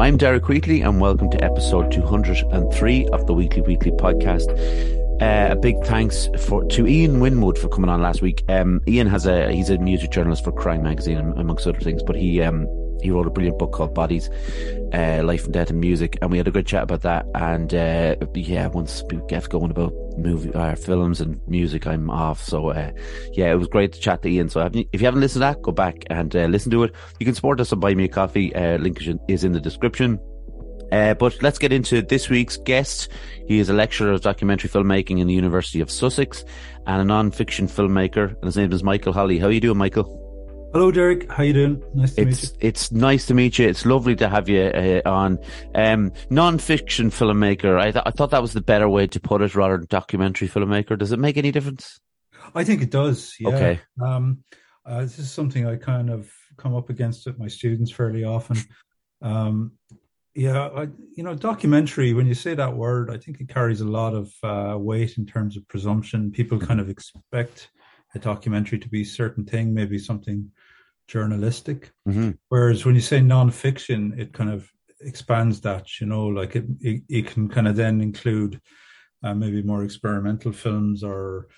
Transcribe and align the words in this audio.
I'm 0.00 0.16
Derek 0.16 0.48
Wheatley, 0.48 0.80
and 0.80 0.98
welcome 0.98 1.30
to 1.30 1.44
episode 1.44 1.92
203 1.92 3.08
of 3.08 3.26
the 3.26 3.34
Weekly 3.34 3.60
Weekly 3.60 3.90
podcast. 3.90 4.48
Uh, 5.20 5.52
a 5.52 5.56
big 5.56 5.76
thanks 5.84 6.26
for 6.46 6.64
to 6.64 6.86
Ian 6.86 7.20
Winwood 7.20 7.58
for 7.58 7.68
coming 7.68 7.90
on 7.90 8.00
last 8.00 8.22
week. 8.22 8.42
Um, 8.48 8.80
Ian 8.88 9.06
has 9.08 9.26
a 9.26 9.52
he's 9.52 9.68
a 9.68 9.76
music 9.76 10.10
journalist 10.10 10.42
for 10.42 10.52
Kerrang 10.52 10.82
Magazine, 10.82 11.18
amongst 11.36 11.66
other 11.66 11.80
things, 11.80 12.02
but 12.02 12.16
he 12.16 12.40
um, 12.40 12.66
he 13.02 13.10
wrote 13.10 13.26
a 13.26 13.30
brilliant 13.30 13.58
book 13.58 13.72
called 13.72 13.92
Bodies, 13.92 14.30
uh, 14.94 15.20
Life 15.22 15.44
and 15.44 15.52
Death 15.52 15.68
in 15.68 15.80
Music, 15.80 16.16
and 16.22 16.30
we 16.30 16.38
had 16.38 16.48
a 16.48 16.50
good 16.50 16.66
chat 16.66 16.84
about 16.84 17.02
that. 17.02 17.26
And 17.34 17.74
uh, 17.74 18.16
yeah, 18.34 18.68
once 18.68 19.02
we 19.10 19.20
get 19.28 19.50
going 19.50 19.70
about 19.70 19.92
movie, 20.22 20.52
uh, 20.54 20.74
films 20.74 21.20
and 21.20 21.40
music, 21.48 21.86
I'm 21.86 22.10
off. 22.10 22.42
So 22.42 22.70
uh, 22.70 22.92
yeah, 23.32 23.50
it 23.52 23.56
was 23.56 23.68
great 23.68 23.92
to 23.92 24.00
chat 24.00 24.22
to 24.22 24.28
Ian. 24.28 24.48
So 24.48 24.68
if 24.72 25.00
you 25.00 25.06
haven't 25.06 25.20
listened 25.20 25.42
to 25.42 25.46
that, 25.46 25.62
go 25.62 25.72
back 25.72 26.04
and 26.10 26.34
uh, 26.34 26.46
listen 26.46 26.70
to 26.72 26.82
it. 26.84 26.94
You 27.18 27.26
can 27.26 27.34
support 27.34 27.60
us 27.60 27.72
on 27.72 27.80
Buy 27.80 27.94
Me 27.94 28.04
a 28.04 28.08
Coffee. 28.08 28.54
Uh, 28.54 28.78
link 28.78 29.00
is 29.28 29.44
in 29.44 29.52
the 29.52 29.60
description. 29.60 30.18
Uh, 30.92 31.14
but 31.14 31.40
let's 31.40 31.58
get 31.58 31.72
into 31.72 32.02
this 32.02 32.28
week's 32.28 32.56
guest. 32.56 33.10
He 33.46 33.60
is 33.60 33.68
a 33.68 33.72
lecturer 33.72 34.12
of 34.12 34.22
documentary 34.22 34.68
filmmaking 34.68 35.20
in 35.20 35.28
the 35.28 35.34
University 35.34 35.80
of 35.80 35.90
Sussex 35.90 36.44
and 36.86 37.00
a 37.00 37.04
non-fiction 37.04 37.68
filmmaker. 37.68 38.30
And 38.34 38.44
his 38.44 38.56
name 38.56 38.72
is 38.72 38.82
Michael 38.82 39.12
Holly. 39.12 39.38
How 39.38 39.46
are 39.46 39.52
you 39.52 39.60
doing, 39.60 39.78
Michael? 39.78 40.29
Hello, 40.72 40.92
Derek. 40.92 41.28
How 41.28 41.42
you 41.42 41.52
doing? 41.52 41.82
Nice 41.94 42.14
to 42.14 42.22
it's, 42.22 42.42
meet 42.42 42.62
you. 42.62 42.68
It's 42.68 42.92
nice 42.92 43.26
to 43.26 43.34
meet 43.34 43.58
you. 43.58 43.66
It's 43.66 43.84
lovely 43.84 44.14
to 44.14 44.28
have 44.28 44.48
you 44.48 44.62
uh, 44.62 45.02
on. 45.04 45.40
Um, 45.74 46.12
non-fiction 46.30 47.10
filmmaker. 47.10 47.76
I, 47.76 47.90
th- 47.90 48.04
I 48.06 48.12
thought 48.12 48.30
that 48.30 48.40
was 48.40 48.52
the 48.52 48.60
better 48.60 48.88
way 48.88 49.08
to 49.08 49.18
put 49.18 49.42
it, 49.42 49.56
rather 49.56 49.78
than 49.78 49.88
documentary 49.90 50.48
filmmaker. 50.48 50.96
Does 50.96 51.10
it 51.10 51.18
make 51.18 51.36
any 51.36 51.50
difference? 51.50 51.98
I 52.54 52.62
think 52.62 52.82
it 52.82 52.92
does. 52.92 53.34
Yeah. 53.40 53.48
Okay. 53.48 53.80
Um, 54.00 54.44
uh, 54.86 55.00
this 55.00 55.18
is 55.18 55.32
something 55.32 55.66
I 55.66 55.74
kind 55.74 56.08
of 56.08 56.30
come 56.56 56.76
up 56.76 56.88
against 56.88 57.26
with 57.26 57.36
my 57.36 57.48
students 57.48 57.90
fairly 57.90 58.22
often. 58.22 58.58
Um, 59.22 59.72
yeah, 60.36 60.68
I, 60.68 60.82
you 61.16 61.24
know, 61.24 61.34
documentary. 61.34 62.12
When 62.12 62.28
you 62.28 62.34
say 62.34 62.54
that 62.54 62.76
word, 62.76 63.10
I 63.10 63.18
think 63.18 63.40
it 63.40 63.48
carries 63.48 63.80
a 63.80 63.88
lot 63.88 64.14
of 64.14 64.32
uh, 64.44 64.78
weight 64.78 65.18
in 65.18 65.26
terms 65.26 65.56
of 65.56 65.66
presumption. 65.66 66.30
People 66.30 66.60
kind 66.60 66.78
of 66.78 66.88
expect 66.88 67.70
a 68.14 68.18
documentary 68.18 68.78
to 68.78 68.88
be 68.88 69.02
a 69.02 69.06
certain 69.06 69.44
thing, 69.44 69.72
maybe 69.72 69.98
something 69.98 70.50
journalistic. 71.08 71.92
Mm-hmm. 72.08 72.30
Whereas 72.48 72.84
when 72.84 72.94
you 72.94 73.00
say 73.00 73.20
nonfiction, 73.20 74.18
it 74.18 74.32
kind 74.32 74.50
of 74.50 74.70
expands 75.00 75.60
that, 75.62 76.00
you 76.00 76.06
know, 76.06 76.26
like 76.26 76.56
it, 76.56 76.66
it, 76.80 77.02
it 77.08 77.26
can 77.26 77.48
kind 77.48 77.68
of 77.68 77.76
then 77.76 78.00
include 78.00 78.60
uh, 79.22 79.34
maybe 79.34 79.62
more 79.62 79.84
experimental 79.84 80.52
films 80.52 81.02
or 81.02 81.48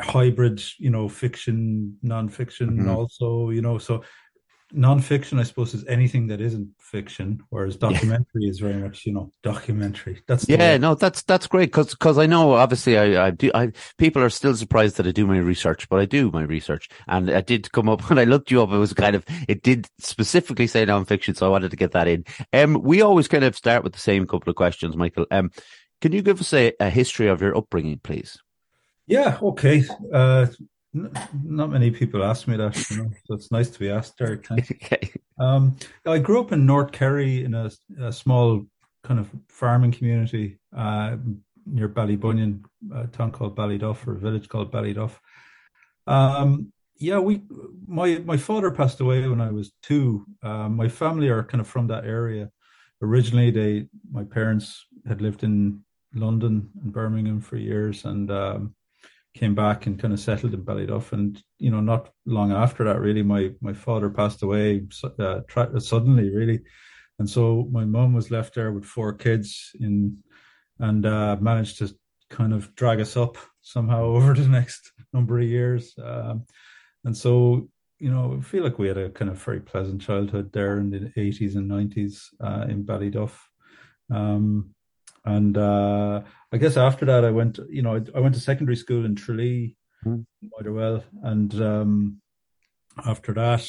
hybrid, 0.00 0.62
you 0.78 0.90
know, 0.90 1.08
fiction, 1.08 1.96
nonfiction 2.04 2.70
mm-hmm. 2.70 2.90
also, 2.90 3.50
you 3.50 3.62
know, 3.62 3.78
so 3.78 4.02
nonfiction, 4.76 5.38
I 5.38 5.42
suppose, 5.42 5.74
is 5.74 5.84
anything 5.86 6.26
that 6.28 6.40
isn't 6.40 6.70
fiction, 6.78 7.42
whereas 7.50 7.76
documentary 7.76 8.42
yeah. 8.42 8.50
is 8.50 8.58
very 8.58 8.74
much, 8.74 9.06
you 9.06 9.12
know, 9.12 9.32
documentary. 9.42 10.22
That's 10.26 10.48
yeah, 10.48 10.76
no, 10.76 10.94
that's 10.94 11.22
that's 11.22 11.46
great 11.46 11.66
because 11.66 11.90
because 11.90 12.18
I 12.18 12.26
know 12.26 12.52
obviously 12.52 12.98
I 12.98 13.26
I 13.26 13.30
do 13.30 13.50
I 13.54 13.72
people 13.98 14.22
are 14.22 14.30
still 14.30 14.54
surprised 14.54 14.96
that 14.96 15.06
I 15.06 15.12
do 15.12 15.26
my 15.26 15.38
research, 15.38 15.88
but 15.88 16.00
I 16.00 16.04
do 16.04 16.30
my 16.30 16.42
research, 16.42 16.88
and 17.06 17.28
it 17.28 17.46
did 17.46 17.72
come 17.72 17.88
up 17.88 18.00
when 18.08 18.18
I 18.18 18.24
looked 18.24 18.50
you 18.50 18.62
up. 18.62 18.70
It 18.70 18.78
was 18.78 18.92
kind 18.92 19.16
of 19.16 19.24
it 19.48 19.62
did 19.62 19.88
specifically 19.98 20.66
say 20.66 20.84
nonfiction, 20.86 21.36
so 21.36 21.46
I 21.46 21.50
wanted 21.50 21.70
to 21.70 21.76
get 21.76 21.92
that 21.92 22.08
in. 22.08 22.24
Um, 22.52 22.82
we 22.82 23.02
always 23.02 23.28
kind 23.28 23.44
of 23.44 23.56
start 23.56 23.84
with 23.84 23.92
the 23.92 24.00
same 24.00 24.26
couple 24.26 24.50
of 24.50 24.56
questions, 24.56 24.96
Michael. 24.96 25.26
Um, 25.30 25.50
can 26.00 26.12
you 26.12 26.22
give 26.22 26.40
us 26.40 26.52
a, 26.52 26.72
a 26.80 26.90
history 26.90 27.28
of 27.28 27.40
your 27.40 27.56
upbringing, 27.56 28.00
please? 28.02 28.38
Yeah, 29.06 29.38
okay. 29.42 29.84
Uh, 30.12 30.46
not 30.94 31.70
many 31.70 31.90
people 31.90 32.22
ask 32.22 32.46
me 32.46 32.56
that, 32.56 32.90
you 32.90 32.96
know, 32.98 33.10
so 33.26 33.34
it's 33.34 33.50
nice 33.50 33.70
to 33.70 33.78
be 33.78 33.90
asked, 33.90 34.18
Derek. 34.18 34.50
okay. 34.52 35.10
Um, 35.38 35.76
I 36.06 36.18
grew 36.18 36.40
up 36.40 36.52
in 36.52 36.66
North 36.66 36.92
Kerry 36.92 37.44
in 37.44 37.54
a, 37.54 37.70
a 38.00 38.12
small 38.12 38.66
kind 39.02 39.18
of 39.18 39.30
farming 39.48 39.92
community 39.92 40.58
uh, 40.76 41.16
near 41.66 41.88
Ballybunion, 41.88 42.64
a 42.94 43.06
town 43.06 43.32
called 43.32 43.56
Ballyduff 43.56 44.06
or 44.06 44.12
a 44.12 44.18
village 44.18 44.48
called 44.48 44.72
Ballyduff. 44.72 45.12
Um, 46.06 46.72
yeah, 46.96 47.18
we 47.18 47.42
my 47.86 48.18
my 48.24 48.36
father 48.36 48.70
passed 48.70 49.00
away 49.00 49.26
when 49.26 49.40
I 49.40 49.50
was 49.50 49.72
two. 49.82 50.24
Um, 50.42 50.76
my 50.76 50.88
family 50.88 51.28
are 51.28 51.42
kind 51.42 51.60
of 51.60 51.66
from 51.66 51.88
that 51.88 52.04
area. 52.04 52.50
Originally, 53.00 53.50
they 53.50 53.88
my 54.10 54.24
parents 54.24 54.86
had 55.06 55.20
lived 55.20 55.42
in 55.42 55.84
London 56.14 56.70
and 56.82 56.92
Birmingham 56.92 57.40
for 57.40 57.56
years, 57.56 58.04
and 58.04 58.30
um, 58.30 58.74
came 59.34 59.54
back 59.54 59.86
and 59.86 59.98
kind 59.98 60.12
of 60.12 60.20
settled 60.20 60.54
in 60.54 60.64
Ballyduff. 60.64 61.12
And 61.12 61.42
you 61.58 61.70
know, 61.70 61.80
not 61.80 62.10
long 62.26 62.52
after 62.52 62.84
that, 62.84 63.00
really, 63.00 63.22
my 63.22 63.50
my 63.60 63.72
father 63.72 64.10
passed 64.10 64.42
away 64.42 64.82
uh, 65.18 65.40
tra- 65.48 65.80
suddenly, 65.80 66.34
really, 66.34 66.60
and 67.18 67.28
so 67.28 67.68
my 67.70 67.84
mum 67.84 68.14
was 68.14 68.30
left 68.30 68.54
there 68.54 68.72
with 68.72 68.84
four 68.84 69.12
kids 69.12 69.70
in, 69.80 70.18
and 70.78 71.06
uh, 71.06 71.36
managed 71.40 71.78
to 71.78 71.94
kind 72.30 72.52
of 72.52 72.74
drag 72.74 73.00
us 73.00 73.16
up 73.16 73.36
somehow 73.60 74.02
over 74.16 74.34
the 74.34 74.48
next 74.48 74.92
number 75.12 75.38
of 75.38 75.44
years. 75.44 75.94
Um, 76.02 76.46
and 77.04 77.16
so, 77.16 77.68
you 77.98 78.10
know, 78.10 78.36
I 78.38 78.42
feel 78.42 78.64
like 78.64 78.78
we 78.78 78.88
had 78.88 78.98
a 78.98 79.10
kind 79.10 79.30
of 79.30 79.42
very 79.42 79.60
pleasant 79.60 80.00
childhood 80.00 80.52
there 80.52 80.78
in 80.78 80.90
the 80.90 81.12
80s 81.16 81.56
and 81.56 81.70
90s 81.70 82.26
uh, 82.40 82.66
in 82.68 82.84
Ballyduff. 82.84 83.32
Um, 84.10 84.74
and 85.24 85.56
uh, 85.56 86.22
I 86.52 86.56
guess 86.56 86.76
after 86.76 87.04
that, 87.06 87.24
I 87.24 87.30
went, 87.30 87.58
you 87.68 87.82
know, 87.82 87.96
I, 87.96 88.18
I 88.18 88.20
went 88.20 88.34
to 88.34 88.40
secondary 88.40 88.76
school 88.76 89.04
in 89.04 89.14
Tralee, 89.14 89.76
mm. 90.04 90.24
Motherwell, 90.56 91.04
and 91.22 91.54
um, 91.62 92.20
after 93.04 93.32
that, 93.34 93.68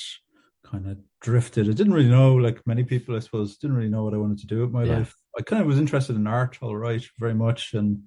kind 0.66 0.88
of 0.90 0.98
drifted. 1.22 1.70
I 1.70 1.74
didn't 1.74 1.94
really 1.94 2.10
know, 2.10 2.34
like 2.34 2.66
many 2.66 2.84
people, 2.84 3.16
I 3.16 3.20
suppose, 3.20 3.58
didn't 3.58 3.78
really 3.78 3.90
know 3.90 4.04
what 4.04 4.14
I 4.14 4.18
wanted 4.18 4.40
to 4.40 4.48
do 4.48 4.62
with 4.62 4.72
my 4.72 4.84
yeah. 4.84 5.00
life. 5.00 5.16
I 5.38 5.42
kind 5.42 5.62
of 5.62 5.68
was 5.68 5.80
interested 5.80 6.16
in 6.16 6.28
art, 6.28 6.58
all 6.62 6.76
right, 6.76 7.04
very 7.20 7.34
much, 7.34 7.74
and 7.74 8.04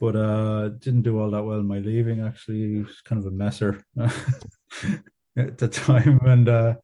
but 0.00 0.16
uh, 0.16 0.68
didn't 0.68 1.02
do 1.02 1.20
all 1.20 1.30
that 1.30 1.44
well 1.44 1.60
in 1.60 1.66
my 1.66 1.78
leaving. 1.78 2.20
Actually, 2.20 2.82
was 2.82 3.00
kind 3.04 3.24
of 3.24 3.32
a 3.32 3.34
messer 3.34 3.84
at 5.36 5.58
the 5.58 5.68
time, 5.68 6.20
and 6.24 6.48
uh, 6.48 6.74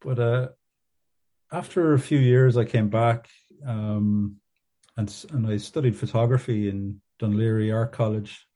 but 0.00 0.18
uh, 0.18 0.48
after 1.52 1.94
a 1.94 1.98
few 1.98 2.18
years, 2.18 2.56
I 2.56 2.64
came 2.64 2.88
back. 2.88 3.28
Um, 3.66 4.36
and 4.98 5.24
and 5.30 5.46
I 5.46 5.56
studied 5.56 5.96
photography 5.96 6.68
in 6.68 7.00
Laoghaire 7.22 7.74
Art 7.74 7.92
College 7.92 8.46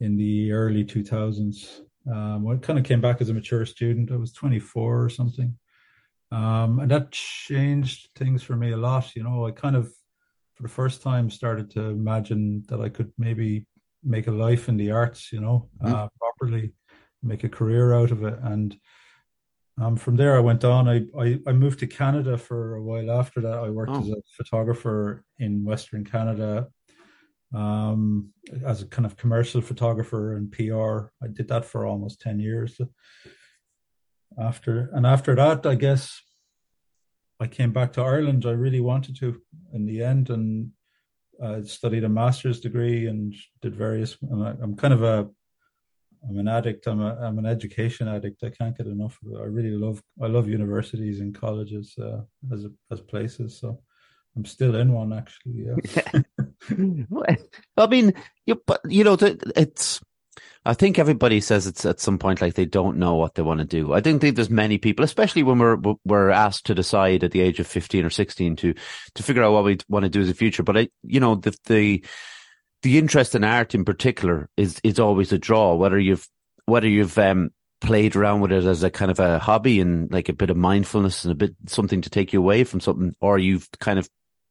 in 0.00 0.16
the 0.16 0.52
early 0.52 0.84
2000s. 0.84 1.80
Um, 2.10 2.48
I 2.48 2.56
kind 2.56 2.78
of 2.78 2.84
came 2.84 3.00
back 3.00 3.20
as 3.20 3.28
a 3.28 3.34
mature 3.34 3.66
student. 3.66 4.10
I 4.10 4.16
was 4.16 4.32
24 4.32 5.04
or 5.04 5.08
something, 5.10 5.56
um, 6.32 6.80
and 6.80 6.90
that 6.90 7.12
changed 7.12 8.08
things 8.16 8.42
for 8.42 8.56
me 8.56 8.72
a 8.72 8.76
lot. 8.76 9.14
You 9.14 9.24
know, 9.24 9.46
I 9.46 9.50
kind 9.50 9.76
of, 9.76 9.92
for 10.54 10.62
the 10.62 10.68
first 10.70 11.02
time, 11.02 11.30
started 11.30 11.70
to 11.72 11.82
imagine 11.82 12.64
that 12.68 12.80
I 12.80 12.88
could 12.88 13.12
maybe 13.18 13.66
make 14.02 14.26
a 14.26 14.32
life 14.32 14.68
in 14.68 14.78
the 14.78 14.90
arts. 14.90 15.32
You 15.32 15.42
know, 15.42 15.68
mm-hmm. 15.82 15.94
uh, 15.94 16.08
properly 16.18 16.72
make 17.22 17.44
a 17.44 17.48
career 17.48 17.92
out 17.92 18.10
of 18.10 18.24
it, 18.24 18.38
and 18.42 18.74
um, 19.80 19.96
from 19.96 20.16
there, 20.16 20.36
I 20.36 20.40
went 20.40 20.64
on. 20.64 20.88
I, 20.88 21.04
I, 21.18 21.38
I 21.46 21.52
moved 21.52 21.80
to 21.80 21.86
Canada 21.86 22.36
for 22.36 22.76
a 22.76 22.82
while. 22.82 23.10
After 23.10 23.40
that, 23.42 23.58
I 23.58 23.70
worked 23.70 23.92
oh. 23.92 24.00
as 24.00 24.08
a 24.08 24.22
photographer 24.36 25.24
in 25.38 25.64
Western 25.64 26.04
Canada, 26.04 26.68
um, 27.54 28.30
as 28.64 28.82
a 28.82 28.86
kind 28.86 29.06
of 29.06 29.16
commercial 29.16 29.60
photographer 29.60 30.36
and 30.36 30.50
PR. 30.50 31.10
I 31.22 31.28
did 31.32 31.48
that 31.48 31.64
for 31.64 31.86
almost 31.86 32.20
ten 32.20 32.40
years. 32.40 32.80
After 34.38 34.90
and 34.92 35.06
after 35.06 35.34
that, 35.36 35.64
I 35.64 35.74
guess 35.74 36.20
I 37.40 37.46
came 37.46 37.72
back 37.72 37.92
to 37.94 38.02
Ireland. 38.02 38.46
I 38.46 38.52
really 38.52 38.80
wanted 38.80 39.16
to 39.20 39.40
in 39.72 39.86
the 39.86 40.02
end, 40.02 40.30
and 40.30 40.70
I 41.42 41.62
studied 41.62 42.04
a 42.04 42.08
master's 42.08 42.60
degree 42.60 43.06
and 43.06 43.34
did 43.62 43.76
various. 43.76 44.16
I'm 44.22 44.76
kind 44.76 44.94
of 44.94 45.02
a 45.02 45.28
I'm 46.28 46.38
an 46.38 46.48
addict. 46.48 46.86
I'm 46.86 47.00
a 47.00 47.16
I'm 47.20 47.38
an 47.38 47.46
education 47.46 48.08
addict. 48.08 48.42
I 48.42 48.50
can't 48.50 48.76
get 48.76 48.86
enough 48.86 49.18
of 49.24 49.32
it. 49.32 49.40
I 49.40 49.44
really 49.44 49.70
love 49.70 50.02
I 50.22 50.26
love 50.26 50.48
universities 50.48 51.20
and 51.20 51.34
colleges 51.34 51.94
uh, 51.98 52.20
as 52.52 52.66
as 52.90 53.00
places. 53.00 53.58
So 53.58 53.80
I'm 54.36 54.44
still 54.44 54.76
in 54.76 54.92
one 54.92 55.12
actually. 55.12 55.66
Yeah. 55.66 57.36
I 57.76 57.86
mean, 57.86 58.14
you 58.46 58.62
you 58.88 59.04
know 59.04 59.16
it's. 59.20 60.00
I 60.64 60.74
think 60.74 60.98
everybody 60.98 61.40
says 61.40 61.66
it's 61.66 61.86
at 61.86 61.98
some 61.98 62.18
point 62.18 62.42
like 62.42 62.54
they 62.54 62.66
don't 62.66 62.98
know 62.98 63.14
what 63.14 63.34
they 63.34 63.42
want 63.42 63.60
to 63.60 63.64
do. 63.64 63.94
I 63.94 64.00
don't 64.00 64.18
think 64.18 64.36
there's 64.36 64.50
many 64.50 64.76
people, 64.76 65.04
especially 65.04 65.42
when 65.42 65.58
we're 65.58 65.78
we're 66.04 66.30
asked 66.30 66.66
to 66.66 66.74
decide 66.74 67.24
at 67.24 67.32
the 67.32 67.40
age 67.40 67.58
of 67.58 67.66
15 67.66 68.04
or 68.04 68.10
16 68.10 68.56
to 68.56 68.74
to 69.14 69.22
figure 69.22 69.42
out 69.42 69.52
what 69.52 69.64
we 69.64 69.78
want 69.88 70.04
to 70.04 70.10
do 70.10 70.20
as 70.20 70.28
a 70.28 70.34
future. 70.34 70.62
But 70.62 70.76
I, 70.76 70.88
you 71.02 71.20
know, 71.20 71.36
the 71.36 71.56
the 71.66 72.04
the 72.82 72.98
interest 72.98 73.34
in 73.34 73.44
art 73.44 73.74
in 73.74 73.84
particular 73.84 74.48
is 74.56 74.80
is 74.84 74.98
always 74.98 75.32
a 75.32 75.38
draw. 75.38 75.74
Whether 75.74 75.98
you've 75.98 76.28
whether 76.66 76.88
you've 76.88 77.18
um, 77.18 77.50
played 77.80 78.16
around 78.16 78.40
with 78.40 78.52
it 78.52 78.64
as 78.64 78.82
a 78.82 78.90
kind 78.90 79.10
of 79.10 79.20
a 79.20 79.38
hobby 79.38 79.80
and 79.80 80.10
like 80.12 80.28
a 80.28 80.34
bit 80.34 80.50
of 80.50 80.56
mindfulness 80.56 81.24
and 81.24 81.32
a 81.32 81.36
bit 81.36 81.54
something 81.66 82.02
to 82.02 82.10
take 82.10 82.32
you 82.32 82.40
away 82.40 82.64
from 82.64 82.80
something, 82.80 83.14
or 83.20 83.38
you've 83.38 83.68
kind 83.80 83.98
of 83.98 84.08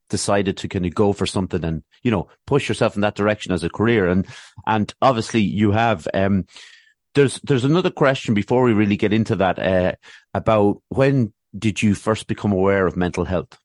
decided 0.10 0.56
to 0.58 0.70
kind 0.70 0.86
of 0.86 0.96
go 0.96 1.12
for 1.12 1.26
something 1.26 1.64
and 1.66 1.84
you 2.04 2.12
know 2.12 2.28
push 2.46 2.70
yourself 2.70 2.96
in 2.96 3.02
that 3.02 3.16
direction 3.16 3.52
as 3.52 3.64
a 3.64 3.70
career. 3.70 4.08
And 4.08 4.28
and 4.66 4.94
obviously 5.02 5.42
you 5.42 5.72
have. 5.72 6.08
Um, 6.14 6.46
there's 7.16 7.40
there's 7.42 7.64
another 7.64 7.90
question 7.90 8.36
before 8.36 8.64
we 8.64 8.74
really 8.74 8.98
get 8.98 9.12
into 9.12 9.36
that 9.38 9.58
uh, 9.58 9.94
about 10.36 10.84
when 10.90 11.34
did 11.58 11.82
you 11.82 11.96
first 11.96 12.28
become 12.28 12.52
aware 12.52 12.86
of 12.86 12.96
mental 12.96 13.26
health? 13.26 13.58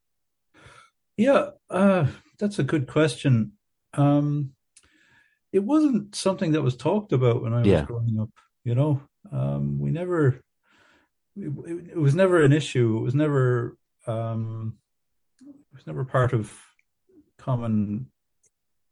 Yeah, 1.18 1.50
uh, 1.68 2.06
that's 2.38 2.58
a 2.58 2.64
good 2.64 2.86
question. 2.86 3.52
Um, 3.94 4.52
it 5.52 5.62
wasn't 5.62 6.14
something 6.14 6.52
that 6.52 6.62
was 6.62 6.76
talked 6.76 7.12
about 7.12 7.42
when 7.42 7.52
I 7.52 7.58
was 7.58 7.68
Yeah. 7.68 7.84
growing 7.84 8.18
up. 8.18 8.30
You 8.64 8.74
know, 8.74 9.02
um, 9.30 9.78
we 9.78 9.90
never. 9.90 10.40
It, 11.36 11.90
it 11.92 11.96
was 11.98 12.14
never 12.14 12.42
an 12.42 12.52
issue. 12.52 12.98
It 12.98 13.02
was 13.02 13.14
never. 13.14 13.76
Um, 14.06 14.78
it 15.40 15.74
was 15.76 15.86
never 15.86 16.04
part 16.04 16.32
of 16.32 16.52
common 17.38 18.06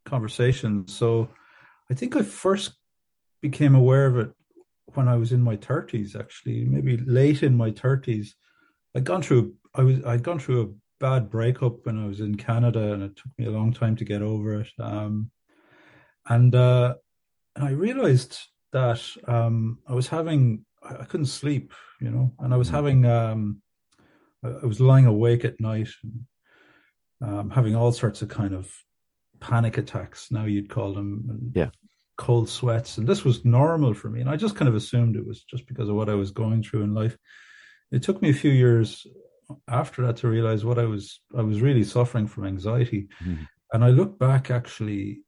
conversation. 0.04 0.88
So, 0.88 1.28
I 1.90 1.94
think 1.94 2.16
I 2.16 2.22
first 2.22 2.72
became 3.40 3.74
aware 3.74 4.06
of 4.06 4.16
it 4.18 4.32
when 4.94 5.08
I 5.08 5.16
was 5.16 5.32
in 5.32 5.42
my 5.42 5.56
thirties. 5.56 6.16
Actually, 6.16 6.64
maybe 6.64 6.96
late 6.96 7.42
in 7.42 7.56
my 7.56 7.70
thirties. 7.70 8.34
I'd 8.94 9.04
gone 9.04 9.22
through. 9.22 9.54
I 9.74 9.82
was. 9.82 10.04
I'd 10.04 10.24
gone 10.24 10.40
through 10.40 10.62
a 10.62 10.68
bad 11.00 11.30
breakup 11.30 11.84
when 11.86 11.98
I 11.98 12.06
was 12.06 12.20
in 12.20 12.36
Canada, 12.36 12.92
and 12.92 13.02
it 13.02 13.16
took 13.16 13.32
me 13.38 13.46
a 13.46 13.50
long 13.50 13.72
time 13.72 13.96
to 13.96 14.04
get 14.04 14.22
over 14.22 14.60
it. 14.60 14.68
Um, 14.78 15.30
and 16.28 16.54
uh, 16.54 16.94
and 17.56 17.64
I 17.64 17.70
realized 17.70 18.38
that 18.72 19.02
um, 19.26 19.78
I 19.88 19.94
was 19.94 20.06
having 20.08 20.64
I 20.82 21.04
couldn't 21.04 21.26
sleep, 21.26 21.72
you 22.00 22.10
know, 22.10 22.32
and 22.38 22.54
I 22.54 22.56
was 22.56 22.68
having 22.68 23.06
um, 23.06 23.62
I 24.44 24.66
was 24.66 24.80
lying 24.80 25.06
awake 25.06 25.44
at 25.44 25.60
night 25.60 25.88
and 26.02 26.24
um, 27.22 27.50
having 27.50 27.74
all 27.74 27.92
sorts 27.92 28.22
of 28.22 28.28
kind 28.28 28.54
of 28.54 28.72
panic 29.40 29.78
attacks. 29.78 30.30
Now 30.30 30.44
you'd 30.44 30.70
call 30.70 30.94
them, 30.94 31.26
and 31.28 31.52
Yeah. 31.56 31.70
cold 32.16 32.48
sweats, 32.48 32.98
and 32.98 33.06
this 33.08 33.24
was 33.24 33.44
normal 33.44 33.94
for 33.94 34.10
me, 34.10 34.20
and 34.20 34.30
I 34.30 34.36
just 34.36 34.56
kind 34.56 34.68
of 34.68 34.74
assumed 34.74 35.16
it 35.16 35.26
was 35.26 35.42
just 35.44 35.66
because 35.66 35.88
of 35.88 35.96
what 35.96 36.10
I 36.10 36.14
was 36.14 36.30
going 36.30 36.62
through 36.62 36.82
in 36.82 36.94
life. 36.94 37.16
It 37.90 38.02
took 38.02 38.22
me 38.22 38.30
a 38.30 38.34
few 38.34 38.52
years 38.52 39.06
after 39.68 40.06
that 40.06 40.16
to 40.18 40.28
realize 40.28 40.64
what 40.64 40.78
I 40.78 40.84
was 40.86 41.20
I 41.36 41.42
was 41.42 41.60
really 41.60 41.84
suffering 41.84 42.26
from 42.26 42.44
anxiety, 42.46 43.08
Mhm. 43.22 43.46
and 43.72 43.84
I 43.84 43.90
look 43.90 44.18
back 44.18 44.50
actually 44.50 45.22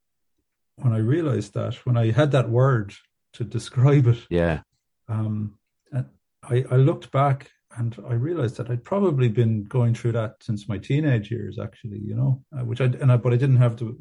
when 0.77 0.93
I 0.93 0.99
realized 0.99 1.55
that 1.55 1.75
when 1.87 1.97
I 1.97 2.11
had 2.11 2.31
that 2.33 2.51
word 2.51 2.95
to 3.35 3.45
describe 3.45 4.07
it, 4.07 4.27
Yeah. 4.31 4.63
um, 5.09 5.59
and 5.93 6.07
I, 6.43 6.65
I 6.71 6.77
looked 6.77 7.11
back 7.13 7.51
and 7.79 7.97
I 8.09 8.15
realized 8.15 8.57
that 8.57 8.69
I'd 8.71 8.85
probably 8.85 9.29
been 9.29 9.65
going 9.65 9.95
through 9.95 10.13
that 10.13 10.43
since 10.43 10.69
my 10.69 10.79
teenage 10.79 11.31
years, 11.31 11.59
actually, 11.59 12.01
you 12.01 12.15
know, 12.15 12.45
uh, 12.55 12.65
which 12.65 12.81
I 12.81 12.87
and 13.01 13.11
I, 13.13 13.17
but 13.17 13.33
I 13.33 13.37
didn't 13.37 13.63
have 13.67 13.77
the 13.77 13.97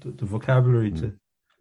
the, 0.00 0.10
the 0.12 0.26
vocabulary 0.26 0.90
to 0.92 1.12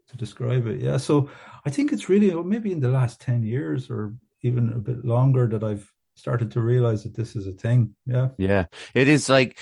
to 0.10 0.18
describe 0.18 0.66
it. 0.68 0.80
Yeah, 0.82 0.98
so 0.98 1.30
I 1.66 1.70
think 1.70 1.92
it's 1.92 2.10
really 2.10 2.34
maybe 2.44 2.72
in 2.72 2.80
the 2.80 2.90
last 3.00 3.20
ten 3.22 3.44
years 3.44 3.90
or 3.90 4.14
even 4.42 4.70
a 4.74 4.80
bit 4.80 5.04
longer 5.04 5.48
that 5.48 5.64
I've 5.64 5.92
started 6.20 6.52
to 6.52 6.62
realize 6.62 7.04
that 7.04 7.16
this 7.16 7.36
is 7.36 7.48
a 7.48 7.54
thing. 7.54 7.96
Yeah. 8.06 8.30
Yeah. 8.38 8.66
It 8.94 9.08
is 9.08 9.30
like 9.30 9.60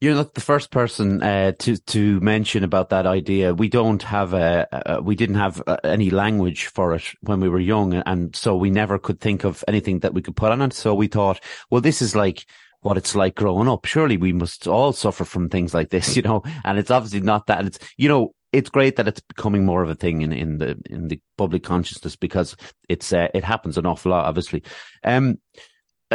you're 0.00 0.14
not 0.14 0.34
the 0.34 0.40
first 0.40 0.70
person 0.70 1.22
uh, 1.22 1.52
to 1.60 1.76
to 1.76 2.20
mention 2.20 2.62
about 2.62 2.90
that 2.90 3.06
idea. 3.06 3.54
We 3.54 3.68
don't 3.68 4.02
have 4.02 4.34
a, 4.34 4.66
a 4.70 5.02
we 5.02 5.14
didn't 5.14 5.36
have 5.36 5.62
uh 5.66 5.78
any 5.82 6.10
language 6.10 6.66
for 6.66 6.94
it 6.94 7.04
when 7.22 7.40
we 7.40 7.48
were 7.48 7.60
young, 7.60 7.94
and 7.94 8.34
so 8.36 8.56
we 8.56 8.70
never 8.70 8.98
could 8.98 9.20
think 9.20 9.44
of 9.44 9.64
anything 9.66 10.00
that 10.00 10.12
we 10.12 10.22
could 10.22 10.36
put 10.36 10.52
on 10.52 10.60
it. 10.62 10.72
So 10.72 10.94
we 10.94 11.06
thought, 11.06 11.40
well, 11.70 11.80
this 11.80 12.02
is 12.02 12.14
like 12.14 12.44
what 12.80 12.98
it's 12.98 13.14
like 13.14 13.34
growing 13.34 13.68
up. 13.68 13.86
Surely 13.86 14.18
we 14.18 14.32
must 14.32 14.68
all 14.68 14.92
suffer 14.92 15.24
from 15.24 15.48
things 15.48 15.72
like 15.72 15.88
this, 15.88 16.16
you 16.16 16.22
know. 16.22 16.42
And 16.64 16.78
it's 16.78 16.90
obviously 16.90 17.20
not 17.20 17.46
that. 17.46 17.64
It's 17.64 17.78
you 17.96 18.08
know, 18.08 18.34
it's 18.52 18.70
great 18.70 18.96
that 18.96 19.08
it's 19.08 19.20
becoming 19.20 19.64
more 19.64 19.82
of 19.82 19.88
a 19.88 19.94
thing 19.94 20.20
in 20.22 20.32
in 20.32 20.58
the 20.58 20.76
in 20.90 21.08
the 21.08 21.20
public 21.38 21.62
consciousness 21.62 22.14
because 22.14 22.56
it's 22.88 23.12
uh, 23.12 23.28
it 23.32 23.44
happens 23.44 23.78
an 23.78 23.86
awful 23.86 24.10
lot, 24.10 24.26
obviously. 24.26 24.62
Um, 25.02 25.38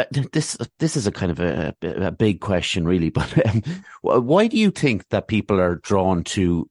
uh, 0.00 0.22
this 0.32 0.56
this 0.78 0.96
is 0.96 1.06
a 1.06 1.12
kind 1.12 1.30
of 1.32 1.40
a, 1.40 1.74
a 1.82 2.10
big 2.10 2.40
question, 2.40 2.86
really. 2.86 3.10
But 3.20 3.46
um, 3.46 3.62
why 4.02 4.46
do 4.46 4.56
you 4.56 4.70
think 4.70 5.08
that 5.10 5.28
people 5.28 5.60
are 5.60 5.76
drawn 5.76 6.24
to 6.24 6.68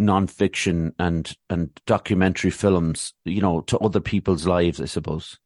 nonfiction 0.00 0.92
and 0.98 1.34
and 1.50 1.70
documentary 1.86 2.50
films? 2.50 3.14
You 3.24 3.40
know, 3.40 3.60
to 3.62 3.78
other 3.78 4.00
people's 4.00 4.46
lives, 4.46 4.80
I 4.80 4.86
suppose. 4.86 5.38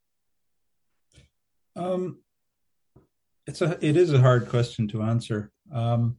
Um, 1.75 2.20
it's 3.46 3.62
a 3.62 3.78
it 3.84 3.96
is 3.96 4.12
a 4.12 4.20
hard 4.20 4.49
question 4.49 4.88
to 4.88 5.02
answer. 5.02 5.50
Um, 5.73 6.17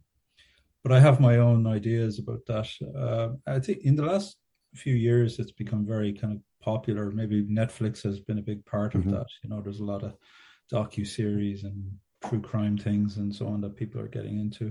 but 0.84 0.92
I 0.92 1.00
have 1.00 1.20
my 1.20 1.38
own 1.38 1.68
ideas 1.68 2.20
about 2.20 2.46
that. 2.48 2.70
Uh, 2.96 3.30
I 3.46 3.60
think 3.60 3.80
in 3.84 3.96
the 3.96 4.06
last 4.06 4.38
few 4.76 4.94
years, 4.96 5.40
it's 5.40 5.52
become 5.52 5.86
very 5.86 6.14
kind 6.14 6.34
of 6.34 6.40
popular. 6.62 7.12
Maybe 7.12 7.44
Netflix 7.44 8.04
has 8.04 8.20
been 8.20 8.38
a 8.38 8.44
big 8.44 8.66
part 8.66 8.96
of 8.96 9.04
Mhm. 9.04 9.12
that. 9.12 9.28
You 9.44 9.50
know, 9.50 9.62
there's 9.62 9.80
a 9.82 9.86
lot 9.86 10.04
of 10.04 10.14
docu 10.72 11.06
series 11.06 11.64
and 11.64 11.92
true 12.24 12.42
crime 12.42 12.78
things 12.78 13.18
and 13.18 13.34
so 13.34 13.48
on 13.48 13.62
that 13.62 13.76
people 13.76 14.02
are 14.02 14.08
getting 14.08 14.40
into. 14.40 14.68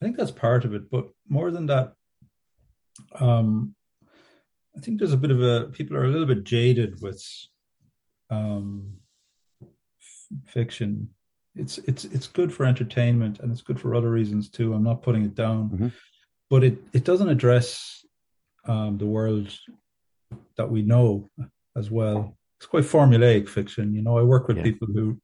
I 0.00 0.04
think 0.04 0.16
that's 0.16 0.30
part 0.30 0.64
of 0.64 0.74
it, 0.74 0.90
but 0.90 1.08
more 1.28 1.50
than 1.50 1.66
that, 1.66 1.92
um, 3.20 3.74
I 4.76 4.80
think 4.80 4.98
there's 4.98 5.12
a 5.12 5.16
bit 5.18 5.30
of 5.30 5.42
a 5.42 5.64
people 5.72 5.96
are 5.96 6.04
a 6.04 6.08
little 6.08 6.26
bit 6.26 6.44
jaded 6.44 7.00
with 7.02 7.22
um, 8.30 8.94
f- 9.62 10.38
fiction. 10.46 11.10
It's 11.56 11.78
it's 11.78 12.04
it's 12.06 12.28
good 12.28 12.52
for 12.52 12.64
entertainment 12.64 13.40
and 13.40 13.50
it's 13.52 13.62
good 13.62 13.80
for 13.80 13.94
other 13.94 14.10
reasons 14.10 14.48
too. 14.48 14.72
I'm 14.72 14.84
not 14.84 15.02
putting 15.02 15.24
it 15.24 15.34
down, 15.34 15.70
Mhm. 15.70 15.92
but 16.48 16.62
it 16.64 16.78
it 16.92 17.04
doesn't 17.04 17.28
address 17.28 18.04
um, 18.64 18.96
the 18.98 19.06
world 19.06 19.52
that 20.56 20.70
we 20.70 20.82
know 20.82 21.28
as 21.76 21.90
well. 21.90 22.36
It's 22.60 22.66
quite 22.66 22.84
formulaic 22.84 23.48
fiction. 23.48 23.94
You 23.94 24.02
know, 24.02 24.18
I 24.18 24.22
work 24.22 24.46
with 24.46 24.58
Yeah. 24.58 24.64
people 24.64 24.88
who 24.88 25.18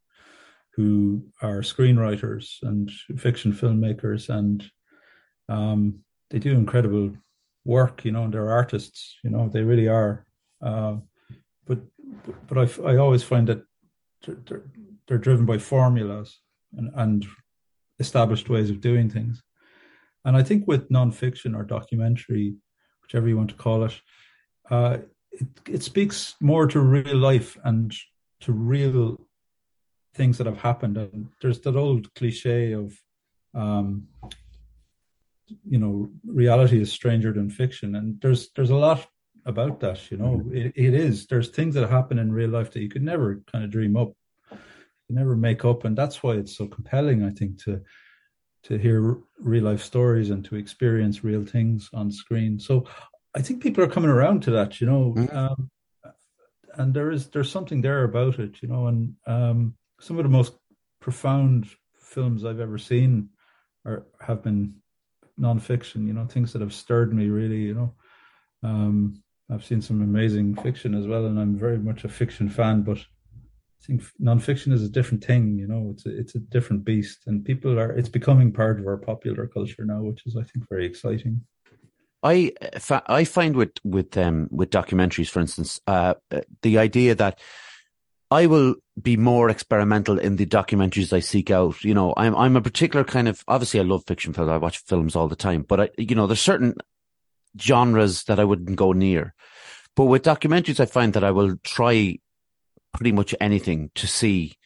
who 0.74 1.22
are 1.42 1.60
screenwriters 1.62 2.62
and 2.62 2.90
fiction 3.18 3.52
filmmakers, 3.52 4.28
and 4.28 4.70
um, 5.48 6.00
they 6.30 6.38
do 6.38 6.52
incredible 6.52 7.14
work. 7.64 8.04
You 8.06 8.12
know, 8.12 8.24
and 8.24 8.32
they're 8.32 8.50
artists. 8.50 9.18
You 9.22 9.30
know, 9.30 9.50
they 9.50 9.62
really 9.62 9.88
are. 9.88 10.26
Uh, 10.62 10.96
but 11.66 11.80
but 12.48 12.56
I, 12.56 12.92
I 12.92 12.96
always 12.96 13.22
find 13.22 13.46
that 13.48 13.62
they're, 14.22 14.64
they're, 15.06 15.18
driven 15.18 15.44
by 15.44 15.58
formulas 15.58 16.40
and, 16.72 16.90
and 16.94 17.26
established 17.98 18.48
ways 18.48 18.70
of 18.70 18.80
doing 18.80 19.10
things. 19.10 19.42
And 20.24 20.36
I 20.36 20.42
think 20.42 20.66
with 20.66 20.88
nonfiction 20.88 21.54
or 21.54 21.64
documentary, 21.64 22.54
whichever 23.02 23.28
you 23.28 23.36
want 23.36 23.50
to 23.50 23.56
call 23.56 23.84
it, 23.84 24.00
uh, 24.70 24.98
it, 25.40 25.46
it 25.68 25.82
speaks 25.82 26.34
more 26.40 26.66
to 26.66 26.80
real 26.80 27.16
life 27.16 27.56
and 27.64 27.94
to 28.40 28.52
real 28.52 29.20
things 30.14 30.38
that 30.38 30.46
have 30.46 30.58
happened. 30.58 30.96
And 30.96 31.28
there's 31.40 31.60
that 31.60 31.76
old 31.76 32.12
cliche 32.14 32.72
of, 32.72 32.98
um, 33.54 34.08
you 35.64 35.78
know, 35.78 36.10
reality 36.26 36.80
is 36.80 36.92
stranger 36.92 37.32
than 37.32 37.50
fiction, 37.50 37.94
and 37.96 38.20
there's 38.20 38.50
there's 38.56 38.70
a 38.70 38.76
lot 38.76 39.06
about 39.44 39.78
that. 39.80 40.10
You 40.10 40.16
know, 40.16 40.44
it, 40.52 40.72
it 40.74 40.94
is. 40.94 41.26
There's 41.26 41.50
things 41.50 41.74
that 41.76 41.88
happen 41.88 42.18
in 42.18 42.32
real 42.32 42.50
life 42.50 42.72
that 42.72 42.82
you 42.82 42.88
could 42.88 43.02
never 43.02 43.42
kind 43.52 43.64
of 43.64 43.70
dream 43.70 43.96
up, 43.96 44.12
you 44.50 45.14
never 45.14 45.36
make 45.36 45.64
up, 45.64 45.84
and 45.84 45.96
that's 45.96 46.22
why 46.22 46.32
it's 46.32 46.56
so 46.56 46.66
compelling. 46.66 47.24
I 47.24 47.30
think 47.30 47.62
to 47.64 47.80
to 48.64 48.76
hear 48.76 49.18
real 49.38 49.64
life 49.64 49.82
stories 49.82 50.30
and 50.30 50.44
to 50.46 50.56
experience 50.56 51.22
real 51.22 51.44
things 51.44 51.88
on 51.94 52.10
screen. 52.10 52.58
So 52.58 52.84
I 53.36 53.42
think 53.42 53.62
people 53.62 53.84
are 53.84 53.88
coming 53.88 54.10
around 54.10 54.42
to 54.44 54.50
that. 54.52 54.80
You 54.80 54.86
know. 54.86 55.14
Mhm. 55.16 55.34
Um, 55.34 55.70
and 56.78 56.94
there 56.94 57.10
is 57.10 57.28
there's 57.28 57.50
something 57.50 57.80
there 57.80 58.04
about 58.04 58.38
it, 58.38 58.62
you 58.62 58.68
know, 58.68 58.86
and 58.86 59.14
um, 59.26 59.74
some 60.00 60.18
of 60.18 60.24
the 60.24 60.30
most 60.30 60.54
profound 61.00 61.68
films 61.98 62.44
I've 62.44 62.60
ever 62.60 62.78
seen 62.78 63.30
are 63.84 64.06
have 64.20 64.42
been 64.42 64.74
nonfiction, 65.38 66.06
you 66.06 66.12
know, 66.12 66.26
things 66.26 66.52
that 66.52 66.62
have 66.62 66.72
stirred 66.72 67.12
me 67.12 67.28
really, 67.28 67.62
you 67.62 67.74
know. 67.74 67.94
Um, 68.62 69.22
I've 69.50 69.64
seen 69.64 69.80
some 69.80 70.02
amazing 70.02 70.56
fiction 70.56 70.94
as 70.94 71.06
well, 71.06 71.26
and 71.26 71.38
I'm 71.38 71.56
very 71.58 71.78
much 71.78 72.04
a 72.04 72.08
fiction 72.08 72.48
fan, 72.48 72.82
but 72.82 72.98
I 72.98 73.86
think 73.86 74.02
nonfiction 74.20 74.72
is 74.72 74.82
a 74.82 74.88
different 74.88 75.24
thing, 75.24 75.58
you 75.58 75.68
know. 75.68 75.90
It's 75.92 76.06
a, 76.06 76.18
it's 76.18 76.34
a 76.34 76.40
different 76.40 76.84
beast, 76.84 77.20
and 77.26 77.44
people 77.44 77.78
are 77.78 77.92
it's 77.92 78.08
becoming 78.08 78.52
part 78.52 78.80
of 78.80 78.86
our 78.86 78.98
popular 78.98 79.46
culture 79.46 79.84
now, 79.84 80.02
which 80.02 80.26
is 80.26 80.36
I 80.36 80.42
think 80.42 80.68
very 80.68 80.86
exciting. 80.86 81.42
I 82.22 82.52
I 83.08 83.24
find 83.24 83.56
with 83.56 83.72
with 83.84 84.16
um 84.16 84.48
with 84.50 84.70
documentaries, 84.70 85.28
for 85.28 85.40
instance, 85.40 85.80
uh, 85.86 86.14
the 86.62 86.78
idea 86.78 87.14
that 87.14 87.38
I 88.30 88.46
will 88.46 88.76
be 89.00 89.16
more 89.16 89.48
experimental 89.50 90.18
in 90.18 90.36
the 90.36 90.46
documentaries 90.46 91.12
I 91.12 91.20
seek 91.20 91.50
out. 91.50 91.84
You 91.84 91.94
know, 91.94 92.14
I'm 92.16 92.34
I'm 92.34 92.56
a 92.56 92.62
particular 92.62 93.04
kind 93.04 93.28
of 93.28 93.44
obviously 93.46 93.80
I 93.80 93.84
love 93.84 94.04
fiction 94.06 94.32
films. 94.32 94.50
I 94.50 94.56
watch 94.56 94.78
films 94.78 95.14
all 95.14 95.28
the 95.28 95.36
time, 95.36 95.62
but 95.62 95.80
I 95.80 95.88
you 95.96 96.16
know 96.16 96.26
there's 96.26 96.40
certain 96.40 96.74
genres 97.60 98.24
that 98.24 98.40
I 98.40 98.44
wouldn't 98.44 98.76
go 98.76 98.92
near. 98.92 99.34
But 99.94 100.06
with 100.06 100.24
documentaries, 100.24 100.80
I 100.80 100.86
find 100.86 101.12
that 101.14 101.24
I 101.24 101.30
will 101.30 101.56
try 101.62 102.18
pretty 102.92 103.12
much 103.12 103.34
anything 103.40 103.90
to 103.94 104.06
see. 104.06 104.56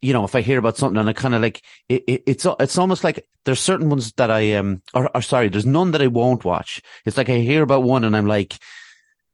You 0.00 0.12
know, 0.12 0.24
if 0.24 0.34
I 0.34 0.42
hear 0.42 0.58
about 0.58 0.76
something 0.76 0.98
and 0.98 1.08
I 1.08 1.12
kind 1.12 1.34
of 1.34 1.42
like 1.42 1.62
it, 1.88 2.04
it, 2.06 2.22
it's 2.26 2.46
it's 2.60 2.78
almost 2.78 3.02
like 3.02 3.26
there's 3.44 3.60
certain 3.60 3.88
ones 3.88 4.12
that 4.12 4.30
I 4.30 4.54
um 4.54 4.82
or, 4.94 5.10
or 5.14 5.22
sorry, 5.22 5.48
there's 5.48 5.66
none 5.66 5.90
that 5.92 6.02
I 6.02 6.06
won't 6.06 6.44
watch. 6.44 6.80
It's 7.04 7.16
like 7.16 7.28
I 7.28 7.38
hear 7.38 7.62
about 7.62 7.82
one 7.82 8.04
and 8.04 8.16
I'm 8.16 8.26
like, 8.26 8.58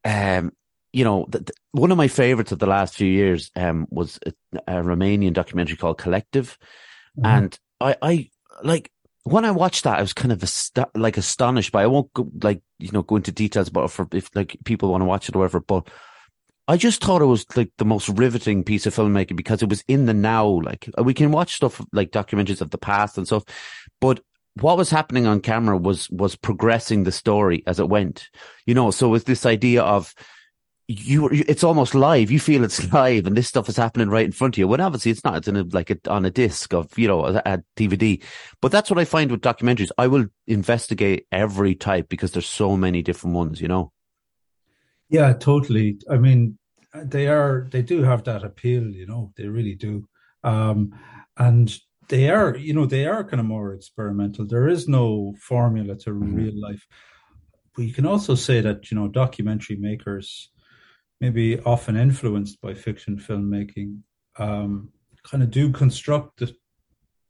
um, 0.04 0.52
you 0.92 1.04
know, 1.04 1.26
th- 1.30 1.44
th- 1.46 1.56
one 1.72 1.90
of 1.90 1.98
my 1.98 2.08
favorites 2.08 2.52
of 2.52 2.58
the 2.60 2.66
last 2.66 2.94
few 2.94 3.06
years 3.08 3.50
um 3.56 3.86
was 3.90 4.18
a, 4.26 4.32
a 4.66 4.82
Romanian 4.82 5.32
documentary 5.32 5.76
called 5.76 5.98
Collective, 5.98 6.56
Mhm. 7.18 7.26
and 7.26 7.58
I 7.80 7.96
I 8.00 8.30
like 8.62 8.90
when 9.24 9.44
I 9.44 9.50
watched 9.50 9.84
that, 9.84 9.98
I 9.98 10.02
was 10.02 10.12
kind 10.12 10.32
of 10.32 10.42
ast- 10.42 10.78
like 10.94 11.16
astonished 11.16 11.72
by. 11.72 11.82
I 11.82 11.86
won't 11.88 12.12
go, 12.14 12.28
like 12.42 12.62
you 12.78 12.90
know 12.92 13.02
go 13.02 13.16
into 13.16 13.32
details 13.32 13.68
about 13.68 13.84
it 13.84 13.90
for 13.90 14.06
if 14.12 14.30
like 14.34 14.56
people 14.64 14.90
want 14.90 15.02
to 15.02 15.06
watch 15.06 15.28
it 15.28 15.34
or 15.36 15.40
whatever, 15.40 15.60
but 15.60 15.88
I 16.66 16.76
just 16.76 17.04
thought 17.04 17.22
it 17.22 17.26
was 17.26 17.44
like 17.56 17.70
the 17.76 17.84
most 17.84 18.08
riveting 18.08 18.64
piece 18.64 18.86
of 18.86 18.94
filmmaking 18.94 19.36
because 19.36 19.62
it 19.62 19.68
was 19.68 19.84
in 19.86 20.06
the 20.06 20.14
now. 20.14 20.46
Like 20.46 20.88
we 20.98 21.14
can 21.14 21.30
watch 21.30 21.56
stuff 21.56 21.80
like 21.92 22.10
documentaries 22.10 22.60
of 22.60 22.70
the 22.70 22.78
past 22.78 23.18
and 23.18 23.26
stuff, 23.26 23.44
but 24.00 24.20
what 24.60 24.78
was 24.78 24.90
happening 24.90 25.26
on 25.26 25.40
camera 25.40 25.76
was 25.76 26.08
was 26.10 26.36
progressing 26.36 27.04
the 27.04 27.12
story 27.12 27.62
as 27.66 27.80
it 27.80 27.88
went. 27.88 28.30
You 28.66 28.74
know, 28.74 28.90
so 28.90 29.08
with 29.08 29.24
this 29.24 29.44
idea 29.44 29.82
of 29.82 30.14
you, 30.86 31.28
it's 31.30 31.64
almost 31.64 31.94
live. 31.94 32.30
You 32.30 32.38
feel 32.38 32.64
it's 32.64 32.92
live, 32.92 33.26
and 33.26 33.36
this 33.36 33.48
stuff 33.48 33.68
is 33.68 33.76
happening 33.76 34.08
right 34.08 34.24
in 34.24 34.32
front 34.32 34.54
of 34.54 34.58
you. 34.58 34.68
When 34.68 34.80
obviously 34.80 35.10
it's 35.10 35.24
not. 35.24 35.36
It's 35.36 35.48
in 35.48 35.56
a, 35.56 35.64
like 35.64 35.90
a, 35.90 35.98
on 36.08 36.24
a 36.24 36.30
disc 36.30 36.72
of 36.72 36.96
you 36.98 37.08
know 37.08 37.26
a, 37.26 37.42
a, 37.44 37.62
DVD. 37.76 38.22
But 38.60 38.72
that's 38.72 38.90
what 38.90 38.98
I 38.98 39.04
find 39.04 39.30
with 39.30 39.40
documentaries. 39.40 39.90
I 39.98 40.06
will 40.06 40.26
investigate 40.46 41.26
every 41.32 41.74
type 41.74 42.08
because 42.08 42.32
there's 42.32 42.48
so 42.48 42.76
many 42.76 43.02
different 43.02 43.36
ones. 43.36 43.60
You 43.60 43.68
know. 43.68 43.92
Yeah, 45.08 45.32
totally. 45.34 45.98
I 46.10 46.16
mean, 46.16 46.58
they 46.94 47.26
are 47.28 47.68
they 47.70 47.82
do 47.82 48.02
have 48.02 48.24
that 48.24 48.44
appeal. 48.44 48.84
You 48.84 49.06
know, 49.06 49.32
they 49.36 49.46
really 49.46 49.74
do. 49.74 50.08
Um, 50.42 50.98
and 51.36 51.76
they 52.08 52.30
are, 52.30 52.56
you 52.56 52.74
know, 52.74 52.86
they 52.86 53.06
are 53.06 53.24
kind 53.24 53.40
of 53.40 53.46
more 53.46 53.72
experimental. 53.72 54.46
There 54.46 54.68
is 54.68 54.88
no 54.88 55.34
formula 55.40 55.96
to 55.96 56.10
mm-hmm. 56.10 56.34
real 56.34 56.60
life. 56.60 56.86
But 57.74 57.82
you 57.82 57.92
can 57.92 58.06
also 58.06 58.34
say 58.34 58.60
that, 58.60 58.90
you 58.90 58.96
know, 58.96 59.08
documentary 59.08 59.76
makers, 59.76 60.50
maybe 61.20 61.58
often 61.60 61.96
influenced 61.96 62.60
by 62.60 62.74
fiction 62.74 63.16
filmmaking, 63.16 64.00
um, 64.38 64.90
kind 65.24 65.42
of 65.42 65.50
do 65.50 65.72
construct 65.72 66.38
the, 66.40 66.54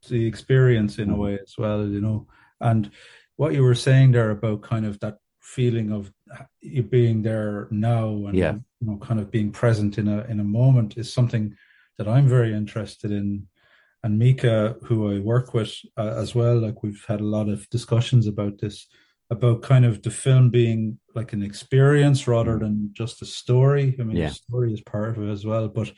the 0.09 0.27
experience 0.27 0.99
in 0.99 1.09
a 1.09 1.13
mm-hmm. 1.13 1.23
way 1.23 1.39
as 1.41 1.55
well, 1.57 1.87
you 1.87 2.01
know. 2.01 2.27
And 2.61 2.91
what 3.37 3.55
you 3.55 3.63
were 3.63 3.75
saying 3.75 4.13
there 4.13 4.31
about 4.31 4.63
kind 4.63 4.85
of 4.85 5.01
that 5.01 5.19
feeling 5.41 5.93
of 5.93 6.13
you 6.61 6.83
being 6.83 7.23
there 7.23 7.69
now 7.71 8.09
and 8.27 8.35
yeah. 8.35 8.53
you 8.81 8.87
know 8.87 8.97
kind 8.99 9.21
of 9.21 9.31
being 9.31 9.51
present 9.51 9.99
in 9.99 10.09
a 10.09 10.23
in 10.25 10.41
a 10.41 10.45
moment 10.45 10.97
is 10.97 11.13
something 11.13 11.55
that 11.99 12.09
I'm 12.09 12.29
very 12.29 12.55
interested 12.55 13.11
in 13.13 13.47
and 14.05 14.19
Mika, 14.19 14.77
who 14.83 15.17
I 15.17 15.19
work 15.19 15.55
with 15.55 15.75
uh, 15.97 16.15
as 16.17 16.35
well, 16.35 16.59
like 16.59 16.83
we've 16.83 17.05
had 17.09 17.23
a 17.23 17.25
lot 17.25 17.49
of 17.49 17.69
discussions 17.71 18.27
about 18.27 18.59
this, 18.59 18.87
about 19.31 19.63
kind 19.63 19.87
of 19.87 20.03
the 20.03 20.11
film 20.11 20.51
being 20.51 20.99
like 21.15 21.33
an 21.33 21.43
experience 21.43 22.29
rather 22.29 22.59
than 22.59 22.91
just 22.93 23.23
a 23.23 23.27
story. 23.27 23.97
I 23.99 24.03
mean, 24.03 24.19
yeah. 24.19 24.29
the 24.29 24.35
story 24.35 24.75
is 24.75 24.83
part 24.83 25.17
of 25.17 25.27
it 25.27 25.33
as 25.33 25.47
well, 25.47 25.69
but 25.69 25.91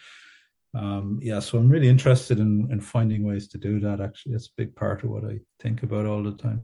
um, 0.72 1.18
yeah, 1.20 1.40
so 1.40 1.58
I'm 1.58 1.68
really 1.68 1.88
interested 1.88 2.38
in 2.38 2.68
in 2.70 2.80
finding 2.80 3.26
ways 3.26 3.48
to 3.48 3.58
do 3.58 3.80
that. 3.80 4.00
Actually, 4.00 4.34
it's 4.34 4.46
a 4.46 4.56
big 4.56 4.76
part 4.76 5.02
of 5.02 5.10
what 5.10 5.24
I 5.24 5.40
think 5.58 5.82
about 5.82 6.06
all 6.06 6.22
the 6.22 6.36
time. 6.36 6.62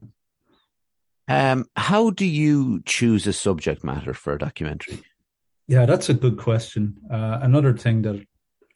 Um, 1.29 1.67
how 1.76 2.11
do 2.11 2.26
you 2.26 2.83
choose 2.85 3.26
a 3.26 3.33
subject 3.33 3.85
matter 3.85 4.14
for 4.14 4.35
a 4.35 4.38
documentary? 4.38 5.02
Yeah, 5.69 5.87
that's 5.87 6.09
a 6.09 6.14
good 6.14 6.37
question. 6.37 6.97
Uh, 7.11 7.38
another 7.43 7.76
thing 7.76 8.02
that 8.02 8.25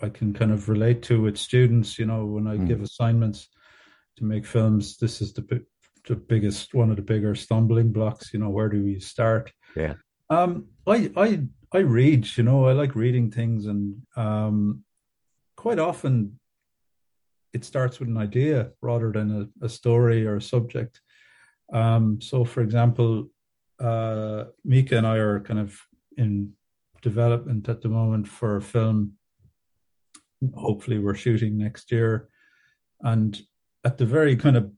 I 0.01 0.09
can 0.09 0.33
kind 0.33 0.53
of 0.53 0.69
relate 0.69 1.03
to 1.05 1.21
with 1.21 1.37
students. 1.37 1.99
You 1.99 2.07
know, 2.07 2.25
when 2.27 2.47
I 2.47 2.57
mm. 2.57 2.69
give 2.69 2.83
assignments 2.83 3.49
to 4.17 4.25
make 4.25 4.47
films, 4.47 4.97
this 4.97 5.21
is 5.21 5.33
the 5.33 5.65
the 6.07 6.17
biggest 6.17 6.73
one 6.73 6.91
of 6.91 6.97
the 6.97 7.03
bigger 7.03 7.35
stumbling 7.35 7.93
blocks. 7.93 8.33
You 8.33 8.41
know, 8.41 8.51
where 8.51 8.69
do 8.69 8.83
we 8.83 9.01
start? 9.01 9.53
Yeah. 9.75 9.95
Um, 10.31 10.67
I 10.87 11.11
I 11.17 11.41
I 11.73 11.79
read. 11.79 12.27
You 12.37 12.45
know, 12.45 12.67
I 12.67 12.73
like 12.73 12.95
reading 12.95 13.31
things, 13.31 13.67
and 13.67 14.03
um, 14.17 14.85
quite 15.57 15.79
often 15.79 16.39
it 17.53 17.65
starts 17.65 17.99
with 17.99 18.09
an 18.09 18.19
idea 18.19 18.71
rather 18.83 19.11
than 19.11 19.51
a, 19.63 19.65
a 19.65 19.69
story 19.69 20.27
or 20.27 20.37
a 20.37 20.43
subject. 20.43 21.01
Um, 21.73 22.21
so, 22.21 22.45
for 22.45 22.63
example, 22.63 23.29
uh, 23.81 24.45
Mika 24.65 24.97
and 24.97 25.07
I 25.07 25.17
are 25.17 25.41
kind 25.41 25.61
of 25.61 25.79
in 26.17 26.53
development 27.03 27.69
at 27.69 27.83
the 27.83 27.89
moment 27.89 28.27
for 28.27 28.57
a 28.57 28.63
film 28.63 29.17
hopefully 30.55 30.99
we're 30.99 31.15
shooting 31.15 31.57
next 31.57 31.91
year. 31.91 32.29
And 33.01 33.39
at 33.85 33.99
the 33.99 34.07
very 34.07 34.37
kind 34.37 34.57
of 34.57 34.71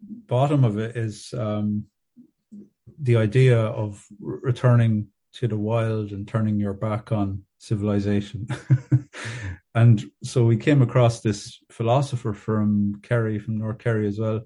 bottom 0.00 0.64
of 0.64 0.78
it 0.78 0.96
is 0.96 1.32
um, 1.36 1.84
the 3.00 3.16
idea 3.16 3.58
of 3.58 4.04
returning 4.20 5.08
to 5.34 5.48
the 5.48 5.56
wild 5.56 6.12
and 6.12 6.26
turning 6.26 6.58
your 6.58 6.72
back 6.72 7.12
on 7.12 7.42
civilization. 7.58 8.46
and 9.74 10.04
so 10.22 10.44
we 10.44 10.56
came 10.56 10.82
across 10.82 11.20
this 11.20 11.58
philosopher 11.70 12.32
from 12.32 13.00
Kerry, 13.02 13.38
from 13.38 13.58
North 13.58 13.78
Kerry 13.78 14.06
as 14.06 14.18
well, 14.18 14.42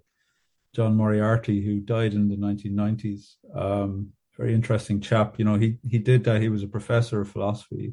John 0.74 0.96
Moriarty, 0.96 1.64
who 1.64 1.80
died 1.80 2.14
in 2.14 2.28
the 2.28 2.36
1990s. 2.36 3.34
Um, 3.54 4.12
very 4.36 4.54
interesting 4.54 5.00
chap. 5.00 5.38
You 5.38 5.44
know, 5.44 5.56
he 5.56 5.76
he 5.88 5.98
did 5.98 6.24
that. 6.24 6.40
He 6.40 6.48
was 6.48 6.62
a 6.62 6.68
professor 6.68 7.20
of 7.20 7.28
philosophy 7.28 7.92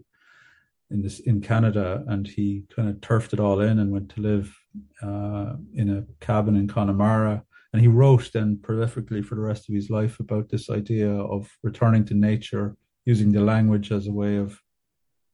in 0.90 1.02
this 1.02 1.20
in 1.20 1.42
Canada, 1.42 2.04
and 2.08 2.28
he 2.28 2.64
kind 2.74 2.90
of 2.90 3.02
turfed 3.02 3.34
it 3.34 3.40
all 3.40 3.60
in 3.60 3.80
and 3.80 3.92
went 3.92 4.10
to 4.10 4.22
live 4.22 4.56
uh, 5.02 5.54
in 5.74 5.90
a 5.90 6.26
cabin 6.26 6.56
in 6.56 6.68
Connemara. 6.68 7.44
And 7.74 7.82
he 7.82 7.88
wrote 7.88 8.32
then 8.32 8.58
prolifically 8.62 9.24
for 9.24 9.36
the 9.36 9.42
rest 9.42 9.68
of 9.68 9.76
his 9.76 9.90
life 9.90 10.20
about 10.20 10.50
this 10.50 10.70
idea 10.70 11.12
of 11.12 11.52
returning 11.64 12.06
to 12.06 12.14
nature, 12.14 12.78
using 13.06 13.32
the 13.32 13.42
language 13.42 13.92
as 13.92 14.08
a 14.08 14.12
way 14.12 14.38
of 14.38 14.60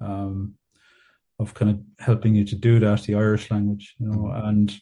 um, 0.01 0.55
of 1.39 1.53
kind 1.53 1.71
of 1.71 1.79
helping 2.00 2.35
you 2.35 2.45
to 2.45 2.55
do 2.55 2.79
that, 2.79 3.03
the 3.03 3.15
Irish 3.15 3.51
language, 3.51 3.95
you 4.00 4.07
know, 4.07 4.31
and 4.33 4.73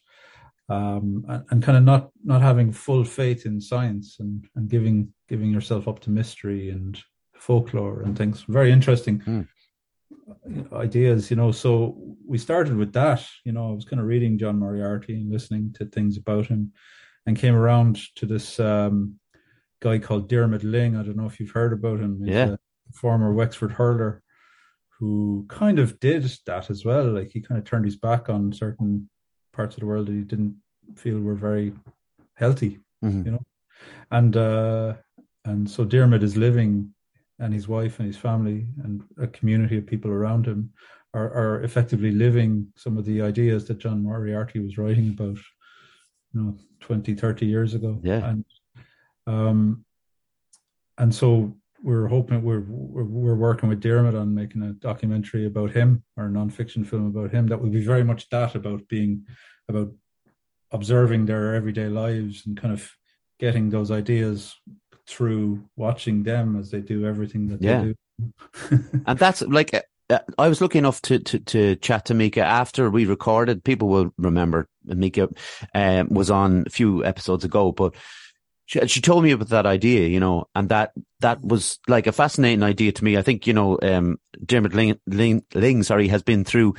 um, 0.71 1.25
and, 1.27 1.43
and, 1.49 1.63
kind 1.63 1.77
of 1.77 1.83
not 1.83 2.09
not 2.23 2.41
having 2.41 2.71
full 2.71 3.03
faith 3.03 3.45
in 3.45 3.59
science 3.59 4.17
and 4.19 4.45
and 4.55 4.69
giving 4.69 5.13
giving 5.27 5.51
yourself 5.51 5.87
up 5.87 5.99
to 6.01 6.09
mystery 6.09 6.69
and 6.69 7.01
folklore 7.35 8.01
and 8.01 8.17
things. 8.17 8.45
Very 8.47 8.71
interesting. 8.71 9.19
Mm 9.19 9.47
ideas, 10.73 11.29
you 11.29 11.35
know. 11.35 11.51
So 11.51 11.97
we 12.25 12.37
started 12.37 12.75
with 12.75 12.93
that. 12.93 13.25
You 13.43 13.51
know, 13.51 13.69
I 13.69 13.73
was 13.73 13.85
kind 13.85 13.99
of 13.99 14.07
reading 14.07 14.37
John 14.37 14.59
Moriarty 14.59 15.15
and 15.15 15.31
listening 15.31 15.73
to 15.77 15.85
things 15.85 16.17
about 16.17 16.47
him, 16.47 16.73
and 17.25 17.37
came 17.37 17.55
around 17.55 17.99
to 18.15 18.25
this 18.25 18.59
um, 18.59 19.15
guy 19.79 19.99
called 19.99 20.29
Diarmuid 20.29 20.61
Lyng. 20.61 20.99
I 20.99 21.03
don't 21.03 21.17
know 21.17 21.25
if 21.25 21.39
you've 21.39 21.51
heard 21.51 21.73
about 21.73 21.99
him. 21.99 22.19
He's 22.23 22.33
yeah. 22.33 22.55
former 22.93 23.33
Wexford 23.33 23.73
hurler 23.73 24.21
who 24.99 25.45
kind 25.49 25.79
of 25.79 25.99
did 25.99 26.23
that 26.45 26.69
as 26.69 26.85
well. 26.85 27.05
Like 27.11 27.31
he 27.31 27.41
kind 27.41 27.57
of 27.57 27.65
turned 27.65 27.85
his 27.85 27.95
back 27.95 28.29
on 28.29 28.53
certain 28.53 29.09
parts 29.51 29.75
of 29.75 29.81
the 29.81 29.87
world 29.87 30.07
that 30.07 30.13
he 30.13 30.21
didn't 30.21 30.57
feel 30.95 31.19
were 31.19 31.35
very 31.35 31.73
healthy, 32.35 32.79
mm-hmm. 33.03 33.25
you 33.25 33.31
know. 33.31 33.43
And 34.11 34.37
uh, 34.37 34.93
and 35.45 35.69
so 35.69 35.85
Diarmuid 35.85 36.23
is 36.23 36.37
living 36.37 36.93
and 37.39 37.53
his 37.53 37.67
wife 37.67 37.99
and 37.99 38.07
his 38.07 38.17
family 38.17 38.67
and 38.83 39.03
a 39.19 39.27
community 39.27 39.77
of 39.77 39.87
people 39.87 40.11
around 40.11 40.45
him 40.45 40.71
are, 41.13 41.33
are 41.33 41.63
effectively 41.63 42.11
living 42.11 42.67
some 42.77 42.97
of 42.97 43.05
the 43.05 43.21
ideas 43.21 43.65
that 43.65 43.79
John 43.79 44.03
Moriarty 44.03 44.59
was 44.59 44.77
writing 44.77 45.09
about, 45.09 45.37
you 46.33 46.41
know, 46.41 46.57
20, 46.81 47.15
30 47.15 47.45
years 47.45 47.73
ago. 47.73 47.99
Yeah. 48.03 48.23
And, 48.29 48.45
um, 49.27 49.85
and 50.99 51.13
so 51.13 51.57
we're 51.83 52.07
hoping 52.07 52.43
we're, 52.43 52.63
we're, 52.67 53.03
we're 53.03 53.35
working 53.35 53.67
with 53.67 53.81
Diarmuid 53.81 54.15
on 54.15 54.35
making 54.35 54.61
a 54.61 54.73
documentary 54.73 55.47
about 55.47 55.71
him 55.71 56.03
or 56.15 56.25
a 56.25 56.29
nonfiction 56.29 56.85
film 56.85 57.07
about 57.07 57.31
him 57.31 57.47
that 57.47 57.59
will 57.59 57.69
be 57.69 57.83
very 57.83 58.03
much 58.03 58.29
that 58.29 58.53
about 58.53 58.87
being 58.87 59.25
about 59.67 59.91
observing 60.71 61.25
their 61.25 61.55
everyday 61.55 61.87
lives 61.87 62.45
and 62.45 62.57
kind 62.57 62.73
of 62.73 62.91
getting 63.39 63.69
those 63.69 63.91
ideas 63.91 64.55
through 65.07 65.63
watching 65.75 66.23
them 66.23 66.55
as 66.55 66.71
they 66.71 66.79
do 66.79 67.05
everything 67.05 67.47
that 67.47 67.61
yeah. 67.61 67.81
they 67.81 67.87
do. 67.87 68.83
and 69.07 69.19
that's 69.19 69.41
like 69.41 69.73
uh, 70.11 70.19
I 70.37 70.47
was 70.47 70.61
lucky 70.61 70.77
enough 70.77 71.01
to, 71.03 71.19
to, 71.19 71.39
to 71.39 71.75
chat 71.77 72.05
to 72.05 72.13
Mika 72.13 72.41
after 72.41 72.89
we 72.89 73.05
recorded. 73.05 73.63
People 73.63 73.87
will 73.87 74.11
remember 74.17 74.67
Mika 74.83 75.29
um, 75.73 76.09
was 76.09 76.29
on 76.29 76.65
a 76.67 76.69
few 76.69 77.03
episodes 77.03 77.43
ago, 77.43 77.71
but 77.71 77.95
she, 78.65 78.85
she 78.87 79.01
told 79.01 79.23
me 79.23 79.31
about 79.31 79.49
that 79.49 79.65
idea, 79.65 80.07
you 80.07 80.19
know, 80.19 80.47
and 80.53 80.69
that 80.69 80.91
that 81.19 81.41
was 81.41 81.79
like 81.87 82.07
a 82.07 82.11
fascinating 82.11 82.63
idea 82.63 82.91
to 82.91 83.03
me. 83.03 83.17
I 83.17 83.21
think 83.21 83.47
you 83.47 83.53
know, 83.53 83.79
um, 83.81 84.17
Diarmuid 84.45 84.73
Lyng, 84.73 84.99
Lyng, 85.09 85.43
Lyng 85.53 85.85
sorry, 85.85 86.07
has 86.09 86.23
been 86.23 86.43
through 86.43 86.75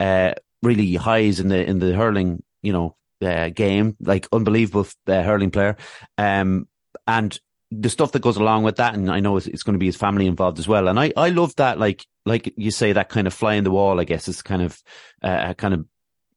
uh, 0.00 0.34
really 0.62 0.94
highs 0.94 1.40
in 1.40 1.48
the 1.48 1.64
in 1.64 1.78
the 1.78 1.92
hurling, 1.92 2.42
you 2.62 2.72
know, 2.72 2.96
uh, 3.22 3.48
game, 3.50 3.96
like 4.00 4.28
unbelievable 4.32 4.86
uh, 5.06 5.22
hurling 5.22 5.50
player, 5.50 5.76
um, 6.18 6.68
and 7.06 7.38
the 7.70 7.90
stuff 7.90 8.12
that 8.12 8.22
goes 8.22 8.36
along 8.36 8.62
with 8.62 8.76
that, 8.76 8.94
and 8.94 9.10
I 9.10 9.20
know 9.20 9.36
it's, 9.36 9.46
it's, 9.46 9.62
going 9.62 9.74
to 9.74 9.78
be 9.78 9.86
his 9.86 9.96
family 9.96 10.26
involved 10.26 10.58
as 10.58 10.68
well. 10.68 10.88
And 10.88 11.00
I, 11.00 11.12
I 11.16 11.30
love 11.30 11.54
that, 11.56 11.78
like, 11.78 12.06
like 12.24 12.52
you 12.56 12.70
say, 12.70 12.92
that 12.92 13.08
kind 13.08 13.26
of 13.26 13.34
fly 13.34 13.54
in 13.54 13.64
the 13.64 13.70
wall, 13.70 14.00
I 14.00 14.04
guess 14.04 14.28
is 14.28 14.40
kind 14.40 14.62
of 14.62 14.80
uh, 15.22 15.46
a 15.48 15.54
kind 15.54 15.74
of 15.74 15.84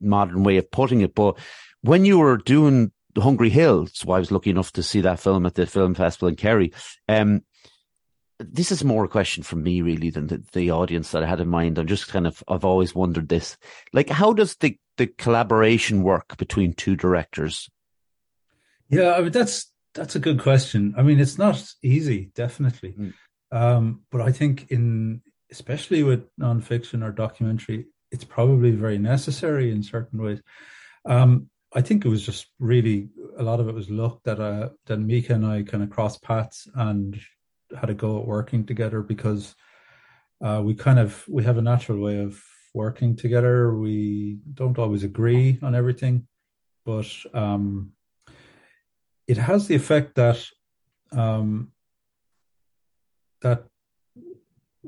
modern 0.01 0.43
way 0.43 0.57
of 0.57 0.71
putting 0.71 1.01
it. 1.01 1.13
But 1.13 1.37
when 1.81 2.03
you 2.03 2.17
were 2.19 2.37
doing 2.37 2.91
the 3.13 3.21
Hungry 3.21 3.49
Hill, 3.49 3.87
so 3.87 4.11
I 4.11 4.19
was 4.19 4.31
lucky 4.31 4.49
enough 4.49 4.71
to 4.73 4.83
see 4.83 5.01
that 5.01 5.19
film 5.19 5.45
at 5.45 5.55
the 5.55 5.65
film 5.65 5.93
festival 5.93 6.29
in 6.29 6.35
Kerry. 6.35 6.73
Um, 7.07 7.41
this 8.39 8.71
is 8.71 8.83
more 8.83 9.03
a 9.03 9.09
question 9.09 9.43
from 9.43 9.63
me 9.63 9.81
really 9.81 10.09
than 10.09 10.27
the, 10.27 10.43
the 10.53 10.71
audience 10.71 11.11
that 11.11 11.23
I 11.23 11.27
had 11.27 11.41
in 11.41 11.49
mind. 11.49 11.77
I'm 11.77 11.87
just 11.87 12.07
kind 12.07 12.25
of, 12.25 12.41
I've 12.47 12.65
always 12.65 12.95
wondered 12.95 13.29
this, 13.29 13.57
like, 13.93 14.09
how 14.09 14.33
does 14.33 14.55
the, 14.55 14.77
the 14.97 15.07
collaboration 15.07 16.03
work 16.03 16.37
between 16.37 16.73
two 16.73 16.95
directors? 16.95 17.69
Yeah, 18.89 19.13
I 19.13 19.21
mean 19.21 19.31
that's 19.31 19.71
that's 19.93 20.15
a 20.15 20.19
good 20.19 20.39
question. 20.39 20.95
I 20.97 21.03
mean, 21.03 21.19
it's 21.19 21.37
not 21.37 21.63
easy, 21.83 22.31
definitely, 22.33 22.93
mm. 22.93 23.13
um, 23.51 24.01
but 24.11 24.21
I 24.21 24.31
think 24.31 24.71
in 24.71 25.21
especially 25.51 26.03
with 26.03 26.27
nonfiction 26.37 27.03
or 27.03 27.11
documentary, 27.11 27.85
it's 28.11 28.23
probably 28.23 28.71
very 28.71 28.97
necessary 28.97 29.71
in 29.71 29.83
certain 29.83 30.21
ways. 30.21 30.41
Um, 31.05 31.49
I 31.73 31.81
think 31.81 32.03
it 32.03 32.09
was 32.09 32.25
just 32.25 32.47
really 32.59 33.09
a 33.37 33.43
lot 33.43 33.59
of 33.59 33.67
it 33.67 33.75
was 33.75 33.89
luck 33.89 34.21
that 34.23 34.39
uh, 34.39 34.69
that 34.87 34.97
Mika 34.97 35.33
and 35.33 35.45
I 35.45 35.63
kind 35.63 35.83
of 35.83 35.91
crossed 35.91 36.23
paths 36.23 36.67
and 36.73 37.19
had 37.77 37.89
a 37.89 37.93
go 37.93 38.19
at 38.19 38.25
working 38.25 38.65
together 38.65 39.01
because 39.01 39.55
uh, 40.41 40.61
we 40.63 40.73
kind 40.73 40.99
of 40.99 41.25
we 41.27 41.43
have 41.43 41.57
a 41.57 41.61
natural 41.61 41.99
way 41.99 42.21
of 42.21 42.41
working 42.73 43.15
together. 43.15 43.75
We 43.75 44.39
don't 44.53 44.77
always 44.77 45.03
agree 45.03 45.59
on 45.61 45.75
everything, 45.75 46.27
but 46.85 47.07
um, 47.33 47.91
it 49.27 49.37
has 49.37 49.67
the 49.67 49.75
effect 49.75 50.15
that 50.15 50.43
um, 51.11 51.71
that 53.41 53.63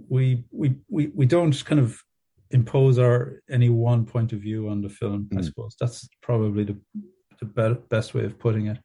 we 0.10 0.46
we 0.52 0.76
we 0.90 1.08
we 1.08 1.26
don't 1.26 1.66
kind 1.66 1.80
of 1.80 2.02
impose 2.52 3.00
our 3.00 3.42
any 3.50 3.70
one 3.70 4.06
point 4.06 4.34
of 4.34 4.40
view 4.40 4.70
on 4.70 4.82
the 4.82 4.90
film. 4.90 5.30
Mm. 5.32 5.40
I 5.40 5.42
suppose 5.42 5.76
that's 5.80 6.08
probably 6.22 6.64
the 6.64 6.78
the 7.40 7.46
be- 7.46 7.82
best 7.90 8.14
way 8.14 8.26
of 8.26 8.40
putting 8.40 8.68
it. 8.68 8.80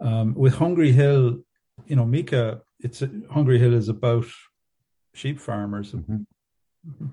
Um, 0.00 0.34
with 0.34 0.54
Hungry 0.54 0.92
Hill, 0.92 1.40
you 1.86 1.96
know, 1.96 2.04
Mika, 2.04 2.62
it's 2.80 3.02
a, 3.02 3.10
Hungry 3.30 3.58
Hill 3.58 3.74
is 3.74 3.88
about 3.88 4.26
sheep 5.14 5.40
farmers 5.40 5.92
mm-hmm. 5.92 6.22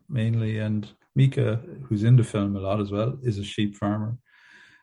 mainly, 0.09 0.59
and 0.59 0.87
Mika, 1.15 1.59
who's 1.87 2.03
in 2.03 2.15
the 2.15 2.23
film 2.23 2.55
a 2.55 2.59
lot 2.59 2.79
as 2.79 2.91
well, 2.91 3.17
is 3.23 3.37
a 3.37 3.43
sheep 3.43 3.75
farmer, 3.75 4.17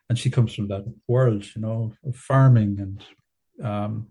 and 0.08 0.18
she 0.18 0.30
comes 0.30 0.54
from 0.54 0.68
that 0.68 0.85
world, 1.06 1.44
you 1.54 1.62
know, 1.62 1.92
of 2.04 2.16
farming 2.16 2.78
and 2.80 3.04
um, 3.62 4.08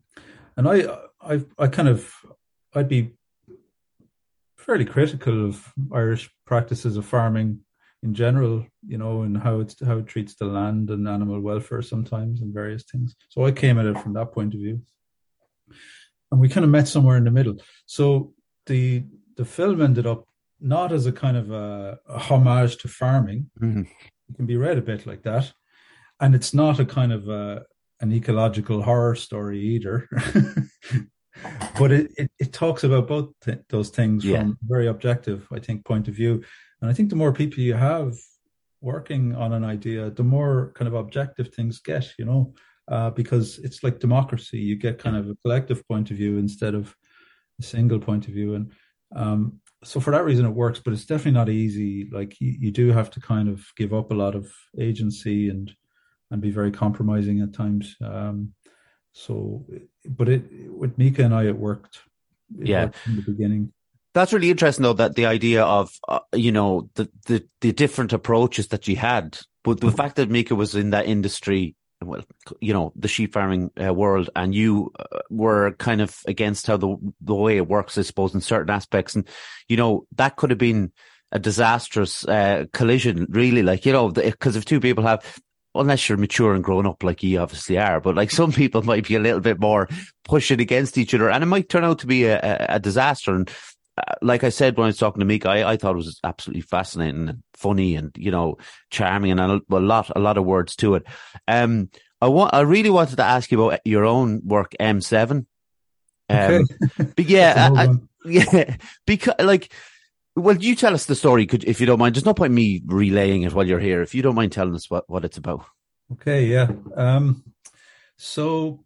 and 0.55 0.67
I 0.67 0.97
I 1.21 1.45
I 1.57 1.67
kind 1.67 1.87
of 1.87 2.13
I'd 2.73 2.89
be 2.89 3.13
fairly 4.57 4.85
critical 4.85 5.45
of 5.47 5.71
Irish 5.93 6.29
practices 6.45 6.97
of 6.97 7.05
farming 7.05 7.61
in 8.03 8.13
general, 8.13 8.65
you 8.85 8.97
know, 8.97 9.21
and 9.21 9.37
how 9.37 9.59
it's 9.59 9.75
how 9.85 9.97
it 9.99 10.07
treats 10.07 10.35
the 10.35 10.45
land 10.45 10.89
and 10.89 11.07
animal 11.07 11.39
welfare 11.39 11.81
sometimes 11.81 12.41
and 12.41 12.53
various 12.53 12.83
things. 12.83 13.15
So 13.29 13.45
I 13.45 13.51
came 13.51 13.79
at 13.79 13.85
it 13.85 13.99
from 13.99 14.13
that 14.13 14.33
point 14.33 14.53
of 14.53 14.59
view, 14.59 14.81
and 16.31 16.39
we 16.39 16.49
kind 16.49 16.63
of 16.63 16.69
met 16.69 16.87
somewhere 16.87 17.17
in 17.17 17.23
the 17.23 17.31
middle. 17.31 17.55
So 17.85 18.33
the 18.65 19.05
the 19.35 19.45
film 19.45 19.81
ended 19.81 20.07
up 20.07 20.25
not 20.59 20.91
as 20.91 21.05
a 21.05 21.11
kind 21.11 21.37
of 21.37 21.51
a, 21.51 21.99
a 22.07 22.17
homage 22.17 22.77
to 22.77 22.87
farming. 22.87 23.49
Mm-hmm. 23.61 23.81
It 24.29 24.35
can 24.35 24.45
be 24.45 24.57
read 24.57 24.77
a 24.77 24.81
bit 24.81 25.05
like 25.05 25.23
that, 25.23 25.51
and 26.19 26.35
it's 26.35 26.53
not 26.53 26.79
a 26.79 26.85
kind 26.85 27.13
of 27.13 27.29
a, 27.29 27.63
an 28.01 28.11
ecological 28.11 28.81
horror 28.81 29.15
story 29.15 29.59
either. 29.59 30.09
but 31.79 31.91
it, 31.91 32.11
it, 32.17 32.31
it, 32.39 32.53
talks 32.53 32.83
about 32.83 33.07
both 33.07 33.29
th- 33.43 33.59
those 33.69 33.89
things 33.89 34.25
yeah. 34.25 34.39
from 34.39 34.57
very 34.63 34.87
objective, 34.87 35.47
I 35.51 35.59
think, 35.59 35.85
point 35.85 36.07
of 36.07 36.15
view. 36.15 36.43
And 36.81 36.89
I 36.89 36.93
think 36.93 37.09
the 37.09 37.15
more 37.15 37.31
people 37.31 37.59
you 37.59 37.75
have 37.75 38.15
working 38.81 39.35
on 39.35 39.53
an 39.53 39.63
idea, 39.63 40.09
the 40.09 40.23
more 40.23 40.71
kind 40.75 40.87
of 40.87 40.93
objective 40.93 41.53
things 41.53 41.79
get, 41.79 42.11
you 42.17 42.25
know, 42.25 42.53
uh, 42.87 43.09
because 43.11 43.59
it's 43.59 43.83
like 43.83 43.99
democracy. 43.99 44.59
You 44.59 44.75
get 44.75 44.99
kind 44.99 45.15
of 45.15 45.29
a 45.29 45.35
collective 45.43 45.87
point 45.87 46.11
of 46.11 46.17
view 46.17 46.37
instead 46.37 46.73
of 46.73 46.95
a 47.59 47.63
single 47.63 47.99
point 47.99 48.27
of 48.27 48.33
view. 48.33 48.55
And 48.55 48.71
um, 49.15 49.59
so 49.83 49.99
for 49.99 50.11
that 50.11 50.25
reason, 50.25 50.45
it 50.45 50.49
works, 50.49 50.79
but 50.83 50.93
it's 50.93 51.05
definitely 51.05 51.31
not 51.31 51.49
easy. 51.49 52.09
Like 52.11 52.39
you, 52.39 52.55
you 52.59 52.71
do 52.71 52.91
have 52.91 53.09
to 53.11 53.19
kind 53.19 53.49
of 53.49 53.65
give 53.75 53.93
up 53.93 54.11
a 54.11 54.15
lot 54.15 54.35
of 54.35 54.51
agency 54.77 55.49
and 55.49 55.73
and 56.29 56.41
be 56.41 56.51
very 56.51 56.71
compromising 56.71 57.41
at 57.41 57.53
times. 57.53 57.95
Um, 58.03 58.53
so, 59.13 59.65
but 60.05 60.29
it 60.29 60.43
with 60.69 60.97
Mika 60.97 61.23
and 61.23 61.33
I, 61.33 61.45
it 61.45 61.57
worked. 61.57 61.99
It 62.59 62.67
yeah, 62.67 62.85
worked 62.85 62.97
in 63.07 63.15
the 63.15 63.21
beginning. 63.21 63.73
That's 64.13 64.33
really 64.33 64.49
interesting, 64.49 64.83
though. 64.83 64.93
That 64.93 65.15
the 65.15 65.25
idea 65.25 65.63
of 65.63 65.91
uh, 66.07 66.19
you 66.33 66.51
know 66.51 66.89
the, 66.95 67.09
the 67.25 67.47
the 67.61 67.71
different 67.71 68.13
approaches 68.13 68.69
that 68.69 68.87
you 68.87 68.95
had, 68.95 69.39
but 69.63 69.79
the 69.79 69.91
fact 69.91 70.15
that 70.15 70.29
Mika 70.29 70.55
was 70.55 70.75
in 70.75 70.91
that 70.91 71.05
industry, 71.05 71.75
well, 72.03 72.23
you 72.61 72.73
know, 72.73 72.93
the 72.95 73.07
sheep 73.07 73.33
farming 73.33 73.71
uh, 73.83 73.93
world, 73.93 74.29
and 74.35 74.53
you 74.53 74.91
uh, 74.99 75.19
were 75.29 75.71
kind 75.73 76.01
of 76.01 76.17
against 76.27 76.67
how 76.67 76.77
the 76.77 76.95
the 77.21 77.35
way 77.35 77.57
it 77.57 77.67
works, 77.67 77.97
I 77.97 78.03
suppose, 78.03 78.33
in 78.33 78.41
certain 78.41 78.69
aspects, 78.69 79.15
and 79.15 79.27
you 79.67 79.77
know 79.77 80.05
that 80.15 80.35
could 80.35 80.49
have 80.51 80.59
been 80.59 80.91
a 81.31 81.39
disastrous 81.39 82.25
uh, 82.27 82.65
collision, 82.73 83.27
really. 83.29 83.63
Like 83.63 83.85
you 83.85 83.93
know, 83.93 84.09
because 84.09 84.55
if 84.55 84.65
two 84.65 84.79
people 84.79 85.03
have 85.05 85.23
unless 85.75 86.09
you're 86.09 86.17
mature 86.17 86.53
and 86.53 86.63
grown 86.63 86.85
up 86.85 87.03
like 87.03 87.23
you 87.23 87.39
obviously 87.39 87.77
are, 87.77 87.99
but 87.99 88.15
like 88.15 88.31
some 88.39 88.51
people 88.51 88.81
might 88.83 89.07
be 89.07 89.15
a 89.15 89.19
little 89.19 89.39
bit 89.39 89.59
more 89.59 89.87
pushing 90.23 90.59
against 90.59 90.97
each 90.97 91.13
other 91.13 91.29
and 91.29 91.43
it 91.43 91.47
might 91.47 91.69
turn 91.69 91.83
out 91.83 91.99
to 91.99 92.07
be 92.07 92.25
a, 92.25 92.67
a, 92.69 92.79
disaster. 92.79 93.33
And 93.33 93.49
like 94.21 94.43
I 94.43 94.49
said 94.49 94.77
when 94.77 94.85
I 94.85 94.87
was 94.87 94.97
talking 94.97 95.19
to 95.19 95.25
Mika, 95.25 95.49
I, 95.49 95.71
I 95.71 95.77
thought 95.77 95.93
it 95.93 95.97
was 95.97 96.19
absolutely 96.23 96.61
fascinating 96.61 97.29
and 97.29 97.43
funny 97.53 97.95
and, 97.95 98.11
you 98.17 98.31
know, 98.31 98.57
charming 98.89 99.31
and 99.31 99.39
a, 99.39 99.61
a 99.69 99.79
lot, 99.79 100.11
a 100.15 100.19
lot 100.19 100.37
of 100.37 100.45
words 100.45 100.75
to 100.77 100.95
it. 100.95 101.03
Um, 101.47 101.89
I 102.21 102.27
want, 102.27 102.53
I 102.53 102.61
really 102.61 102.89
wanted 102.89 103.17
to 103.17 103.23
ask 103.23 103.51
you 103.51 103.63
about 103.63 103.81
your 103.85 104.05
own 104.05 104.41
work, 104.45 104.73
M7. 104.79 105.45
Um, 106.29 106.37
okay. 106.39 106.63
but 107.15 107.25
yeah, 107.25 107.69
I, 107.75 107.89
yeah, 108.25 108.77
because 109.05 109.35
like, 109.39 109.71
well, 110.35 110.57
you 110.57 110.75
tell 110.75 110.93
us 110.93 111.05
the 111.05 111.15
story, 111.15 111.45
could, 111.47 111.63
if 111.63 111.79
you 111.79 111.87
don't 111.87 111.99
mind. 111.99 112.15
There's 112.15 112.25
no 112.25 112.33
point 112.33 112.53
me 112.53 112.81
relaying 112.85 113.41
it 113.41 113.53
while 113.53 113.67
you're 113.67 113.79
here. 113.79 114.01
If 114.01 114.13
you 114.13 114.21
don't 114.21 114.35
mind 114.35 114.51
telling 114.51 114.75
us 114.75 114.89
what, 114.89 115.09
what 115.09 115.25
it's 115.25 115.37
about. 115.37 115.65
Okay, 116.13 116.45
yeah. 116.45 116.67
Um, 116.95 117.43
so 118.17 118.83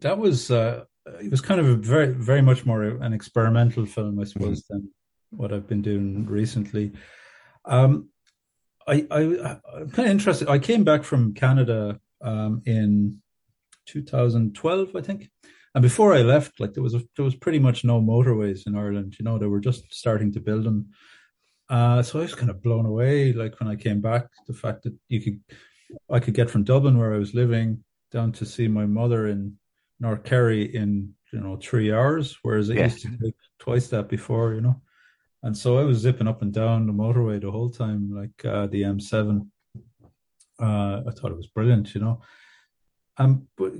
that 0.00 0.18
was 0.18 0.50
uh, 0.50 0.84
it 1.06 1.30
was 1.30 1.40
kind 1.40 1.60
of 1.60 1.68
a 1.68 1.74
very 1.74 2.08
very 2.08 2.42
much 2.42 2.64
more 2.64 2.82
an 2.82 3.12
experimental 3.12 3.86
film, 3.86 4.20
I 4.20 4.24
suppose, 4.24 4.62
mm-hmm. 4.62 4.74
than 4.74 4.90
what 5.30 5.52
I've 5.52 5.66
been 5.66 5.82
doing 5.82 6.26
recently. 6.26 6.92
Um, 7.64 8.08
I, 8.86 9.06
I 9.10 9.20
I'm 9.76 9.90
kind 9.90 10.06
of 10.06 10.12
interested. 10.12 10.48
I 10.48 10.58
came 10.58 10.84
back 10.84 11.04
from 11.04 11.34
Canada 11.34 11.98
um, 12.20 12.62
in 12.66 13.22
2012, 13.86 14.96
I 14.96 15.00
think, 15.00 15.30
and 15.74 15.82
before 15.82 16.14
I 16.14 16.22
left, 16.22 16.60
like 16.60 16.74
there 16.74 16.82
was 16.82 16.94
a, 16.94 17.02
there 17.16 17.24
was 17.24 17.34
pretty 17.34 17.58
much 17.58 17.84
no 17.84 18.00
motorways 18.00 18.66
in 18.66 18.76
Ireland. 18.76 19.16
You 19.18 19.24
know, 19.24 19.38
they 19.38 19.46
were 19.46 19.60
just 19.60 19.92
starting 19.92 20.32
to 20.32 20.40
build 20.40 20.64
them. 20.64 20.90
Uh, 21.68 22.02
so 22.02 22.18
I 22.18 22.22
was 22.22 22.34
kind 22.34 22.50
of 22.50 22.62
blown 22.62 22.84
away. 22.84 23.32
Like 23.32 23.58
when 23.58 23.70
I 23.70 23.76
came 23.76 24.00
back, 24.00 24.26
the 24.46 24.52
fact 24.52 24.82
that 24.82 24.94
you 25.08 25.22
could, 25.22 25.40
I 26.10 26.20
could 26.20 26.34
get 26.34 26.50
from 26.50 26.64
Dublin 26.64 26.98
where 26.98 27.14
I 27.14 27.18
was 27.18 27.34
living 27.34 27.84
down 28.10 28.32
to 28.32 28.44
see 28.44 28.68
my 28.68 28.84
mother 28.84 29.28
in 29.28 29.56
North 30.02 30.24
Kerry 30.24 30.64
in 30.74 31.14
you 31.32 31.40
know 31.40 31.56
three 31.56 31.92
hours, 31.92 32.36
whereas 32.42 32.68
it 32.68 32.76
yeah. 32.76 32.84
used 32.84 33.02
to 33.02 33.16
take 33.22 33.36
twice 33.58 33.88
that 33.88 34.08
before. 34.08 34.52
You 34.52 34.60
know, 34.60 34.82
and 35.42 35.56
so 35.56 35.78
I 35.78 35.84
was 35.84 35.98
zipping 35.98 36.28
up 36.28 36.42
and 36.42 36.52
down 36.52 36.86
the 36.86 36.92
motorway 36.92 37.40
the 37.40 37.50
whole 37.50 37.70
time, 37.70 38.10
like 38.14 38.44
uh, 38.44 38.66
the 38.66 38.82
M7. 38.82 39.46
Uh, 40.60 41.02
I 41.06 41.10
thought 41.12 41.30
it 41.30 41.36
was 41.36 41.46
brilliant. 41.46 41.94
You 41.94 42.00
know, 42.02 42.20
um, 43.16 43.46
but 43.56 43.72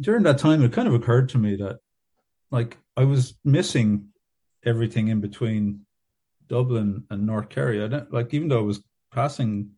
during 0.00 0.22
that 0.24 0.38
time, 0.38 0.62
it 0.62 0.72
kind 0.72 0.88
of 0.88 0.94
occurred 0.94 1.28
to 1.30 1.38
me 1.38 1.56
that, 1.56 1.80
like, 2.50 2.78
I 2.96 3.04
was 3.04 3.34
missing 3.44 4.08
everything 4.64 5.08
in 5.08 5.20
between 5.20 5.86
Dublin 6.48 7.04
and 7.10 7.26
North 7.26 7.48
Kerry. 7.50 7.82
I 7.82 7.88
don't, 7.88 8.12
like, 8.12 8.32
even 8.32 8.48
though 8.48 8.60
I 8.60 8.62
was 8.62 8.82
passing 9.12 9.72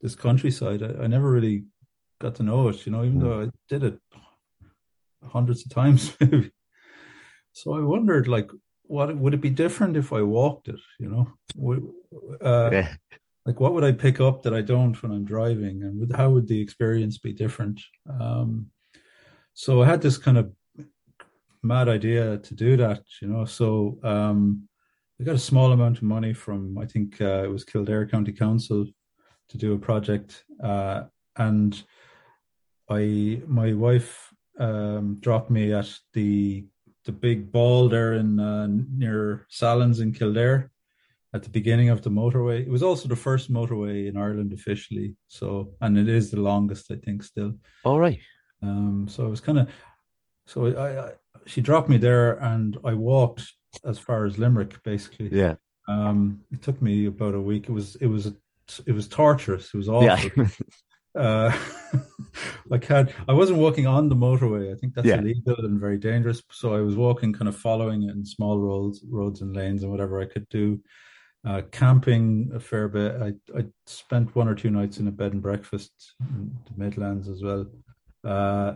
this 0.00 0.14
countryside, 0.14 0.82
I, 0.82 1.04
I 1.04 1.06
never 1.06 1.30
really 1.30 1.64
got 2.20 2.36
to 2.36 2.42
know 2.42 2.68
it. 2.68 2.86
You 2.86 2.92
know, 2.92 3.04
even 3.04 3.18
though 3.18 3.42
I 3.42 3.48
did 3.68 3.82
it 3.84 3.98
hundreds 5.26 5.64
of 5.64 5.72
times, 5.72 6.16
maybe. 6.20 6.50
So 7.52 7.74
I 7.74 7.80
wondered, 7.80 8.28
like, 8.28 8.50
what 8.84 9.14
would 9.16 9.34
it 9.34 9.40
be 9.40 9.50
different 9.50 9.96
if 9.96 10.12
I 10.12 10.22
walked 10.22 10.68
it? 10.68 10.80
You 10.98 11.10
know, 11.10 12.38
uh, 12.40 12.70
yeah 12.72 12.94
like 13.46 13.58
what 13.58 13.74
would 13.74 13.84
I 13.84 13.92
pick 13.92 14.20
up 14.20 14.42
that 14.42 14.54
I 14.54 14.62
don't 14.62 15.00
when 15.02 15.12
I'm 15.12 15.24
driving, 15.24 15.82
and 15.82 15.98
would, 15.98 16.12
how 16.12 16.30
would 16.30 16.46
the 16.46 16.60
experience 16.60 17.18
be 17.18 17.32
different? 17.32 17.80
Um, 18.08 18.70
so 19.54 19.82
I 19.82 19.86
had 19.86 20.00
this 20.00 20.16
kind 20.16 20.38
of 20.38 20.52
mad 21.62 21.88
idea 21.88 22.38
to 22.38 22.54
do 22.54 22.76
that, 22.76 23.02
you 23.20 23.28
know. 23.28 23.44
So 23.44 23.98
um, 24.02 24.68
I 25.20 25.24
got 25.24 25.34
a 25.34 25.40
small 25.40 25.72
amount 25.72 25.98
of 25.98 26.04
money 26.04 26.32
from 26.32 26.78
I 26.78 26.86
think 26.86 27.20
uh, 27.20 27.44
it 27.44 27.50
was 27.50 27.64
Kildare 27.64 28.06
County 28.06 28.32
Council 28.32 28.86
to 29.48 29.58
do 29.58 29.74
a 29.74 29.78
project, 29.78 30.44
uh, 30.62 31.04
and 31.36 31.82
I 32.88 33.42
my 33.46 33.72
wife 33.72 34.31
um, 34.58 35.18
dropped 35.20 35.50
me 35.50 35.72
at 35.72 35.88
the 36.12 36.66
the 37.04 37.12
big 37.12 37.50
ball 37.50 37.88
there 37.88 38.14
in 38.14 38.38
uh, 38.38 38.68
near 38.68 39.46
Sallins 39.50 40.00
in 40.00 40.12
Kildare 40.12 40.70
at 41.34 41.42
the 41.42 41.48
beginning 41.48 41.88
of 41.88 42.02
the 42.02 42.10
motorway. 42.10 42.60
It 42.60 42.70
was 42.70 42.82
also 42.82 43.08
the 43.08 43.16
first 43.16 43.52
motorway 43.52 44.08
in 44.08 44.16
Ireland 44.16 44.52
officially. 44.52 45.16
So, 45.28 45.72
and 45.80 45.98
it 45.98 46.08
is 46.08 46.30
the 46.30 46.40
longest, 46.40 46.90
I 46.90 46.96
think, 46.96 47.22
still. 47.22 47.54
All 47.84 47.98
right. 47.98 48.20
Um, 48.62 49.06
so 49.08 49.24
I 49.24 49.28
was 49.28 49.40
kind 49.40 49.58
of, 49.58 49.68
so 50.46 50.66
I, 50.66 51.06
I, 51.06 51.12
she 51.46 51.60
dropped 51.60 51.88
me 51.88 51.96
there, 51.96 52.34
and 52.34 52.76
I 52.84 52.94
walked 52.94 53.50
as 53.84 53.98
far 53.98 54.24
as 54.26 54.38
Limerick, 54.38 54.82
basically. 54.82 55.28
Yeah. 55.30 55.54
Um, 55.88 56.42
it 56.52 56.62
took 56.62 56.80
me 56.80 57.06
about 57.06 57.34
a 57.34 57.40
week. 57.40 57.68
It 57.68 57.72
was, 57.72 57.96
it 57.96 58.06
was, 58.06 58.32
it 58.86 58.92
was 58.92 59.08
torturous. 59.08 59.70
It 59.74 59.76
was 59.76 59.88
awful. 59.88 60.04
Yeah. 60.36 60.48
uh, 61.14 61.56
I 62.72 62.78
can't. 62.78 63.10
I 63.28 63.32
wasn't 63.32 63.58
walking 63.58 63.86
on 63.86 64.08
the 64.08 64.16
motorway. 64.16 64.72
I 64.72 64.78
think 64.78 64.94
that's 64.94 65.06
yeah. 65.06 65.18
illegal 65.18 65.56
and 65.58 65.78
very 65.78 65.98
dangerous. 65.98 66.42
So 66.50 66.74
I 66.74 66.80
was 66.80 66.96
walking, 66.96 67.32
kind 67.32 67.48
of 67.48 67.56
following 67.56 68.04
it 68.04 68.10
in 68.10 68.24
small 68.24 68.58
roads, 68.58 69.04
roads 69.08 69.40
and 69.42 69.54
lanes, 69.54 69.82
and 69.82 69.92
whatever 69.92 70.20
I 70.20 70.26
could 70.26 70.48
do. 70.48 70.80
Uh, 71.44 71.62
camping 71.72 72.50
a 72.54 72.60
fair 72.60 72.88
bit. 72.88 73.20
I 73.20 73.32
I 73.58 73.66
spent 73.86 74.34
one 74.36 74.48
or 74.48 74.54
two 74.54 74.70
nights 74.70 74.98
in 74.98 75.08
a 75.08 75.12
bed 75.12 75.32
and 75.32 75.42
breakfast 75.42 76.14
in 76.20 76.52
the 76.66 76.84
Midlands 76.84 77.28
as 77.28 77.42
well. 77.42 77.66
Uh, 78.24 78.74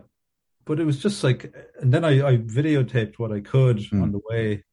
but 0.64 0.81
it 0.81 0.85
was 0.85 0.99
just 1.01 1.22
like, 1.22 1.55
and 1.81 1.94
then 1.94 2.05
I, 2.05 2.27
I 2.27 2.37
videotaped 2.38 3.18
what 3.18 3.33
I 3.33 3.40
could 3.40 3.79
mm. 3.79 4.03
on 4.03 4.11
the 4.11 4.20
way, 4.29 4.64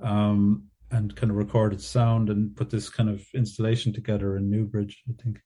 um, 0.00 0.68
and 0.92 1.14
kind 1.16 1.30
of 1.30 1.36
recorded 1.36 1.82
sound 1.82 2.30
and 2.30 2.54
put 2.56 2.70
this 2.70 2.88
kind 2.88 3.10
of 3.10 3.26
installation 3.34 3.92
together 3.92 4.36
in 4.36 4.48
Newbridge, 4.48 5.02
I 5.08 5.20
think. 5.20 5.40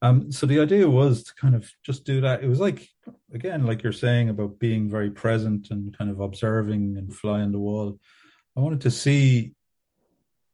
Um, 0.00 0.30
so 0.30 0.46
the 0.46 0.60
idea 0.60 0.88
was 0.88 1.24
to 1.24 1.34
kind 1.34 1.54
of 1.54 1.68
just 1.84 2.04
do 2.04 2.20
that. 2.20 2.42
It 2.42 2.48
was 2.48 2.60
like, 2.60 2.88
again, 3.32 3.66
like 3.66 3.82
you're 3.82 3.92
saying 3.92 4.28
about 4.28 4.58
being 4.58 4.88
very 4.88 5.10
present 5.10 5.70
and 5.70 5.96
kind 5.96 6.10
of 6.10 6.20
observing 6.20 6.96
and 6.96 7.14
fly 7.14 7.40
on 7.40 7.52
the 7.52 7.58
wall. 7.58 7.98
I 8.56 8.60
wanted 8.60 8.80
to 8.82 8.90
see 8.90 9.54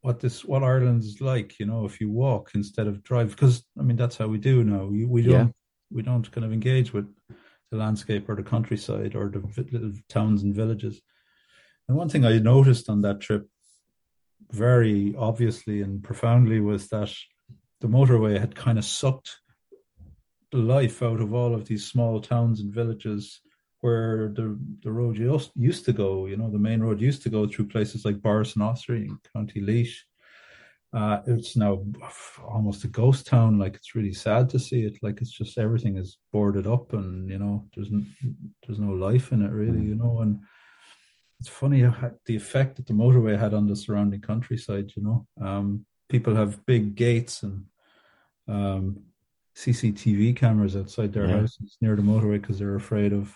what 0.01 0.19
this, 0.19 0.43
what 0.43 0.63
Ireland's 0.63 1.21
like, 1.21 1.59
you 1.59 1.65
know, 1.65 1.85
if 1.85 2.01
you 2.01 2.09
walk 2.09 2.51
instead 2.55 2.87
of 2.87 3.03
drive, 3.03 3.31
because 3.31 3.63
I 3.79 3.83
mean, 3.83 3.97
that's 3.97 4.17
how 4.17 4.27
we 4.27 4.37
do 4.37 4.63
now. 4.63 4.85
We, 4.85 5.05
we 5.05 5.21
don't, 5.21 5.47
yeah. 5.47 5.51
we 5.91 6.01
don't 6.01 6.31
kind 6.31 6.45
of 6.45 6.53
engage 6.53 6.93
with 6.93 7.07
the 7.71 7.77
landscape 7.77 8.27
or 8.29 8.35
the 8.35 8.43
countryside 8.43 9.15
or 9.15 9.29
the 9.29 9.43
little 9.71 9.93
towns 10.09 10.43
and 10.43 10.55
villages. 10.55 11.01
And 11.87 11.97
one 11.97 12.09
thing 12.09 12.25
I 12.25 12.39
noticed 12.39 12.89
on 12.89 13.01
that 13.01 13.21
trip 13.21 13.47
very 14.51 15.15
obviously 15.17 15.81
and 15.81 16.03
profoundly 16.03 16.59
was 16.59 16.87
that 16.89 17.11
the 17.85 17.91
motorway 17.91 18.39
had 18.39 18.55
kind 18.55 18.79
of 18.79 18.85
sucked 18.85 19.41
the 20.51 20.57
life 20.57 21.03
out 21.03 21.21
of 21.21 21.35
all 21.35 21.53
of 21.53 21.67
these 21.67 21.85
small 21.85 22.19
towns 22.19 22.59
and 22.59 22.73
villages 22.73 23.41
where 23.81 24.29
the 24.29 24.57
the 24.81 24.91
road 24.91 25.17
used, 25.17 25.85
to 25.85 25.93
go. 25.93 26.25
You 26.25 26.37
know, 26.37 26.49
the 26.49 26.65
main 26.69 26.81
road 26.81 26.99
used 26.99 27.21
to 27.23 27.29
go 27.29 27.47
through 27.47 27.67
places 27.67 28.03
like 28.03 28.23
Borris-in-Ossory 28.23 29.01
in 29.05 29.19
County 29.31 29.61
Laois. 29.61 29.93
Uh, 30.99 31.21
it's 31.27 31.55
now 31.55 31.83
almost 32.43 32.85
a 32.85 32.87
ghost 32.87 33.27
town. 33.27 33.59
Like 33.59 33.75
it's 33.75 33.93
really 33.93 34.13
sad 34.13 34.49
to 34.49 34.59
see 34.59 34.81
it. 34.85 34.97
Like 35.03 35.21
it's 35.21 35.37
just 35.41 35.59
everything 35.59 35.97
is 35.97 36.17
boarded 36.33 36.65
up, 36.65 36.93
and 36.93 37.29
you 37.29 37.37
know, 37.37 37.67
there's 37.75 37.91
n- 37.91 38.15
there's 38.65 38.79
no 38.79 38.93
life 38.93 39.31
in 39.31 39.43
it 39.43 39.51
really. 39.51 39.83
You 39.91 39.95
know, 39.95 40.21
and 40.21 40.39
it's 41.39 41.49
funny 41.49 41.81
how 41.81 42.13
the 42.25 42.35
effect 42.35 42.77
that 42.77 42.87
the 42.87 42.93
motorway 42.93 43.37
had 43.37 43.53
on 43.53 43.67
the 43.67 43.75
surrounding 43.75 44.21
countryside. 44.21 44.91
You 44.95 45.03
know, 45.03 45.27
um, 45.39 45.85
people 46.09 46.35
have 46.35 46.65
big 46.65 46.95
gates 46.95 47.43
and 47.43 47.65
um, 48.47 49.03
CCTV 49.55 50.35
cameras 50.35 50.75
outside 50.75 51.13
their 51.13 51.27
yeah. 51.27 51.39
houses 51.39 51.77
near 51.81 51.95
the 51.95 52.01
motorway 52.01 52.41
because 52.41 52.59
they're 52.59 52.75
afraid 52.75 53.13
of 53.13 53.35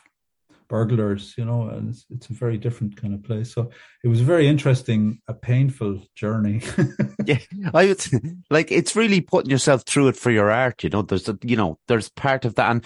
burglars, 0.69 1.33
you 1.37 1.43
know, 1.43 1.67
and 1.69 1.89
it's, 1.89 2.05
it's, 2.09 2.29
a 2.29 2.33
very 2.33 2.57
different 2.57 2.95
kind 2.95 3.13
of 3.13 3.23
place. 3.23 3.51
So 3.53 3.71
it 4.03 4.07
was 4.07 4.21
a 4.21 4.25
very 4.25 4.47
interesting, 4.47 5.19
a 5.27 5.33
painful 5.33 6.01
journey. 6.15 6.61
yeah, 7.25 7.39
I 7.73 7.87
would 7.87 8.05
like 8.49 8.71
it's 8.71 8.95
really 8.95 9.19
putting 9.19 9.49
yourself 9.49 9.83
through 9.85 10.09
it 10.09 10.15
for 10.15 10.31
your 10.31 10.51
art. 10.51 10.83
You 10.83 10.89
know, 10.91 11.01
there's 11.01 11.27
a, 11.27 11.37
you 11.43 11.57
know, 11.57 11.79
there's 11.87 12.09
part 12.09 12.45
of 12.45 12.55
that, 12.55 12.71
and 12.71 12.85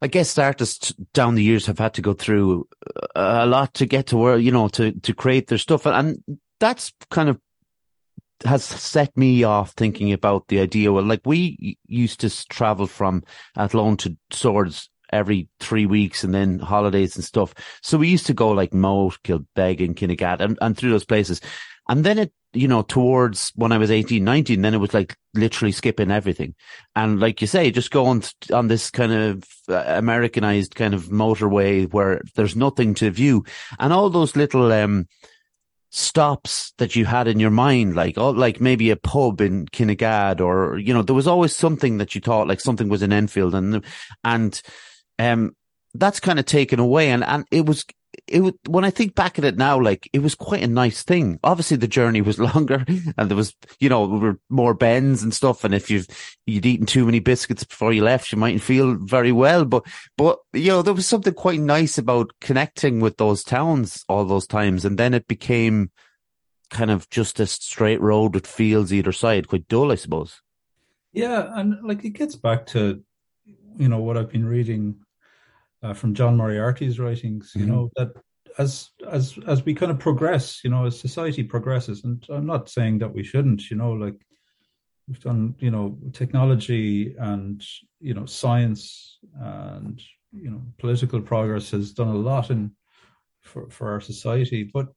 I 0.00 0.06
guess 0.06 0.38
artists 0.38 0.94
down 1.12 1.34
the 1.34 1.42
years 1.42 1.66
have 1.66 1.78
had 1.78 1.94
to 1.94 2.02
go 2.02 2.12
through 2.12 2.68
a 3.14 3.46
lot 3.46 3.74
to 3.74 3.86
get 3.86 4.06
to 4.08 4.16
where 4.16 4.38
you 4.38 4.52
know 4.52 4.68
to 4.68 4.92
to 4.92 5.14
create 5.14 5.48
their 5.48 5.58
stuff, 5.58 5.86
and 5.86 6.22
that's 6.60 6.92
kind 7.10 7.28
of 7.28 7.40
has 8.44 8.64
set 8.64 9.16
me 9.16 9.44
off 9.44 9.72
thinking 9.72 10.12
about 10.12 10.48
the 10.48 10.60
idea. 10.60 10.92
Well, 10.92 11.04
like 11.04 11.22
we 11.24 11.78
used 11.86 12.20
to 12.20 12.48
travel 12.48 12.86
from 12.86 13.22
Athlone 13.56 13.96
to 13.98 14.16
Swords 14.30 14.90
every 15.12 15.48
three 15.60 15.86
weeks 15.86 16.24
and 16.24 16.34
then 16.34 16.58
holidays 16.58 17.16
and 17.16 17.24
stuff. 17.24 17.54
So 17.82 17.98
we 17.98 18.08
used 18.08 18.26
to 18.26 18.34
go 18.34 18.50
like 18.50 18.74
Moate, 18.74 19.18
Kilbeg 19.24 19.84
and 19.84 19.96
Kinnegad 19.96 20.40
and, 20.40 20.58
and 20.60 20.76
through 20.76 20.90
those 20.90 21.04
places. 21.04 21.40
And 21.88 22.04
then 22.04 22.18
it, 22.18 22.32
you 22.52 22.66
know, 22.66 22.82
towards 22.82 23.52
when 23.54 23.70
I 23.70 23.78
was 23.78 23.90
18, 23.90 24.24
19, 24.24 24.62
then 24.62 24.74
it 24.74 24.78
was 24.78 24.94
like 24.94 25.16
literally 25.34 25.72
skipping 25.72 26.10
everything. 26.10 26.54
And 26.96 27.20
like 27.20 27.40
you 27.40 27.46
say, 27.46 27.70
just 27.70 27.90
going 27.90 28.24
on 28.52 28.68
this 28.68 28.90
kind 28.90 29.12
of 29.12 29.44
uh, 29.68 29.84
Americanized 29.86 30.74
kind 30.74 30.94
of 30.94 31.04
motorway 31.04 31.90
where 31.92 32.22
there's 32.34 32.56
nothing 32.56 32.94
to 32.94 33.10
view 33.10 33.44
and 33.78 33.92
all 33.92 34.10
those 34.10 34.36
little, 34.36 34.72
um, 34.72 35.06
stops 35.90 36.72
that 36.78 36.96
you 36.96 37.04
had 37.04 37.28
in 37.28 37.40
your 37.40 37.50
mind, 37.50 37.94
like 37.94 38.18
oh, 38.18 38.30
like 38.30 38.60
maybe 38.60 38.90
a 38.90 38.96
pub 38.96 39.40
in 39.40 39.66
Kinnegad, 39.66 40.40
or 40.40 40.78
you 40.78 40.92
know, 40.92 41.02
there 41.02 41.14
was 41.14 41.26
always 41.26 41.54
something 41.56 41.98
that 41.98 42.14
you 42.14 42.20
thought 42.20 42.48
like 42.48 42.60
something 42.60 42.88
was 42.88 43.02
in 43.02 43.12
Enfield, 43.12 43.54
and 43.54 43.84
and 44.24 44.62
um, 45.18 45.54
that's 45.94 46.20
kind 46.20 46.38
of 46.38 46.44
taken 46.44 46.80
away, 46.80 47.10
and 47.10 47.24
and 47.24 47.44
it 47.50 47.66
was 47.66 47.84
it 48.26 48.40
was 48.40 48.54
when 48.68 48.84
I 48.84 48.90
think 48.90 49.14
back 49.14 49.38
at 49.38 49.44
it 49.44 49.56
now, 49.56 49.80
like 49.80 50.08
it 50.12 50.20
was 50.20 50.34
quite 50.34 50.62
a 50.62 50.66
nice 50.68 51.02
thing. 51.02 51.38
Obviously, 51.44 51.76
the 51.76 51.88
journey 51.88 52.20
was 52.20 52.38
longer, 52.54 52.84
and 53.16 53.30
there 53.30 53.36
was, 53.36 53.54
you 53.78 53.88
know, 53.88 54.36
more 54.48 54.74
bends 54.74 55.22
and 55.22 55.32
stuff. 55.32 55.64
And 55.64 55.74
if 55.74 55.90
you've 55.90 56.06
you'd 56.46 56.66
eaten 56.66 56.86
too 56.86 57.04
many 57.04 57.20
biscuits 57.20 57.64
before 57.64 57.92
you 57.92 58.02
left, 58.02 58.32
you 58.32 58.38
mightn't 58.38 58.62
feel 58.62 58.96
very 58.96 59.32
well. 59.32 59.64
But 59.64 59.86
but 60.16 60.38
you 60.52 60.68
know, 60.68 60.82
there 60.82 60.94
was 60.94 61.06
something 61.06 61.34
quite 61.34 61.60
nice 61.60 61.98
about 61.98 62.32
connecting 62.40 63.00
with 63.00 63.16
those 63.16 63.44
towns 63.44 64.04
all 64.08 64.24
those 64.24 64.46
times, 64.46 64.84
and 64.84 64.98
then 64.98 65.14
it 65.14 65.28
became 65.28 65.90
kind 66.70 66.90
of 66.90 67.08
just 67.10 67.38
a 67.40 67.46
straight 67.46 68.00
road 68.00 68.34
with 68.34 68.46
fields 68.46 68.92
either 68.92 69.12
side, 69.12 69.48
quite 69.48 69.68
dull, 69.68 69.92
I 69.92 69.96
suppose. 69.96 70.40
Yeah, 71.12 71.50
and 71.54 71.76
like 71.82 72.04
it 72.04 72.10
gets 72.10 72.36
back 72.36 72.66
to 72.68 73.02
you 73.78 73.88
know 73.88 73.98
what 73.98 74.16
I've 74.16 74.30
been 74.30 74.44
reading 74.44 74.96
uh, 75.82 75.94
from 75.94 76.14
John 76.14 76.36
Moriarty's 76.36 76.98
writings. 76.98 77.52
You 77.54 77.62
mm-hmm. 77.62 77.70
know 77.70 77.90
that 77.96 78.12
as 78.58 78.90
as 79.10 79.38
as 79.46 79.64
we 79.64 79.74
kind 79.74 79.92
of 79.92 79.98
progress, 79.98 80.62
you 80.64 80.70
know, 80.70 80.86
as 80.86 80.98
society 80.98 81.42
progresses, 81.42 82.04
and 82.04 82.24
I'm 82.28 82.46
not 82.46 82.68
saying 82.68 82.98
that 82.98 83.12
we 83.12 83.22
shouldn't. 83.22 83.70
You 83.70 83.76
know, 83.76 83.92
like 83.92 84.20
we've 85.06 85.20
done, 85.20 85.54
you 85.58 85.70
know, 85.70 85.98
technology 86.12 87.14
and 87.18 87.62
you 88.00 88.14
know 88.14 88.26
science 88.26 89.18
and 89.40 90.00
you 90.32 90.50
know 90.50 90.62
political 90.78 91.20
progress 91.20 91.70
has 91.70 91.92
done 91.92 92.08
a 92.08 92.14
lot 92.14 92.50
in 92.50 92.72
for 93.42 93.68
for 93.70 93.90
our 93.92 94.00
society, 94.00 94.64
but 94.64 94.88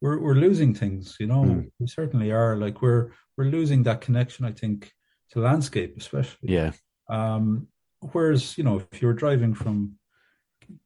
we're 0.00 0.20
we're 0.20 0.34
losing 0.34 0.74
things. 0.74 1.16
You 1.18 1.26
know, 1.26 1.44
mm. 1.44 1.70
we 1.78 1.86
certainly 1.86 2.30
are. 2.30 2.56
Like 2.56 2.82
we're 2.82 3.10
we're 3.36 3.44
losing 3.44 3.82
that 3.84 4.00
connection. 4.00 4.44
I 4.44 4.52
think 4.52 4.92
to 5.30 5.40
landscape, 5.40 5.94
especially. 5.96 6.52
Yeah. 6.52 6.72
Um, 7.08 7.68
whereas 8.12 8.56
you 8.56 8.64
know, 8.64 8.82
if 8.92 9.02
you're 9.02 9.14
driving 9.14 9.54
from 9.54 9.97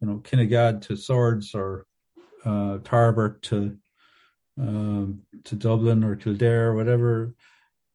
you 0.01 0.07
know 0.07 0.19
Kinnegad 0.19 0.83
to 0.83 0.97
Swords 0.97 1.55
or 1.55 1.87
uh, 2.45 2.79
Tarbert 2.79 3.43
to 3.43 3.77
um, 4.59 5.23
to 5.45 5.57
Dublin 5.57 6.05
or 6.05 6.17
Kildare 6.17 6.69
or 6.69 6.75
whatever 6.75 7.35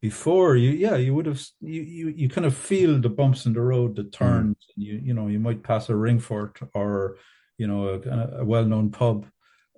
before 0.01 0.55
you 0.55 0.71
yeah 0.71 0.95
you 0.95 1.13
would 1.13 1.25
have 1.25 1.41
you, 1.61 1.81
you 1.81 2.07
you 2.09 2.29
kind 2.29 2.45
of 2.45 2.55
feel 2.55 2.99
the 2.99 3.09
bumps 3.09 3.45
in 3.45 3.53
the 3.53 3.61
road 3.61 3.95
the 3.95 4.03
turns 4.03 4.55
mm. 4.55 4.73
you 4.75 5.01
you 5.03 5.13
know 5.13 5.27
you 5.27 5.39
might 5.39 5.63
pass 5.63 5.89
a 5.89 5.93
ringfort 5.93 6.55
or 6.73 7.17
you 7.57 7.67
know 7.67 7.87
a, 7.89 8.39
a 8.41 8.45
well-known 8.45 8.91
pub 8.91 9.25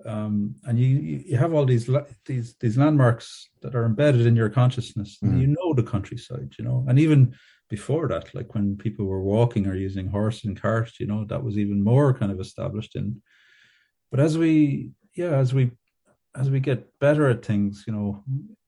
um, 0.06 0.56
and 0.64 0.80
you 0.80 0.88
you 1.26 1.38
have 1.38 1.54
all 1.54 1.66
these 1.66 1.90
these 2.26 2.56
these 2.60 2.78
landmarks 2.78 3.50
that 3.62 3.76
are 3.76 3.86
embedded 3.86 4.26
in 4.26 4.36
your 4.36 4.50
consciousness 4.50 5.18
mm. 5.24 5.40
you 5.42 5.48
know 5.48 5.74
the 5.74 5.84
countryside 5.84 6.54
you 6.58 6.64
know 6.64 6.86
and 6.88 6.98
even 7.00 7.34
before 7.70 8.08
that, 8.08 8.34
like 8.34 8.54
when 8.56 8.76
people 8.76 9.06
were 9.06 9.22
walking 9.22 9.68
or 9.68 9.76
using 9.76 10.08
horse 10.08 10.44
and 10.44 10.60
cart, 10.60 10.92
you 11.00 11.06
know, 11.06 11.24
that 11.26 11.44
was 11.44 11.58
even 11.58 11.84
more 11.84 12.14
kind 12.14 12.32
of 12.32 12.40
established 12.40 12.96
in. 12.96 13.22
But 14.12 14.20
as 14.20 14.38
we, 14.38 14.92
yeah, 15.16 15.36
as 15.36 15.54
we, 15.54 15.72
as 16.36 16.50
we 16.50 16.60
get 16.60 16.88
better 17.00 17.30
at 17.30 17.46
things, 17.46 17.84
you 17.86 17.94
know, 17.94 18.24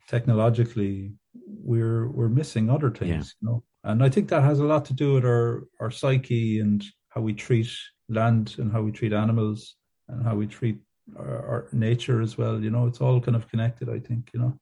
technologically, 0.07 1.13
we're 1.47 2.09
we're 2.09 2.29
missing 2.29 2.69
other 2.69 2.91
things, 2.91 3.35
yeah. 3.41 3.47
you 3.47 3.47
know, 3.47 3.63
and 3.83 4.03
I 4.03 4.09
think 4.09 4.29
that 4.29 4.43
has 4.43 4.59
a 4.59 4.65
lot 4.65 4.85
to 4.85 4.93
do 4.93 5.13
with 5.13 5.25
our 5.25 5.67
our 5.79 5.91
psyche 5.91 6.59
and 6.59 6.83
how 7.09 7.21
we 7.21 7.33
treat 7.33 7.69
land 8.09 8.55
and 8.57 8.71
how 8.71 8.81
we 8.81 8.91
treat 8.91 9.13
animals 9.13 9.75
and 10.09 10.25
how 10.25 10.35
we 10.35 10.47
treat 10.47 10.79
our, 11.17 11.67
nature 11.71 12.21
as 12.21 12.37
well. 12.37 12.59
You 12.59 12.69
know, 12.69 12.87
it's 12.87 13.01
all 13.01 13.21
kind 13.21 13.35
of 13.35 13.47
connected. 13.49 13.89
I 13.89 13.99
think, 13.99 14.29
you 14.33 14.39
know. 14.39 14.59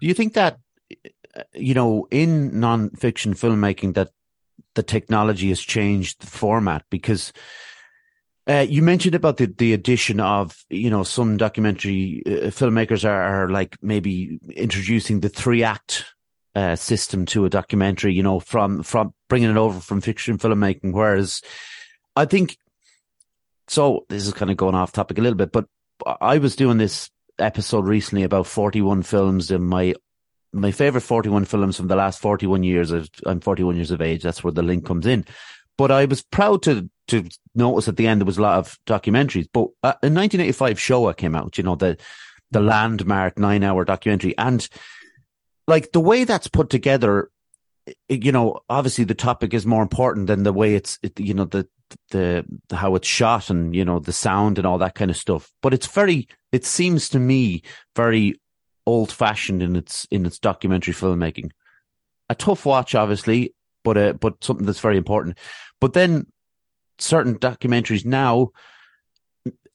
Do 0.00 0.06
you 0.06 0.14
think 0.14 0.34
that 0.34 0.58
you 1.52 1.74
know, 1.74 2.06
in 2.10 2.58
non-fiction 2.60 3.34
filmmaking, 3.34 3.94
that 3.94 4.10
the 4.74 4.82
technology 4.82 5.48
has 5.48 5.60
changed 5.60 6.20
the 6.20 6.26
format 6.26 6.84
because 6.90 7.32
uh, 8.48 8.66
you 8.68 8.82
mentioned 8.82 9.14
about 9.14 9.38
the, 9.38 9.46
the 9.46 9.72
addition 9.72 10.20
of, 10.20 10.56
you 10.68 10.90
know, 10.90 11.02
some 11.02 11.36
documentary 11.36 12.22
uh, 12.26 12.50
filmmakers 12.50 13.04
are, 13.04 13.44
are, 13.44 13.48
like 13.48 13.76
maybe 13.80 14.38
introducing 14.54 15.20
the 15.20 15.28
three 15.28 15.62
act 15.62 16.04
uh, 16.54 16.76
system 16.76 17.24
to 17.24 17.44
a 17.44 17.50
documentary, 17.50 18.12
you 18.12 18.22
know, 18.22 18.40
from, 18.40 18.82
from 18.82 19.14
bringing 19.28 19.50
it 19.50 19.56
over 19.56 19.80
from 19.80 20.00
fiction 20.00 20.38
filmmaking. 20.38 20.92
Whereas 20.92 21.40
I 22.14 22.26
think, 22.26 22.58
so 23.66 24.04
this 24.10 24.26
is 24.26 24.34
kind 24.34 24.50
of 24.50 24.58
going 24.58 24.74
off 24.74 24.92
topic 24.92 25.18
a 25.18 25.22
little 25.22 25.38
bit, 25.38 25.50
but 25.50 25.66
I 26.20 26.38
was 26.38 26.56
doing 26.56 26.78
this 26.78 27.10
episode 27.38 27.86
recently 27.86 28.22
about 28.22 28.46
41 28.46 29.02
films 29.02 29.50
in 29.50 29.62
my 29.62 29.94
my 30.52 30.70
favorite 30.70 31.00
41 31.00 31.46
films 31.46 31.76
from 31.76 31.88
the 31.88 31.96
last 31.96 32.20
41 32.20 32.62
years. 32.62 32.92
I'm 33.26 33.40
41 33.40 33.74
years 33.74 33.90
of 33.90 34.00
age. 34.00 34.22
That's 34.22 34.44
where 34.44 34.52
the 34.52 34.62
link 34.62 34.86
comes 34.86 35.06
in. 35.06 35.24
but 35.76 35.90
I 35.90 36.04
was 36.04 36.22
proud 36.22 36.62
to 36.64 36.88
to 37.08 37.28
notice 37.54 37.88
at 37.88 37.96
the 37.96 38.06
end 38.06 38.20
there 38.20 38.26
was 38.26 38.38
a 38.38 38.42
lot 38.42 38.58
of 38.58 38.78
documentaries. 38.86 39.48
But 39.52 39.68
uh, 39.82 39.98
in 40.02 40.14
1985, 40.14 40.80
Shoah 40.80 41.14
came 41.14 41.34
out. 41.34 41.58
You 41.58 41.64
know 41.64 41.74
the 41.74 41.98
the 42.50 42.60
landmark 42.60 43.38
nine 43.38 43.62
hour 43.64 43.84
documentary, 43.84 44.36
and 44.38 44.66
like 45.66 45.92
the 45.92 46.00
way 46.00 46.24
that's 46.24 46.48
put 46.48 46.70
together. 46.70 47.30
You 48.08 48.32
know, 48.32 48.60
obviously 48.70 49.04
the 49.04 49.14
topic 49.14 49.52
is 49.52 49.66
more 49.66 49.82
important 49.82 50.26
than 50.26 50.42
the 50.42 50.54
way 50.54 50.74
it's, 50.74 50.98
it, 51.02 51.20
you 51.20 51.34
know, 51.34 51.44
the, 51.44 51.68
the, 52.10 52.44
the 52.68 52.76
how 52.76 52.94
it's 52.94 53.08
shot 53.08 53.50
and 53.50 53.74
you 53.74 53.84
know 53.84 53.98
the 53.98 54.12
sound 54.12 54.58
and 54.58 54.66
all 54.66 54.78
that 54.78 54.94
kind 54.94 55.10
of 55.10 55.16
stuff. 55.16 55.52
But 55.62 55.74
it's 55.74 55.86
very, 55.86 56.28
it 56.52 56.64
seems 56.64 57.08
to 57.10 57.18
me 57.18 57.62
very 57.96 58.40
old 58.86 59.10
fashioned 59.10 59.62
in 59.62 59.76
its 59.76 60.06
in 60.10 60.26
its 60.26 60.38
documentary 60.38 60.94
filmmaking. 60.94 61.50
A 62.28 62.34
tough 62.34 62.64
watch, 62.66 62.94
obviously, 62.94 63.54
but 63.82 63.96
uh, 63.96 64.12
but 64.14 64.42
something 64.42 64.66
that's 64.66 64.80
very 64.80 64.96
important. 64.96 65.38
But 65.80 65.92
then 65.92 66.26
certain 66.98 67.38
documentaries 67.38 68.04
now, 68.04 68.50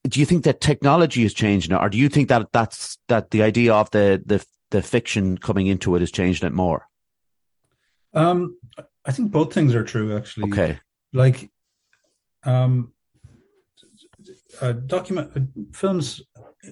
do 0.08 0.20
you 0.20 0.26
think 0.26 0.44
that 0.46 0.62
technology 0.62 1.24
has 1.24 1.34
changed 1.34 1.70
now, 1.70 1.82
or 1.82 1.90
do 1.90 1.98
you 1.98 2.10
think 2.10 2.30
that 2.30 2.52
that's 2.52 2.98
that 3.08 3.32
the 3.32 3.44
idea 3.44 3.74
of 3.74 3.92
the 3.92 4.22
the 4.26 4.46
the 4.72 4.82
fiction 4.82 5.38
coming 5.38 5.68
into 5.68 5.96
it 5.96 6.00
has 6.00 6.12
changed 6.12 6.44
it 6.44 6.54
more? 6.54 6.88
Um, 8.14 8.58
I 9.06 9.12
think 9.12 9.32
both 9.32 9.54
things 9.54 9.76
are 9.76 9.84
true. 9.84 10.16
Actually, 10.18 10.52
okay. 10.52 10.80
Like, 11.14 11.50
um, 12.43 12.93
uh, 14.62 14.73
document 14.73 15.32
uh, 15.36 15.41
films 15.73 16.21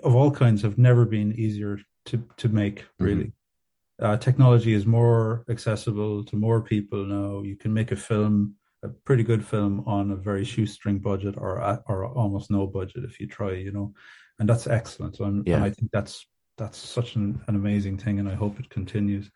of 0.03 0.15
all 0.15 0.32
kinds 0.32 0.62
have 0.62 0.77
never 0.77 1.06
been 1.06 1.34
easier 1.34 1.80
to 2.06 2.23
to 2.38 2.49
make. 2.49 2.86
Really, 2.99 3.25
mm-hmm. 3.25 4.06
uh, 4.06 4.17
technology 4.17 4.73
is 4.73 4.86
more 4.86 5.45
accessible 5.49 6.23
to 6.25 6.36
more 6.36 6.62
people 6.62 7.06
now. 7.06 7.41
You 7.43 7.56
can 7.56 7.73
make 7.73 7.91
a 7.91 7.95
film 7.95 8.56
a 8.84 8.89
pretty 8.89 9.23
good 9.23 9.45
film 9.45 9.84
on 9.88 10.12
a 10.12 10.15
very 10.15 10.45
shoestring 10.45 10.99
budget 10.99 11.36
or 11.38 11.82
or 11.88 12.06
almost 12.06 12.51
no 12.51 12.67
budget 12.67 13.03
if 13.03 13.19
you 13.19 13.27
try, 13.27 13.53
you 13.53 13.71
know, 13.71 13.93
and 14.39 14.47
that's 14.47 14.67
excellent. 14.67 15.15
So 15.15 15.25
yeah. 15.45 15.56
and 15.56 15.63
I 15.63 15.69
think 15.69 15.91
that's 15.91 16.25
that's 16.58 16.77
such 16.77 17.15
an, 17.15 17.41
an 17.47 17.56
amazing 17.56 17.97
thing, 17.97 18.19
and 18.19 18.30
I 18.30 18.34
hope 18.34 18.60
it 18.60 18.69
continues. 18.69 19.30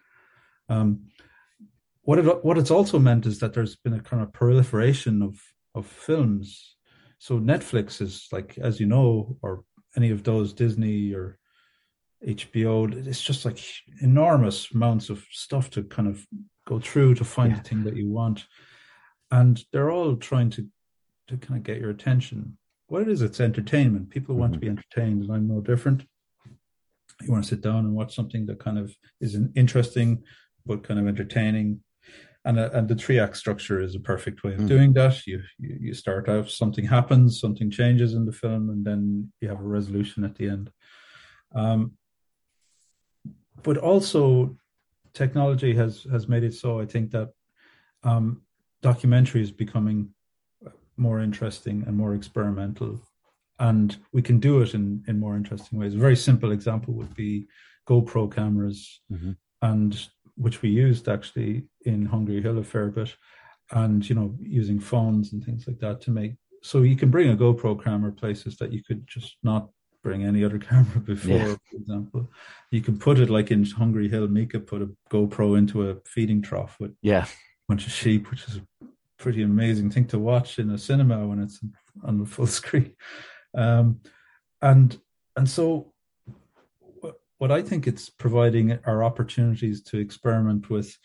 Um, 0.69 1.07
what 2.03 2.19
it 2.19 2.45
what 2.45 2.57
it's 2.57 2.71
also 2.71 2.99
meant 2.99 3.25
is 3.25 3.39
that 3.39 3.53
there's 3.53 3.75
been 3.75 3.93
a 3.93 3.99
kind 3.99 4.23
of 4.23 4.33
proliferation 4.33 5.21
of 5.21 5.39
of 5.75 5.85
films. 5.85 6.75
So 7.19 7.39
Netflix 7.39 8.01
is 8.01 8.27
like, 8.31 8.57
as 8.57 8.79
you 8.79 8.85
know, 8.85 9.37
or 9.41 9.63
any 9.95 10.11
of 10.11 10.23
those 10.23 10.53
Disney 10.53 11.13
or 11.13 11.37
HBO, 12.25 13.07
it's 13.07 13.21
just 13.21 13.45
like 13.45 13.59
enormous 14.01 14.71
amounts 14.71 15.09
of 15.09 15.25
stuff 15.31 15.69
to 15.71 15.83
kind 15.83 16.07
of 16.07 16.25
go 16.67 16.79
through 16.79 17.15
to 17.15 17.23
find 17.23 17.51
yeah. 17.51 17.57
the 17.57 17.69
thing 17.69 17.83
that 17.83 17.95
you 17.95 18.09
want 18.09 18.45
and 19.31 19.63
they're 19.71 19.89
all 19.89 20.15
trying 20.15 20.49
to 20.51 20.67
to 21.27 21.37
kind 21.37 21.57
of 21.57 21.63
get 21.63 21.79
your 21.79 21.89
attention. 21.89 22.57
What 22.87 23.03
it 23.03 23.07
is, 23.07 23.21
it's 23.21 23.39
entertainment. 23.39 24.09
People 24.09 24.35
want 24.35 24.51
mm-hmm. 24.51 24.59
to 24.59 24.65
be 24.65 24.69
entertained, 24.69 25.23
and 25.23 25.31
I'm 25.31 25.47
no 25.47 25.61
different. 25.61 26.03
You 27.21 27.31
want 27.31 27.45
to 27.45 27.49
sit 27.49 27.61
down 27.61 27.85
and 27.85 27.95
watch 27.95 28.13
something 28.13 28.45
that 28.47 28.59
kind 28.59 28.77
of 28.77 28.93
is 29.21 29.37
interesting, 29.55 30.23
but 30.65 30.83
kind 30.83 30.99
of 30.99 31.07
entertaining. 31.07 31.81
And, 32.43 32.59
uh, 32.59 32.69
and 32.73 32.87
the 32.87 32.95
three 32.95 33.19
act 33.19 33.37
structure 33.37 33.79
is 33.79 33.95
a 33.95 33.99
perfect 33.99 34.43
way 34.43 34.53
of 34.53 34.61
mm. 34.61 34.67
doing 34.67 34.93
that. 34.93 35.27
You, 35.27 35.43
you 35.59 35.77
you 35.79 35.93
start 35.93 36.27
out, 36.27 36.49
something 36.49 36.85
happens, 36.85 37.39
something 37.39 37.69
changes 37.69 38.15
in 38.15 38.25
the 38.25 38.31
film, 38.31 38.69
and 38.71 38.83
then 38.83 39.31
you 39.41 39.47
have 39.47 39.59
a 39.59 39.73
resolution 39.77 40.23
at 40.23 40.35
the 40.35 40.49
end. 40.49 40.71
Um, 41.53 41.91
but 43.61 43.77
also, 43.77 44.57
technology 45.13 45.75
has 45.75 46.03
has 46.11 46.27
made 46.27 46.43
it 46.43 46.55
so 46.55 46.79
I 46.79 46.85
think 46.85 47.11
that 47.11 47.29
um, 48.03 48.41
documentary 48.81 49.41
is 49.41 49.51
becoming 49.51 50.09
more 50.97 51.19
interesting 51.19 51.83
and 51.87 51.95
more 51.95 52.13
experimental 52.15 52.99
and 53.59 53.97
we 54.11 54.21
can 54.21 54.39
do 54.39 54.61
it 54.61 54.73
in 54.73 55.03
in 55.07 55.19
more 55.19 55.35
interesting 55.35 55.79
ways 55.79 55.95
a 55.95 55.97
very 55.97 56.15
simple 56.15 56.51
example 56.51 56.93
would 56.93 57.13
be 57.15 57.47
gopro 57.87 58.31
cameras 58.33 59.01
mm-hmm. 59.11 59.31
and 59.61 60.09
which 60.41 60.61
we 60.61 60.69
used 60.69 61.07
actually 61.07 61.63
in 61.85 62.05
hungry 62.05 62.41
hill 62.41 62.57
a 62.57 62.63
fair 62.63 62.89
bit 62.89 63.15
and 63.71 64.07
you 64.09 64.15
know 64.15 64.35
using 64.39 64.79
phones 64.79 65.33
and 65.33 65.43
things 65.43 65.67
like 65.67 65.79
that 65.79 66.01
to 66.01 66.11
make 66.11 66.33
so 66.63 66.81
you 66.81 66.95
can 66.95 67.09
bring 67.09 67.29
a 67.29 67.35
gopro 67.35 67.81
camera 67.81 68.11
places 68.11 68.57
that 68.57 68.71
you 68.71 68.83
could 68.83 69.05
just 69.07 69.37
not 69.43 69.69
bring 70.03 70.23
any 70.23 70.43
other 70.43 70.59
camera 70.69 70.99
before 70.99 71.37
yeah. 71.37 71.55
for 71.69 71.77
example 71.77 72.29
you 72.71 72.81
can 72.81 72.97
put 72.97 73.19
it 73.19 73.29
like 73.29 73.51
in 73.51 73.63
hungry 73.65 74.09
hill 74.09 74.27
mika 74.27 74.59
put 74.59 74.81
a 74.81 74.89
gopro 75.09 75.57
into 75.57 75.89
a 75.89 75.95
feeding 76.05 76.41
trough 76.41 76.75
with 76.79 76.91
yeah 77.01 77.25
a 77.25 77.73
bunch 77.73 77.87
of 77.87 77.93
sheep, 77.93 78.29
which 78.29 78.43
is 78.47 78.57
a 78.57 78.85
pretty 79.17 79.43
amazing 79.43 79.89
thing 79.89 80.05
to 80.07 80.19
watch 80.19 80.59
in 80.59 80.69
a 80.71 80.77
cinema 80.77 81.25
when 81.27 81.39
it's 81.39 81.59
on 82.03 82.17
the 82.17 82.25
full 82.25 82.47
screen. 82.59 82.93
Um, 83.55 84.01
and 84.61 84.99
and 85.35 85.49
so 85.49 85.93
what 87.41 87.51
I 87.51 87.63
think 87.63 87.87
it's 87.87 88.07
providing 88.07 88.77
are 88.85 89.03
opportunities 89.03 89.81
to 89.85 89.97
experiment 89.97 90.69
with 90.69 90.95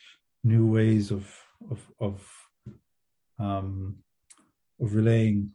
new 0.45 0.67
ways 0.71 1.11
of 1.11 1.25
of 1.71 1.81
of 1.99 2.15
um, 3.39 3.97
of 4.79 4.95
relaying 4.95 5.55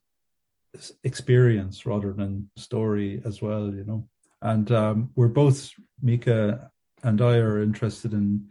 experience 1.03 1.85
rather 1.85 2.13
than 2.13 2.49
story 2.57 3.21
as 3.25 3.43
well, 3.43 3.65
you 3.71 3.83
know. 3.83 4.07
And 4.41 4.71
um, 4.71 5.11
we're 5.15 5.27
both 5.43 5.69
Mika 6.01 6.71
and 7.03 7.21
I 7.21 7.35
are 7.35 7.61
interested 7.61 8.13
in 8.13 8.49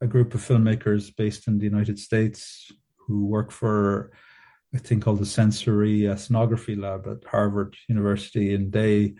a 0.00 0.08
group 0.08 0.34
of 0.34 0.40
filmmakers 0.40 1.14
based 1.14 1.46
in 1.46 1.58
the 1.58 1.70
United 1.72 2.00
States 2.00 2.72
who 2.96 3.26
work 3.26 3.52
for 3.52 4.10
a 4.74 4.78
thing 4.80 4.98
called 4.98 5.20
the 5.20 5.26
Sensory 5.26 6.08
Ethnography 6.08 6.74
Lab 6.74 7.06
at 7.06 7.22
Harvard 7.30 7.76
University, 7.88 8.52
and 8.52 8.72
they 8.72 9.14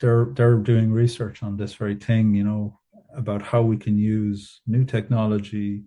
they're 0.00 0.26
they're 0.26 0.56
doing 0.56 0.92
research 0.92 1.42
on 1.42 1.56
this 1.56 1.74
very 1.74 1.96
thing, 1.96 2.34
you 2.34 2.44
know, 2.44 2.78
about 3.14 3.42
how 3.42 3.62
we 3.62 3.76
can 3.76 3.98
use 3.98 4.60
new 4.66 4.84
technology 4.84 5.84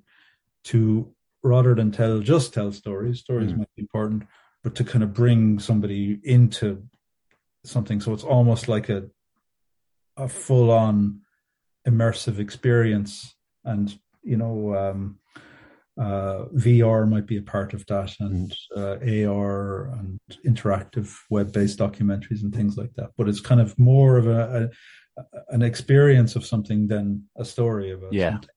to 0.65 1.13
rather 1.43 1.75
than 1.75 1.91
tell 1.91 2.19
just 2.19 2.53
tell 2.53 2.71
stories. 2.71 3.19
Stories 3.19 3.51
mm. 3.51 3.59
might 3.59 3.75
be 3.75 3.81
important, 3.83 4.23
but 4.63 4.75
to 4.75 4.83
kind 4.83 5.03
of 5.03 5.13
bring 5.13 5.59
somebody 5.59 6.19
into 6.23 6.83
something, 7.63 8.01
so 8.01 8.13
it's 8.13 8.23
almost 8.23 8.67
like 8.67 8.89
a 8.89 9.09
a 10.17 10.27
full 10.27 10.71
on 10.71 11.21
immersive 11.87 12.39
experience 12.39 13.35
and 13.63 13.97
you 14.23 14.37
know, 14.37 14.75
um, 14.75 15.19
uh, 15.99 16.45
VR 16.55 17.07
might 17.07 17.25
be 17.25 17.37
a 17.37 17.41
part 17.41 17.73
of 17.73 17.85
that, 17.87 18.15
and 18.19 18.55
mm. 18.75 19.27
uh, 19.27 19.29
AR 19.29 19.91
and 19.91 20.19
interactive 20.45 21.13
web-based 21.29 21.77
documentaries 21.77 22.41
and 22.41 22.55
things 22.55 22.77
like 22.77 22.93
that. 22.95 23.09
But 23.17 23.27
it's 23.27 23.41
kind 23.41 23.59
of 23.59 23.77
more 23.77 24.17
of 24.17 24.27
a, 24.27 24.69
a 25.17 25.23
an 25.49 25.61
experience 25.61 26.35
of 26.35 26.45
something 26.45 26.87
than 26.87 27.23
a 27.37 27.43
story 27.43 27.91
about 27.91 28.13
yeah. 28.13 28.31
something. 28.31 28.49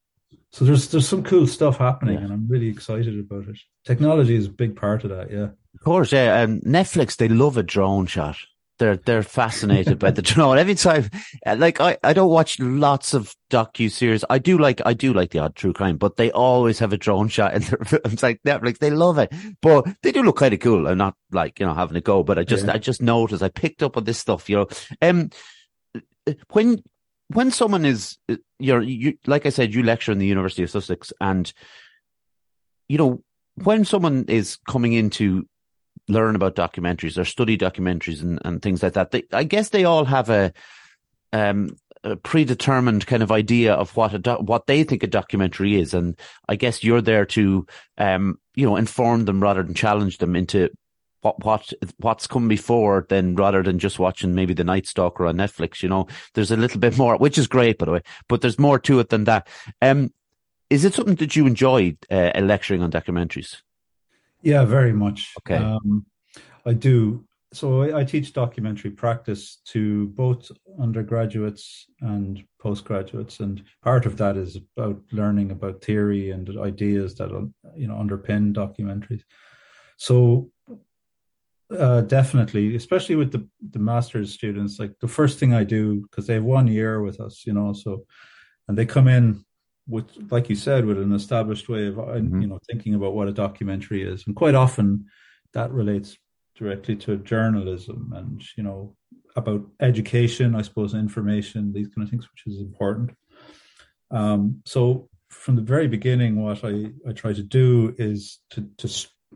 So 0.52 0.64
there's 0.64 0.88
there's 0.88 1.08
some 1.08 1.24
cool 1.24 1.46
stuff 1.46 1.78
happening, 1.78 2.18
yeah. 2.18 2.24
and 2.24 2.32
I'm 2.32 2.46
really 2.48 2.68
excited 2.68 3.18
about 3.18 3.48
it. 3.48 3.58
Technology 3.84 4.36
is 4.36 4.46
a 4.46 4.50
big 4.50 4.76
part 4.76 5.02
of 5.02 5.10
that. 5.10 5.30
Yeah, 5.30 5.48
of 5.74 5.80
course. 5.82 6.12
Yeah, 6.12 6.40
and 6.40 6.62
Netflix 6.62 7.16
they 7.16 7.28
love 7.28 7.56
a 7.56 7.62
drone 7.62 8.06
shot 8.06 8.36
they're 8.82 8.96
they're 8.96 9.22
fascinated 9.22 10.00
by 10.00 10.10
the 10.10 10.22
drone. 10.30 10.58
Every 10.58 10.74
time, 10.74 11.08
like 11.46 11.80
I, 11.80 11.98
I 12.02 12.12
don't 12.12 12.30
watch 12.30 12.58
lots 12.58 13.14
of 13.14 13.32
docu 13.48 13.88
series. 13.88 14.24
I 14.28 14.38
do 14.38 14.58
like 14.58 14.82
I 14.84 14.92
do 14.92 15.12
like 15.12 15.30
the 15.30 15.38
odd 15.38 15.54
true 15.54 15.72
crime, 15.72 15.98
but 15.98 16.16
they 16.16 16.32
always 16.32 16.80
have 16.80 16.92
a 16.92 16.96
drone 16.96 17.28
shot 17.28 17.54
in 17.54 17.62
their 17.62 17.78
films. 17.84 18.22
Like 18.24 18.42
Netflix, 18.42 18.78
they 18.78 18.90
love 18.90 19.18
it, 19.18 19.32
but 19.60 19.86
they 20.02 20.10
do 20.10 20.24
look 20.24 20.38
kind 20.38 20.52
of 20.52 20.58
cool. 20.58 20.88
I'm 20.88 20.98
not 20.98 21.14
like 21.30 21.60
you 21.60 21.66
know 21.66 21.74
having 21.74 21.96
a 21.96 22.00
go, 22.00 22.24
but 22.24 22.40
I 22.40 22.42
just 22.42 22.66
yeah. 22.66 22.72
I 22.72 22.78
just 22.78 23.00
noticed 23.00 23.42
I 23.42 23.50
picked 23.50 23.84
up 23.84 23.96
on 23.96 24.02
this 24.02 24.18
stuff. 24.18 24.50
You 24.50 24.56
know, 24.56 24.68
um, 25.00 25.30
when 26.50 26.82
when 27.28 27.52
someone 27.52 27.84
is 27.84 28.18
you're 28.58 28.82
you 28.82 29.16
like 29.28 29.46
I 29.46 29.50
said, 29.50 29.72
you 29.72 29.84
lecture 29.84 30.10
in 30.10 30.18
the 30.18 30.26
University 30.26 30.64
of 30.64 30.70
Sussex, 30.70 31.12
and 31.20 31.52
you 32.88 32.98
know 32.98 33.22
when 33.54 33.84
someone 33.84 34.24
is 34.26 34.58
coming 34.68 34.92
into 34.92 35.46
learn 36.08 36.34
about 36.36 36.56
documentaries 36.56 37.18
or 37.18 37.24
study 37.24 37.56
documentaries 37.56 38.22
and, 38.22 38.40
and 38.44 38.60
things 38.60 38.82
like 38.82 38.94
that. 38.94 39.10
They, 39.10 39.24
I 39.32 39.44
guess 39.44 39.68
they 39.68 39.84
all 39.84 40.04
have 40.04 40.30
a, 40.30 40.52
um, 41.32 41.76
a 42.04 42.16
predetermined 42.16 43.06
kind 43.06 43.22
of 43.22 43.30
idea 43.30 43.74
of 43.74 43.96
what 43.96 44.12
a 44.14 44.18
do- 44.18 44.32
what 44.32 44.66
they 44.66 44.84
think 44.84 45.02
a 45.02 45.06
documentary 45.06 45.78
is, 45.78 45.94
and 45.94 46.18
I 46.48 46.56
guess 46.56 46.82
you're 46.82 47.00
there 47.00 47.24
to, 47.26 47.66
um, 47.96 48.38
you 48.54 48.66
know, 48.66 48.76
inform 48.76 49.24
them 49.24 49.40
rather 49.40 49.62
than 49.62 49.74
challenge 49.74 50.18
them 50.18 50.34
into 50.34 50.68
what 51.20 51.44
what 51.44 51.72
what's 51.98 52.26
come 52.26 52.48
before, 52.48 53.06
then 53.08 53.36
rather 53.36 53.62
than 53.62 53.78
just 53.78 53.98
watching 53.98 54.34
maybe 54.34 54.54
the 54.54 54.64
Night 54.64 54.86
Stalker 54.86 55.26
on 55.26 55.36
Netflix. 55.36 55.82
You 55.82 55.88
know, 55.88 56.08
there's 56.34 56.50
a 56.50 56.56
little 56.56 56.80
bit 56.80 56.98
more, 56.98 57.16
which 57.16 57.38
is 57.38 57.46
great 57.46 57.78
by 57.78 57.86
the 57.86 57.92
way, 57.92 58.02
but 58.28 58.40
there's 58.40 58.58
more 58.58 58.80
to 58.80 58.98
it 58.98 59.08
than 59.08 59.24
that. 59.24 59.46
Um, 59.80 60.12
is 60.68 60.84
it 60.84 60.94
something 60.94 61.16
that 61.16 61.36
you 61.36 61.46
enjoyed 61.46 61.98
uh, 62.10 62.32
lecturing 62.40 62.82
on 62.82 62.90
documentaries? 62.90 63.62
Yeah, 64.42 64.64
very 64.64 64.92
much. 64.92 65.32
Okay. 65.40 65.56
Um, 65.56 66.06
I 66.66 66.74
do. 66.74 67.24
So 67.52 67.82
I, 67.82 68.00
I, 68.00 68.04
teach 68.04 68.32
documentary 68.32 68.90
practice 68.90 69.60
to 69.66 70.08
both 70.08 70.50
undergraduates 70.80 71.86
and 72.00 72.42
postgraduates, 72.58 73.40
and 73.40 73.62
part 73.82 74.06
of 74.06 74.16
that 74.16 74.38
is 74.38 74.56
about 74.56 75.02
learning 75.12 75.50
about 75.50 75.84
theory 75.84 76.30
and 76.30 76.48
ideas 76.58 77.14
that 77.16 77.30
you 77.76 77.88
know 77.88 77.94
underpin 77.94 78.54
documentaries. 78.54 79.22
so 79.98 80.50
uh, 81.78 82.02
definitely, 82.02 82.74
especially 82.74 83.16
with 83.16 83.32
the 83.32 83.46
the 83.70 83.78
master's 83.78 84.32
students, 84.32 84.78
like 84.78 84.98
the 85.00 85.08
first 85.08 85.38
thing 85.38 85.54
I 85.54 85.64
do 85.64 86.00
because 86.02 86.26
they 86.26 86.34
have 86.34 86.44
one 86.44 86.66
year 86.66 87.02
with 87.02 87.20
us, 87.20 87.44
you 87.46 87.52
know, 87.52 87.72
so 87.72 88.06
and 88.68 88.76
they 88.76 88.86
come 88.86 89.08
in 89.08 89.44
with, 89.88 90.06
like 90.30 90.48
you 90.48 90.56
said, 90.56 90.84
with 90.84 90.98
an 90.98 91.12
established 91.12 91.68
way 91.68 91.86
of 91.86 91.94
mm-hmm. 91.94 92.40
you 92.40 92.48
know 92.48 92.58
thinking 92.70 92.94
about 92.94 93.14
what 93.14 93.28
a 93.28 93.32
documentary 93.32 94.02
is, 94.02 94.24
and 94.26 94.36
quite 94.36 94.54
often 94.54 95.06
that 95.52 95.70
relates 95.72 96.16
directly 96.56 96.96
to 96.96 97.16
journalism 97.18 98.12
and 98.14 98.42
you 98.56 98.62
know 98.62 98.94
about 99.36 99.66
education, 99.80 100.54
I 100.54 100.62
suppose, 100.62 100.94
information, 100.94 101.72
these 101.72 101.88
kind 101.88 102.06
of 102.06 102.10
things, 102.10 102.28
which 102.30 102.54
is 102.54 102.60
important. 102.60 103.16
Um, 104.10 104.62
so 104.66 105.08
from 105.30 105.56
the 105.56 105.62
very 105.62 105.88
beginning, 105.88 106.42
what 106.42 106.62
I, 106.64 106.92
I 107.08 107.12
try 107.12 107.32
to 107.32 107.42
do 107.42 107.94
is 107.98 108.38
to, 108.50 108.68
to 108.78 108.88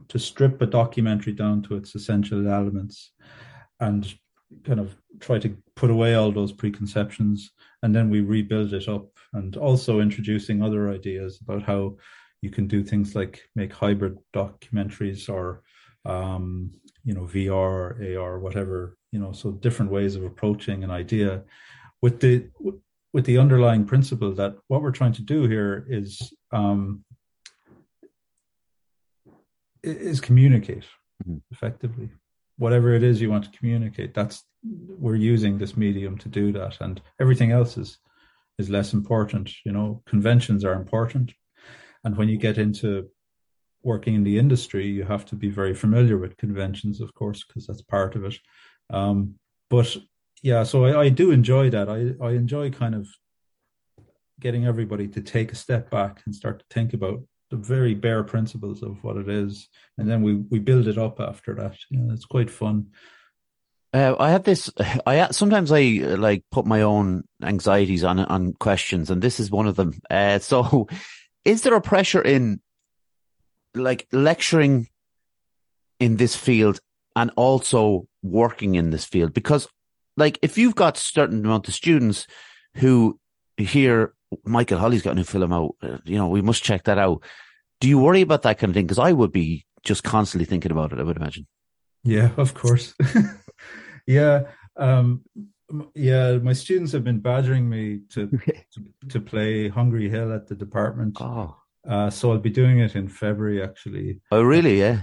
to 0.09 0.19
strip 0.19 0.61
a 0.61 0.67
documentary 0.67 1.33
down 1.33 1.63
to 1.63 1.77
its 1.77 1.95
essential 1.95 2.47
elements 2.49 3.13
and 3.81 4.15
kind 4.65 4.81
of 4.81 4.97
try 5.21 5.39
to 5.39 5.57
put 5.75 5.91
away 5.91 6.15
all 6.15 6.31
those 6.31 6.53
preconceptions 6.53 7.51
and 7.83 7.95
then 7.95 8.11
we 8.11 8.21
rebuild 8.21 8.73
it 8.73 8.89
up 8.89 9.16
and 9.37 9.57
also 9.57 10.01
introducing 10.01 10.63
other 10.63 10.91
ideas 10.91 11.39
about 11.41 11.63
how 11.63 11.97
you 12.43 12.51
can 12.51 12.67
do 12.67 12.83
things 12.83 13.15
like 13.15 13.43
make 13.55 13.73
hybrid 13.73 14.19
documentaries 14.35 15.29
or 15.29 15.63
um, 16.05 16.71
you 17.05 17.15
know 17.15 17.23
VR, 17.23 18.17
AR, 18.17 18.39
whatever 18.39 18.97
you 19.13 19.19
know. 19.19 19.33
So 19.33 19.53
different 19.53 19.91
ways 19.91 20.17
of 20.17 20.25
approaching 20.25 20.85
an 20.85 20.91
idea, 20.91 21.43
with 22.03 22.21
the 22.21 22.49
with 23.13 23.25
the 23.25 23.39
underlying 23.39 23.85
principle 23.85 24.33
that 24.35 24.57
what 24.69 24.83
we're 24.83 24.91
trying 24.91 25.13
to 25.15 25.23
do 25.23 25.47
here 25.47 25.87
is 25.89 26.33
um, 26.53 27.05
is 29.83 30.21
communicate 30.21 30.85
mm-hmm. 31.23 31.39
effectively 31.51 32.11
whatever 32.59 32.95
it 32.95 33.03
is 33.03 33.21
you 33.21 33.31
want 33.31 33.45
to 33.45 33.59
communicate 33.59 34.15
that's 34.15 34.45
we're 34.99 35.15
using 35.15 35.59
this 35.59 35.77
medium 35.77 36.17
to 36.19 36.29
do 36.29 36.51
that 36.53 36.81
and 36.81 37.01
everything 37.21 37.53
else 37.53 37.77
is 37.77 37.99
is 38.59 38.71
less 38.71 38.93
important 38.93 39.51
you 39.65 39.73
know 39.73 40.03
conventions 40.07 40.65
are 40.65 40.75
important 40.75 41.33
and 42.05 42.17
when 42.17 42.29
you 42.29 42.37
get 42.37 42.59
into 42.59 43.09
working 43.83 44.15
in 44.15 44.25
the 44.25 44.39
industry 44.39 44.87
you 44.87 45.05
have 45.05 45.25
to 45.25 45.37
be 45.37 45.49
very 45.49 45.75
familiar 45.75 46.19
with 46.19 46.37
conventions 46.37 47.01
of 47.01 47.15
course 47.15 47.45
because 47.45 47.67
that's 47.67 47.83
part 47.83 48.17
of 48.17 48.25
it 48.25 48.37
um, 48.91 49.35
but 49.71 49.97
yeah 50.43 50.63
so 50.63 50.85
I, 50.85 51.03
I 51.05 51.09
do 51.09 51.31
enjoy 51.31 51.71
that 51.71 51.89
i 51.89 52.25
i 52.25 52.33
enjoy 52.33 52.71
kind 52.71 52.95
of 52.95 53.07
getting 54.41 54.67
everybody 54.67 55.09
to 55.09 55.21
take 55.21 55.53
a 55.53 55.57
step 55.57 55.91
back 55.91 56.23
and 56.27 56.35
start 56.35 56.59
to 56.61 56.65
think 56.71 56.93
about 56.93 57.23
the 57.51 57.57
very 57.57 57.95
bare 57.95 58.25
principles 58.25 58.83
of 58.83 59.03
what 59.03 59.17
it 59.17 59.29
is, 59.29 59.69
and 59.99 60.11
then 60.11 60.23
we 60.23 60.35
we 60.35 60.59
build 60.59 60.89
it 60.89 60.99
up 60.99 61.21
after 61.21 61.55
that. 61.55 61.77
You 61.91 62.01
know, 62.01 62.13
it's 62.13 62.25
quite 62.25 62.51
fun. 62.51 62.87
Uh, 63.93 64.15
I 64.19 64.31
have 64.31 64.45
this. 64.45 64.71
I 65.07 65.31
sometimes 65.31 65.73
I 65.73 65.81
like 66.19 66.45
put 66.51 66.67
my 66.67 66.83
own 66.83 67.25
anxieties 67.43 68.05
on 68.05 68.19
on 68.21 68.53
questions, 68.55 69.11
and 69.11 69.23
this 69.23 69.41
is 69.41 69.51
one 69.51 69.67
of 69.67 69.77
them. 69.77 70.01
Uh, 70.11 70.39
so, 70.39 70.89
is 71.45 71.63
there 71.63 71.75
a 71.75 71.81
pressure 71.81 72.23
in 72.23 72.61
like 73.75 74.07
lecturing 74.13 74.89
in 75.99 76.17
this 76.17 76.37
field 76.37 76.81
and 77.15 77.31
also 77.37 78.07
working 78.23 78.75
in 78.75 78.91
this 78.91 79.05
field? 79.05 79.33
Because, 79.33 79.69
like, 80.17 80.39
if 80.43 80.59
you've 80.59 80.75
got 80.75 80.97
certain 80.97 81.45
amount 81.45 81.69
of 81.69 81.75
students 81.75 82.27
who 82.75 83.19
hear 83.57 84.13
Michael 84.45 84.79
Holly's 84.79 85.03
got 85.03 85.13
a 85.13 85.15
new 85.15 85.25
film 85.25 85.53
out. 85.53 85.77
Uh, 85.83 85.99
you 86.05 86.17
know, 86.17 86.29
we 86.29 86.43
must 86.43 86.63
check 86.63 86.85
that 86.85 86.99
out. 86.99 87.23
Do 87.81 87.89
you 87.89 87.99
worry 87.99 88.23
about 88.23 88.43
that 88.43 88.59
kind 88.59 88.71
of 88.71 88.75
thing? 88.75 88.87
Because 88.87 88.99
I 88.99 89.13
would 89.13 89.33
be 89.33 89.67
just 89.83 90.03
constantly 90.03 90.47
thinking 90.47 90.73
about 90.73 90.93
it. 90.93 90.99
I 90.99 91.03
would 91.03 91.17
imagine. 91.17 91.47
Yeah, 92.03 92.31
of 92.37 92.55
course. 92.55 92.95
yeah, 94.07 94.43
um, 94.77 95.23
yeah. 95.95 96.39
My 96.39 96.53
students 96.53 96.93
have 96.93 97.05
been 97.05 97.21
badgering 97.21 97.69
me 97.69 98.01
to 98.11 98.29
to, 98.73 99.09
to, 99.09 99.21
play 99.21 99.69
Hungry 99.69 100.09
Hill 100.09 100.33
at 100.33 100.47
the 100.47 100.55
department. 100.55 101.17
Oh, 101.21 101.57
uh, 101.89 102.11
so 102.11 102.33
I'll 102.33 102.39
be 102.39 102.51
doing 102.51 102.79
it 102.79 102.97
in 102.97 103.09
February. 103.09 103.63
Actually. 103.63 104.21
Oh, 104.31 104.43
really? 104.43 104.79
Yeah. 104.79 105.03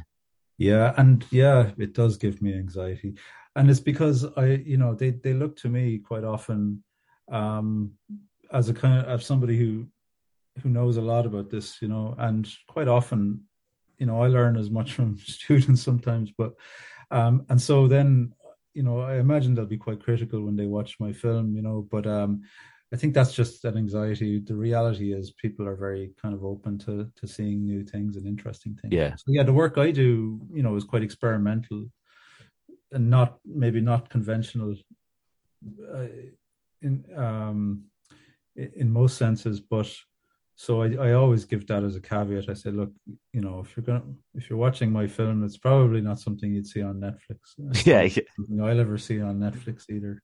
Yeah, 0.57 0.93
and 0.97 1.25
yeah, 1.31 1.71
it 1.77 1.93
does 1.93 2.17
give 2.17 2.41
me 2.41 2.53
anxiety, 2.53 3.15
and 3.55 3.69
it's 3.69 3.79
because 3.79 4.25
I, 4.37 4.61
you 4.65 4.77
know, 4.77 4.93
they 4.93 5.09
they 5.09 5.33
look 5.33 5.57
to 5.57 5.67
me 5.67 5.97
quite 5.97 6.23
often 6.23 6.83
um, 7.31 7.93
as 8.51 8.69
a 8.69 8.73
kind 8.73 8.99
of 8.99 9.07
as 9.07 9.25
somebody 9.25 9.57
who 9.57 9.87
who 10.61 10.69
knows 10.69 10.97
a 10.97 11.01
lot 11.01 11.25
about 11.25 11.49
this, 11.49 11.81
you 11.81 11.87
know, 11.87 12.15
and 12.19 12.47
quite 12.67 12.87
often, 12.87 13.41
you 13.97 14.05
know, 14.05 14.21
I 14.21 14.27
learn 14.27 14.55
as 14.55 14.69
much 14.69 14.93
from 14.97 15.17
students 15.25 15.81
sometimes, 15.81 16.31
but 16.37 16.53
um, 17.11 17.45
and 17.49 17.61
so 17.61 17.87
then, 17.87 18.33
you 18.73 18.83
know, 18.83 18.99
I 18.99 19.15
imagine 19.17 19.53
they'll 19.53 19.65
be 19.65 19.77
quite 19.77 20.03
critical 20.03 20.41
when 20.41 20.55
they 20.55 20.65
watch 20.65 20.99
my 20.99 21.13
film, 21.13 21.55
you 21.55 21.61
know, 21.61 21.87
but 21.91 22.07
um, 22.07 22.41
I 22.93 22.95
think 22.95 23.13
that's 23.13 23.33
just 23.33 23.65
an 23.65 23.77
anxiety. 23.77 24.39
The 24.39 24.55
reality 24.55 25.13
is 25.13 25.31
people 25.31 25.67
are 25.67 25.75
very 25.75 26.11
kind 26.21 26.33
of 26.33 26.43
open 26.43 26.77
to 26.79 27.09
to 27.15 27.27
seeing 27.27 27.63
new 27.63 27.83
things 27.83 28.15
and 28.17 28.27
interesting 28.27 28.77
things. 28.81 28.93
Yeah. 28.93 29.15
So 29.15 29.25
yeah, 29.27 29.43
the 29.43 29.53
work 29.53 29.77
I 29.77 29.91
do, 29.91 30.39
you 30.53 30.63
know, 30.63 30.75
is 30.75 30.83
quite 30.83 31.03
experimental 31.03 31.85
and 32.91 33.09
not 33.09 33.39
maybe 33.45 33.81
not 33.81 34.09
conventional. 34.09 34.75
Uh, 35.95 36.07
in 36.81 37.03
um 37.15 37.83
in 38.55 38.91
most 38.91 39.17
senses, 39.17 39.59
but 39.59 39.89
so 40.55 40.81
I, 40.83 40.93
I 40.93 41.13
always 41.13 41.45
give 41.45 41.65
that 41.67 41.83
as 41.83 41.95
a 41.95 42.01
caveat. 42.01 42.49
I 42.49 42.53
say, 42.53 42.69
look, 42.69 42.91
you 43.31 43.41
know, 43.41 43.59
if 43.59 43.75
you're 43.75 43.83
gonna 43.83 44.03
if 44.35 44.49
you're 44.49 44.59
watching 44.59 44.91
my 44.91 45.07
film, 45.07 45.43
it's 45.43 45.57
probably 45.57 46.01
not 46.01 46.19
something 46.19 46.53
you'd 46.53 46.67
see 46.67 46.81
on 46.81 46.99
Netflix. 46.99 47.85
yeah, 47.85 48.01
yeah. 48.03 48.63
I'll 48.63 48.79
ever 48.79 48.97
see 48.97 49.21
on 49.21 49.39
Netflix 49.39 49.89
either. 49.89 50.21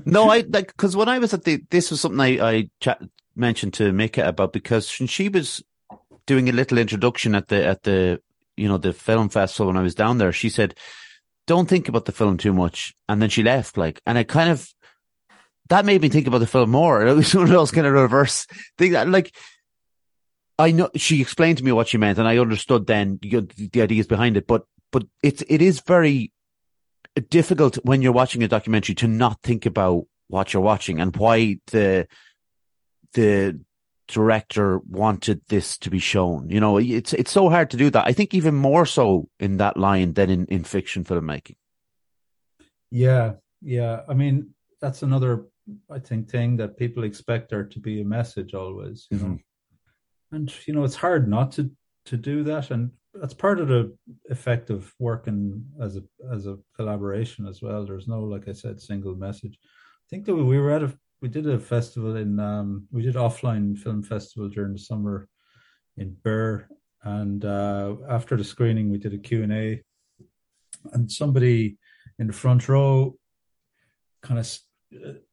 no, 0.04 0.30
I 0.30 0.44
like 0.48 0.68
because 0.68 0.94
when 0.96 1.08
I 1.08 1.18
was 1.18 1.32
at 1.32 1.44
the 1.44 1.62
this 1.70 1.90
was 1.90 2.00
something 2.00 2.20
I 2.20 2.50
I 2.50 2.70
chat, 2.80 3.02
mentioned 3.34 3.74
to 3.74 3.92
Mika 3.92 4.28
about 4.28 4.52
because 4.52 4.88
she 4.88 5.28
was 5.28 5.62
doing 6.26 6.48
a 6.48 6.52
little 6.52 6.78
introduction 6.78 7.34
at 7.34 7.48
the 7.48 7.64
at 7.64 7.82
the 7.82 8.20
you 8.56 8.68
know 8.68 8.78
the 8.78 8.92
film 8.92 9.30
festival 9.30 9.68
when 9.68 9.76
I 9.76 9.82
was 9.82 9.94
down 9.94 10.18
there. 10.18 10.32
She 10.32 10.50
said, 10.50 10.74
"Don't 11.46 11.68
think 11.68 11.88
about 11.88 12.04
the 12.04 12.12
film 12.12 12.36
too 12.36 12.52
much," 12.52 12.94
and 13.08 13.22
then 13.22 13.30
she 13.30 13.42
left. 13.42 13.78
Like, 13.78 14.02
and 14.06 14.18
I 14.18 14.24
kind 14.24 14.50
of 14.50 14.68
that 15.68 15.86
made 15.86 16.02
me 16.02 16.08
think 16.08 16.26
about 16.26 16.38
the 16.38 16.46
film 16.46 16.70
more. 16.70 17.06
It 17.06 17.14
was 17.14 17.34
one 17.34 17.44
of 17.44 17.50
those 17.50 17.70
kind 17.70 17.86
of 17.86 17.94
reverse 17.94 18.46
things. 18.76 18.94
Like, 18.94 19.34
I 20.62 20.70
know 20.70 20.90
she 20.94 21.20
explained 21.20 21.58
to 21.58 21.64
me 21.64 21.72
what 21.72 21.88
she 21.88 21.98
meant, 21.98 22.18
and 22.18 22.28
I 22.28 22.38
understood 22.38 22.86
then 22.86 23.18
the, 23.20 23.40
the 23.72 23.82
ideas 23.82 24.06
behind 24.06 24.36
it. 24.36 24.46
But 24.46 24.64
but 24.92 25.04
it's 25.22 25.42
it 25.48 25.60
is 25.60 25.80
very 25.80 26.32
difficult 27.28 27.76
when 27.84 28.00
you're 28.00 28.12
watching 28.12 28.42
a 28.42 28.48
documentary 28.48 28.94
to 28.96 29.08
not 29.08 29.42
think 29.42 29.66
about 29.66 30.04
what 30.28 30.52
you're 30.52 30.62
watching 30.62 31.00
and 31.00 31.16
why 31.16 31.58
the 31.72 32.06
the 33.14 33.60
director 34.06 34.78
wanted 34.88 35.40
this 35.48 35.78
to 35.78 35.90
be 35.90 35.98
shown. 35.98 36.48
You 36.48 36.60
know, 36.60 36.78
it's 36.78 37.12
it's 37.12 37.32
so 37.32 37.48
hard 37.48 37.70
to 37.70 37.76
do 37.76 37.90
that. 37.90 38.06
I 38.06 38.12
think 38.12 38.32
even 38.32 38.54
more 38.54 38.86
so 38.86 39.28
in 39.40 39.56
that 39.56 39.76
line 39.76 40.12
than 40.12 40.30
in, 40.30 40.46
in 40.46 40.64
fiction 40.64 41.02
filmmaking. 41.02 41.56
Yeah, 42.90 43.34
yeah. 43.62 44.02
I 44.08 44.14
mean, 44.14 44.54
that's 44.80 45.02
another 45.02 45.46
I 45.90 45.98
think 45.98 46.30
thing 46.30 46.56
that 46.58 46.76
people 46.76 47.04
expect 47.04 47.50
there 47.50 47.64
to 47.64 47.80
be 47.80 48.00
a 48.00 48.04
message 48.04 48.54
always, 48.54 49.08
you 49.10 49.18
mm-hmm. 49.18 49.32
know. 49.32 49.38
And 50.32 50.52
you 50.66 50.74
know, 50.74 50.84
it's 50.84 50.96
hard 50.96 51.28
not 51.28 51.52
to 51.52 51.70
to 52.06 52.16
do 52.16 52.42
that, 52.44 52.70
and 52.70 52.90
that's 53.14 53.34
part 53.34 53.60
of 53.60 53.68
the 53.68 53.94
effect 54.30 54.70
of 54.70 54.92
working 54.98 55.64
as 55.80 55.96
a 55.96 56.02
as 56.32 56.46
a 56.46 56.58
collaboration 56.76 57.46
as 57.46 57.60
well. 57.62 57.84
There's 57.84 58.08
no, 58.08 58.20
like 58.20 58.48
I 58.48 58.52
said, 58.52 58.80
single 58.80 59.14
message. 59.14 59.58
I 59.62 60.06
think 60.08 60.24
that 60.26 60.34
we 60.34 60.58
were 60.58 60.70
at 60.70 60.82
a 60.82 60.96
we 61.20 61.28
did 61.28 61.46
a 61.46 61.58
festival 61.58 62.16
in 62.16 62.40
um 62.40 62.88
we 62.90 63.02
did 63.02 63.14
offline 63.14 63.78
film 63.78 64.02
festival 64.02 64.48
during 64.48 64.72
the 64.72 64.78
summer 64.78 65.28
in 65.96 66.16
Birr, 66.22 66.66
and 67.02 67.44
uh, 67.44 67.96
after 68.08 68.36
the 68.36 68.44
screening 68.44 68.90
we 68.90 68.98
did 68.98 69.14
a 69.14 69.18
Q 69.18 69.44
and 70.92 71.12
somebody 71.12 71.76
in 72.18 72.26
the 72.26 72.32
front 72.32 72.68
row 72.68 73.16
kind 74.22 74.40
of 74.40 74.58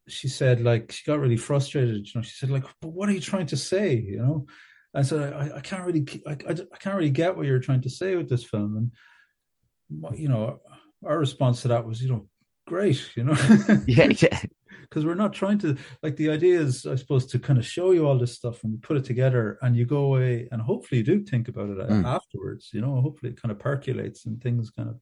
she 0.08 0.28
said 0.28 0.62
like 0.62 0.91
she 0.91 1.06
got 1.06 1.20
really 1.20 1.38
frustrated. 1.38 2.08
You 2.08 2.12
know, 2.16 2.22
she 2.22 2.32
said 2.32 2.50
like, 2.50 2.66
"But 2.82 2.89
what 2.89 3.10
are 3.10 3.14
you 3.14 3.22
trying 3.22 3.47
to 3.47 3.58
say?" 3.58 3.95
You 3.95 4.18
know, 4.18 4.45
I 4.94 5.02
said, 5.04 5.34
"I, 5.34 5.58
I 5.58 5.60
can't 5.62 5.86
really, 5.86 6.06
I, 6.26 6.32
I, 6.32 6.52
I 6.52 6.78
can't 6.80 6.96
really 6.96 7.10
get 7.10 7.36
what 7.36 7.46
you're 7.46 7.60
trying 7.60 7.82
to 7.82 7.90
say 7.90 8.16
with 8.16 8.30
this 8.30 8.44
film." 8.44 8.78
And 8.78 10.20
you 10.20 10.30
know, 10.30 10.60
our 11.06 11.18
response 11.18 11.62
to 11.62 11.70
that 11.70 11.86
was, 11.86 12.02
you 12.02 12.10
know, 12.10 12.28
great. 12.68 13.10
You 13.16 13.26
know, 13.26 13.38
yeah, 13.88 14.12
yeah. 14.18 14.40
Because 14.82 15.06
we're 15.06 15.14
not 15.14 15.34
trying 15.34 15.60
to 15.60 15.78
like 16.02 16.16
the 16.16 16.32
idea 16.32 16.60
is, 16.60 16.88
I 16.88 16.96
suppose, 16.96 17.28
to 17.28 17.38
kind 17.38 17.60
of 17.60 17.66
show 17.66 17.92
you 17.92 18.08
all 18.08 18.18
this 18.18 18.34
stuff 18.36 18.64
and 18.64 18.72
we 18.74 18.80
put 18.80 18.98
it 18.98 19.06
together, 19.06 19.60
and 19.62 19.76
you 19.76 19.86
go 19.86 20.06
away 20.06 20.48
and 20.52 20.60
hopefully 20.60 20.98
you 20.98 21.06
do 21.06 21.24
think 21.24 21.48
about 21.48 21.70
it 21.70 21.78
mm. 21.78 22.04
afterwards. 22.06 22.72
You 22.74 22.82
know, 22.82 23.00
hopefully 23.00 23.34
it 23.34 23.40
kind 23.40 23.52
of 23.52 23.60
percolates 23.60 24.26
and 24.26 24.42
things 24.42 24.72
kind 24.72 24.90
of. 24.90 25.00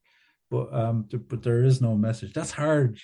But 0.52 0.74
um, 0.74 1.08
but 1.30 1.42
there 1.42 1.64
is 1.64 1.82
no 1.82 1.96
message. 1.96 2.34
That's 2.34 2.52
hard 2.52 3.00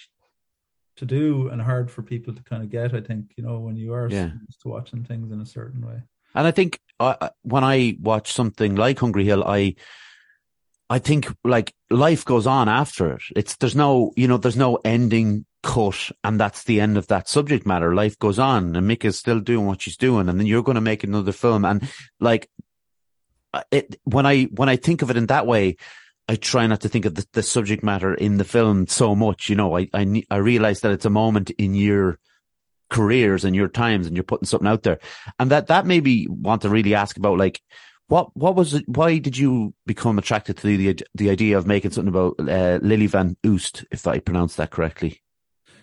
to 0.97 1.05
do 1.05 1.47
and 1.47 1.61
hard 1.61 1.89
for 1.89 2.03
people 2.03 2.33
to 2.33 2.43
kind 2.43 2.63
of 2.63 2.69
get. 2.69 2.93
I 2.93 2.99
think 2.99 3.31
you 3.37 3.45
know 3.45 3.59
when 3.59 3.77
you 3.77 3.93
are 3.93 4.09
yeah. 4.09 4.31
to 4.63 4.67
watching 4.67 5.05
things 5.05 5.31
in 5.31 5.39
a 5.39 5.45
certain 5.45 5.87
way. 5.87 6.01
And 6.35 6.47
I 6.47 6.51
think 6.51 6.79
uh, 6.99 7.29
when 7.43 7.63
I 7.63 7.97
watch 7.99 8.31
something 8.31 8.75
like 8.75 8.99
Hungry 8.99 9.25
Hill, 9.25 9.43
I 9.43 9.75
I 10.89 10.99
think 10.99 11.33
like 11.43 11.73
life 11.89 12.25
goes 12.25 12.45
on 12.45 12.69
after 12.69 13.13
it. 13.13 13.21
It's 13.35 13.55
there's 13.57 13.75
no 13.75 14.11
you 14.15 14.27
know 14.27 14.37
there's 14.37 14.57
no 14.57 14.79
ending 14.83 15.45
cut 15.63 16.11
and 16.23 16.39
that's 16.39 16.65
the 16.65 16.81
end 16.81 16.97
of 16.97 17.07
that 17.07 17.29
subject 17.29 17.65
matter. 17.65 17.95
Life 17.95 18.19
goes 18.19 18.37
on 18.37 18.75
and 18.75 18.89
Mick 18.89 19.05
is 19.05 19.17
still 19.17 19.39
doing 19.39 19.65
what 19.65 19.81
she's 19.81 19.97
doing 19.97 20.29
and 20.29 20.39
then 20.39 20.45
you're 20.45 20.63
going 20.63 20.75
to 20.75 20.81
make 20.81 21.03
another 21.03 21.31
film 21.31 21.65
and 21.65 21.89
like 22.19 22.49
it 23.71 23.99
when 24.03 24.25
I 24.25 24.43
when 24.43 24.69
I 24.69 24.75
think 24.75 25.01
of 25.01 25.09
it 25.09 25.17
in 25.17 25.27
that 25.27 25.47
way 25.47 25.77
I 26.27 26.35
try 26.35 26.67
not 26.67 26.81
to 26.81 26.89
think 26.89 27.05
of 27.05 27.15
the, 27.15 27.25
the 27.33 27.43
subject 27.43 27.83
matter 27.83 28.13
in 28.13 28.37
the 28.37 28.45
film 28.45 28.87
so 28.87 29.13
much. 29.13 29.49
You 29.49 29.55
know, 29.55 29.77
I, 29.77 29.89
I, 29.93 30.23
I 30.29 30.37
realize 30.37 30.81
that 30.81 30.91
it's 30.91 31.05
a 31.05 31.09
moment 31.09 31.49
in 31.51 31.75
your 31.75 32.17
careers 32.93 33.43
and 33.43 33.55
your 33.55 33.67
times 33.67 34.07
and 34.07 34.15
you're 34.15 34.23
putting 34.23 34.45
something 34.45 34.67
out 34.67 34.83
there. 34.83 34.99
And 35.39 35.51
that, 35.51 35.67
that 35.67 35.85
made 35.85 36.03
me 36.03 36.27
want 36.29 36.61
to 36.61 36.69
really 36.69 36.93
ask 36.95 37.17
about 37.17 37.39
like, 37.39 37.59
what, 38.07 38.29
what 38.37 38.55
was 38.55 38.75
it? 38.75 38.87
Why 38.87 39.17
did 39.17 39.35
you 39.35 39.73
become 39.85 40.19
attracted 40.19 40.57
to 40.57 40.77
the, 40.77 41.03
the 41.15 41.29
idea 41.29 41.57
of 41.57 41.65
making 41.65 41.91
something 41.91 42.13
about, 42.13 42.35
uh, 42.39 42.79
Lily 42.81 43.07
Van 43.07 43.35
Oost, 43.43 43.83
if 43.91 44.05
I 44.05 44.19
pronounced 44.19 44.57
that 44.57 44.71
correctly? 44.71 45.21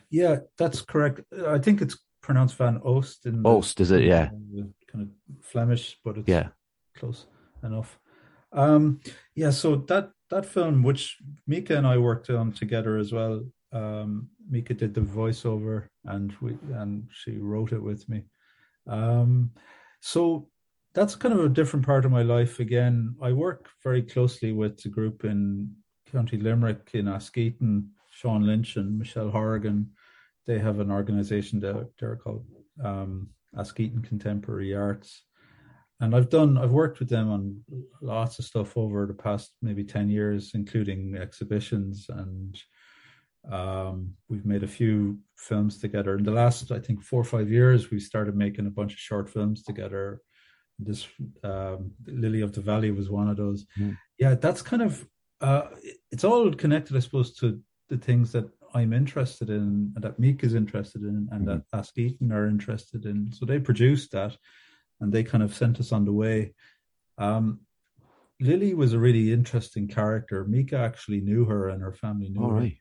Yeah, 0.09 0.37
that's 0.57 0.83
correct. 0.83 1.21
I 1.47 1.59
think 1.59 1.83
it's 1.83 1.99
pronounced 2.23 2.57
Van 2.57 2.81
Oost. 2.81 3.27
In 3.27 3.43
Oost, 3.43 3.81
is 3.81 3.91
it? 3.91 4.05
Yeah. 4.05 4.31
Kind 4.87 5.05
of 5.05 5.45
Flemish, 5.45 5.99
but 6.05 6.19
it's 6.19 6.29
yeah. 6.29 6.49
close 6.97 7.27
enough. 7.63 7.99
Um, 8.53 9.01
yeah, 9.35 9.51
so 9.51 9.77
that 9.89 10.11
that 10.31 10.47
film, 10.47 10.83
which 10.83 11.19
Mika 11.47 11.77
and 11.77 11.87
I 11.87 11.99
worked 11.99 12.31
on 12.31 12.53
together 12.53 12.97
as 12.99 13.13
well. 13.13 13.45
Um, 13.73 14.31
Mika 14.51 14.75
did 14.75 14.95
the 14.95 15.01
voiceover, 15.01 15.87
and 16.05 16.35
we 16.41 16.59
and 16.75 17.09
she 17.13 17.39
wrote 17.39 17.73
it 17.73 17.83
with 17.83 18.09
me. 18.09 18.25
Um, 18.87 19.51
so 20.01 20.49
that's 20.95 21.15
kind 21.15 21.33
of 21.33 21.45
a 21.45 21.49
different 21.49 21.87
part 21.87 22.05
of 22.05 22.11
my 22.11 22.23
life. 22.23 22.59
Again, 22.61 23.15
I 23.23 23.33
work 23.33 23.69
very 23.83 24.03
closely 24.03 24.53
with 24.53 24.85
a 24.85 24.89
group 24.89 25.25
in 25.25 25.73
County 26.11 26.37
Limerick 26.37 26.91
in 26.95 27.07
Askeaton, 27.07 27.87
Sean 28.11 28.45
Lynch 28.45 28.77
and 28.77 28.99
Michelle 28.99 29.31
Horrigan. 29.31 29.91
They 30.47 30.59
have 30.59 30.81
an 30.81 30.91
organisation 30.91 31.61
there, 31.61 31.87
they're 32.01 32.17
called 32.17 32.45
um, 32.83 33.29
Askeaton 33.57 34.03
Contemporary 34.03 34.75
Arts 34.75 35.23
and 36.01 36.17
I've 36.17 36.31
done 36.31 36.59
I've 36.59 36.73
worked 36.73 36.99
with 36.99 37.09
them 37.09 37.31
on 37.31 37.61
lots 38.03 38.39
of 38.39 38.45
stuff 38.45 38.77
over 38.77 39.07
the 39.07 39.15
past 39.15 39.53
maybe 39.63 39.85
10 39.85 40.09
years 40.09 40.53
including 40.55 41.17
exhibitions 41.17 42.07
and 42.09 42.59
um, 43.51 44.15
we've 44.29 44.45
made 44.45 44.63
a 44.63 44.69
few 44.69 45.19
films 45.37 45.79
together 45.79 46.17
in 46.17 46.25
the 46.25 46.31
last 46.31 46.71
I 46.71 46.79
think 46.79 47.03
4 47.03 47.21
or 47.21 47.25
5 47.25 47.51
years 47.51 47.91
we 47.91 48.01
started 48.01 48.37
making 48.37 48.67
a 48.67 48.71
bunch 48.71 48.93
of 48.93 48.99
short 48.99 49.31
films 49.31 49.63
together 49.63 50.21
this 50.79 51.07
um, 51.43 51.93
Lily 52.07 52.43
of 52.43 52.53
the 52.53 52.61
Valley 52.61 52.91
was 52.91 53.11
one 53.11 53.29
of 53.29 53.37
those 53.37 53.67
mm. 53.79 53.97
yeah 54.19 54.35
that's 54.35 54.63
kind 54.63 54.83
of 54.83 55.07
uh, 55.41 55.69
it's 56.11 56.25
all 56.25 56.53
connected 56.53 56.97
I 56.97 57.01
suppose 57.01 57.35
to 57.37 57.61
the 57.89 57.97
things 57.97 58.33
that 58.33 58.49
I'm 58.75 58.93
interested 58.93 59.51
in 59.51 59.93
and 59.95 60.05
that 60.05 60.19
Meek 60.19 60.45
is 60.45 60.55
interested 60.55 61.03
in 61.03 61.29
and 61.33 61.47
mm. 61.47 61.47
that 61.47 61.63
Askeaton 61.75 62.31
are 62.33 62.47
interested 62.47 63.07
in 63.07 63.33
so 63.33 63.47
they 63.47 63.59
produced 63.59 64.13
that 64.13 64.37
and 65.01 65.13
they 65.13 65.25
kind 65.25 65.43
of 65.43 65.55
sent 65.55 65.81
us 65.81 65.93
on 65.93 66.05
the 66.05 66.13
way. 66.13 66.55
Um, 67.19 67.61
Lily 68.41 68.75
was 68.75 68.93
a 68.93 68.99
really 68.99 69.33
interesting 69.33 69.89
character. 69.89 70.45
Mika 70.45 70.77
actually 70.79 71.21
knew 71.21 71.45
her 71.45 71.69
and 71.69 71.83
her 71.83 71.93
family 71.93 72.31
knew 72.31 72.43
All 72.43 72.53
right. 72.53 72.77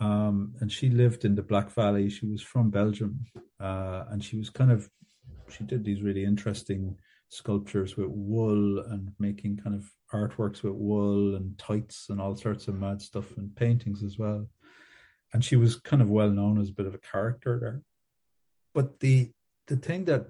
Um, 0.00 0.54
and 0.60 0.70
she 0.70 0.90
lived 0.90 1.24
in 1.24 1.34
the 1.34 1.42
Black 1.42 1.70
Valley. 1.70 2.08
She 2.08 2.26
was 2.26 2.42
from 2.42 2.70
Belgium, 2.70 3.24
uh, 3.60 4.04
and 4.10 4.22
she 4.24 4.36
was 4.38 4.50
kind 4.50 4.72
of 4.72 4.88
she 5.48 5.64
did 5.64 5.84
these 5.84 6.02
really 6.02 6.24
interesting 6.24 6.96
sculptures 7.28 7.96
with 7.96 8.08
wool 8.08 8.80
and 8.80 9.12
making 9.18 9.56
kind 9.56 9.74
of 9.74 9.84
artworks 10.12 10.62
with 10.62 10.74
wool 10.74 11.36
and 11.36 11.56
tights 11.58 12.06
and 12.10 12.20
all 12.20 12.36
sorts 12.36 12.68
of 12.68 12.78
mad 12.78 13.00
stuff 13.00 13.36
and 13.36 13.54
paintings 13.56 14.02
as 14.02 14.18
well. 14.18 14.46
And 15.32 15.44
she 15.44 15.56
was 15.56 15.76
kind 15.76 16.02
of 16.02 16.10
well 16.10 16.30
known 16.30 16.60
as 16.60 16.68
a 16.68 16.74
bit 16.74 16.86
of 16.86 16.94
a 16.94 16.98
character 16.98 17.58
there. 17.60 17.82
But 18.74 19.00
the 19.00 19.30
the 19.66 19.76
thing 19.76 20.04
that 20.06 20.26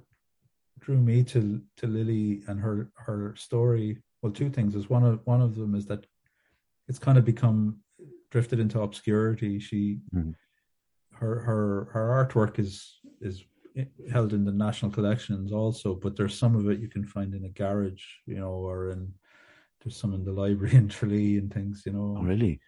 drew 0.81 0.99
me 0.99 1.23
to 1.25 1.61
to 1.79 1.87
Lily 1.87 2.43
and 2.49 2.61
her 2.61 2.91
her 2.95 3.35
story. 3.37 3.99
Well, 4.21 4.33
two 4.33 4.51
things 4.51 4.75
is 4.75 4.91
one 4.91 5.05
of 5.05 5.21
one 5.25 5.41
of 5.41 5.57
them 5.57 5.75
is 5.75 5.87
that 5.87 6.07
it's 6.89 6.99
kind 6.99 7.19
of 7.19 7.25
become 7.25 7.79
drifted 8.33 8.59
into 8.59 8.81
obscurity. 8.81 9.61
She 9.61 9.99
mm-hmm. 10.13 10.33
her 11.21 11.41
her 11.41 11.89
her 11.93 12.07
artwork 12.19 12.59
is 12.59 12.99
is 13.21 13.45
held 14.11 14.33
in 14.33 14.45
the 14.45 14.53
national 14.53 14.91
collections 14.91 15.53
also, 15.53 15.95
but 15.95 16.17
there's 16.17 16.37
some 16.37 16.57
of 16.57 16.69
it 16.69 16.81
you 16.81 16.89
can 16.89 17.07
find 17.07 17.35
in 17.35 17.45
a 17.45 17.49
garage, 17.51 18.05
you 18.27 18.37
know, 18.37 18.51
or 18.51 18.91
in 18.91 19.13
there's 19.81 19.97
some 19.97 20.15
in 20.15 20.25
the 20.25 20.33
library 20.33 20.75
in 20.83 20.89
Tralee 20.89 21.39
and 21.39 21.53
things, 21.53 21.83
you 21.87 21.93
know. 21.93 22.17
Oh, 22.19 22.23
really? 22.23 22.61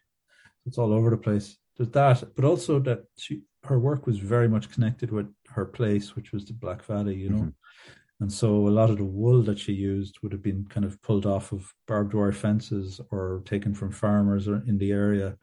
It's 0.66 0.78
all 0.78 0.92
over 0.92 1.10
the 1.10 1.16
place. 1.16 1.56
There's 1.76 1.90
that, 1.90 2.22
but 2.36 2.44
also 2.44 2.78
that 2.80 3.04
she 3.16 3.42
her 3.64 3.78
work 3.78 4.06
was 4.06 4.18
very 4.18 4.48
much 4.48 4.70
connected 4.70 5.10
with 5.10 5.28
her 5.48 5.64
place, 5.64 6.14
which 6.14 6.32
was 6.32 6.44
the 6.44 6.52
Black 6.52 6.84
Valley, 6.84 7.16
you 7.16 7.30
know. 7.30 7.44
Mm-hmm. 7.44 8.02
And 8.20 8.32
so 8.32 8.68
a 8.68 8.70
lot 8.70 8.90
of 8.90 8.98
the 8.98 9.04
wool 9.04 9.42
that 9.42 9.58
she 9.58 9.72
used 9.72 10.18
would 10.22 10.32
have 10.32 10.42
been 10.42 10.66
kind 10.68 10.86
of 10.86 11.00
pulled 11.02 11.26
off 11.26 11.52
of 11.52 11.72
barbed 11.86 12.14
wire 12.14 12.32
fences 12.32 13.00
or 13.10 13.42
taken 13.44 13.74
from 13.74 13.90
farmers 13.90 14.46
in 14.46 14.78
the 14.78 14.92
area. 14.92 15.36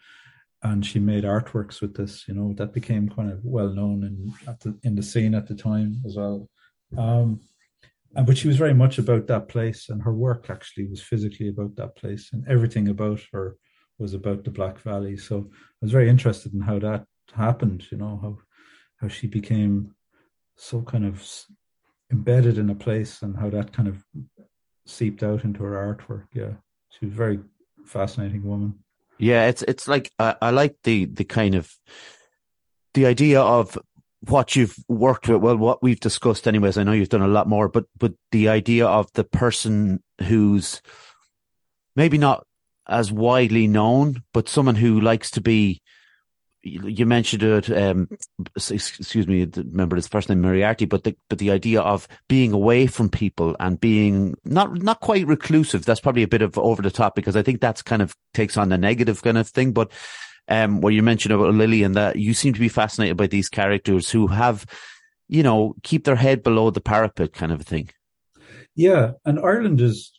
And 0.64 0.86
she 0.86 1.00
made 1.00 1.24
artworks 1.24 1.82
with 1.82 1.96
this, 1.96 2.28
you 2.28 2.34
know, 2.34 2.54
that 2.54 2.74
became 2.74 3.10
kind 3.10 3.32
of 3.32 3.44
well 3.44 3.70
known 3.70 4.04
in 4.04 4.34
the, 4.62 4.78
in 4.84 4.96
the 4.96 5.04
scene 5.04 5.36
at 5.36 5.48
the 5.48 5.56
time 5.56 6.02
as 6.06 6.16
well. 6.16 6.50
Um, 6.98 7.42
and 8.16 8.26
but 8.26 8.38
she 8.38 8.48
was 8.48 8.58
very 8.58 8.74
much 8.74 8.98
about 8.98 9.28
that 9.28 9.48
place, 9.48 9.90
and 9.90 10.02
her 10.04 10.14
work 10.14 10.50
actually 10.50 10.88
was 10.88 11.02
physically 11.02 11.48
about 11.48 11.76
that 11.78 11.96
place, 11.96 12.30
and 12.34 12.46
everything 12.48 12.90
about 12.90 13.22
her 13.32 13.56
was 14.00 14.14
about 14.14 14.44
the 14.44 14.52
Black 14.52 14.80
Valley. 14.80 15.16
So 15.16 15.50
I 15.50 15.78
was 15.82 15.92
very 15.92 16.10
interested 16.10 16.54
in 16.54 16.60
how 16.60 16.80
that 16.80 17.06
happened, 17.34 17.86
you 17.90 17.98
know, 17.98 18.20
how 18.22 18.38
how 19.00 19.08
she 19.08 19.28
became 19.28 19.96
so 20.58 20.82
kind 20.82 21.06
of 21.06 21.26
embedded 22.12 22.58
in 22.58 22.70
a 22.70 22.76
place 22.76 23.22
and 23.22 23.38
how 23.38 23.50
that 23.50 23.74
kind 23.74 23.88
of 23.88 24.04
seeped 24.86 25.24
out 25.24 25.44
into 25.44 25.64
her 25.64 25.96
artwork. 25.96 26.26
Yeah, 26.34 26.54
she 26.90 27.06
was 27.06 27.14
a 27.14 27.18
very 27.18 27.40
fascinating 27.86 28.44
woman. 28.44 28.80
Yeah, 29.18 29.48
it's 29.48 29.62
it's 29.64 29.88
like 29.88 30.12
I, 30.20 30.36
I 30.42 30.50
like 30.52 30.76
the 30.84 31.06
the 31.06 31.24
kind 31.24 31.56
of 31.56 31.72
the 32.94 33.06
idea 33.06 33.42
of 33.42 33.78
what 34.28 34.56
you've 34.56 34.76
worked 34.88 35.28
with. 35.28 35.42
Well, 35.42 35.58
what 35.58 35.82
we've 35.82 36.00
discussed, 36.00 36.48
anyways. 36.48 36.78
I 36.78 36.84
know 36.84 36.92
you've 36.92 37.10
done 37.10 37.22
a 37.22 37.28
lot 37.28 37.48
more, 37.48 37.70
but 37.70 37.86
but 37.98 38.14
the 38.32 38.50
idea 38.50 38.88
of 38.88 39.12
the 39.14 39.24
person 39.24 40.04
who's 40.24 40.82
maybe 41.96 42.18
not 42.18 42.46
as 42.88 43.12
widely 43.12 43.68
known, 43.68 44.24
but 44.34 44.50
someone 44.50 44.76
who 44.76 45.00
likes 45.00 45.32
to 45.32 45.42
be 45.42 45.82
you 46.64 47.06
mentioned 47.06 47.44
it. 47.44 47.76
Um, 47.76 48.08
excuse 48.56 49.28
me, 49.28 49.48
remember 49.56 49.96
his 49.96 50.08
first 50.08 50.30
name 50.30 50.42
Moriarty, 50.42 50.86
but 50.86 51.04
the 51.04 51.16
but 51.30 51.40
the 51.40 51.52
idea 51.52 51.82
of 51.82 52.08
being 52.28 52.54
away 52.54 52.88
from 52.88 53.10
people 53.10 53.56
and 53.60 53.80
being 53.80 54.36
not 54.46 54.82
not 54.82 55.00
quite 55.00 55.26
reclusive. 55.28 55.86
That's 55.86 56.00
probably 56.00 56.24
a 56.24 56.28
bit 56.28 56.42
of 56.42 56.58
over 56.58 56.82
the 56.82 56.92
top 56.92 57.16
because 57.16 57.36
I 57.36 57.42
think 57.42 57.62
that's 57.62 57.82
kind 57.82 58.02
of 58.02 58.16
takes 58.34 58.58
on 58.58 58.70
the 58.70 58.78
negative 58.78 59.22
kind 59.22 59.38
of 59.38 59.48
thing. 59.48 59.74
But 59.74 59.92
um, 60.48 60.82
where 60.82 60.94
you 60.94 61.04
mentioned 61.04 61.34
about 61.34 61.54
Lily 61.54 61.84
and 61.84 61.96
that 61.96 62.18
you 62.18 62.34
seem 62.34 62.54
to 62.54 62.60
be 62.60 62.70
fascinated 62.70 63.18
by 63.18 63.28
these 63.28 63.50
characters 63.50 64.10
who 64.10 64.28
have, 64.28 64.66
you 65.28 65.44
know, 65.44 65.76
keep 65.84 66.04
their 66.04 66.16
head 66.16 66.44
below 66.44 66.70
the 66.70 66.82
parapet 66.82 67.34
kind 67.34 67.52
of 67.52 67.62
a 67.62 67.64
thing. 67.64 67.90
Yeah, 68.76 69.14
and 69.26 69.40
Ireland 69.40 69.82
is, 69.82 70.12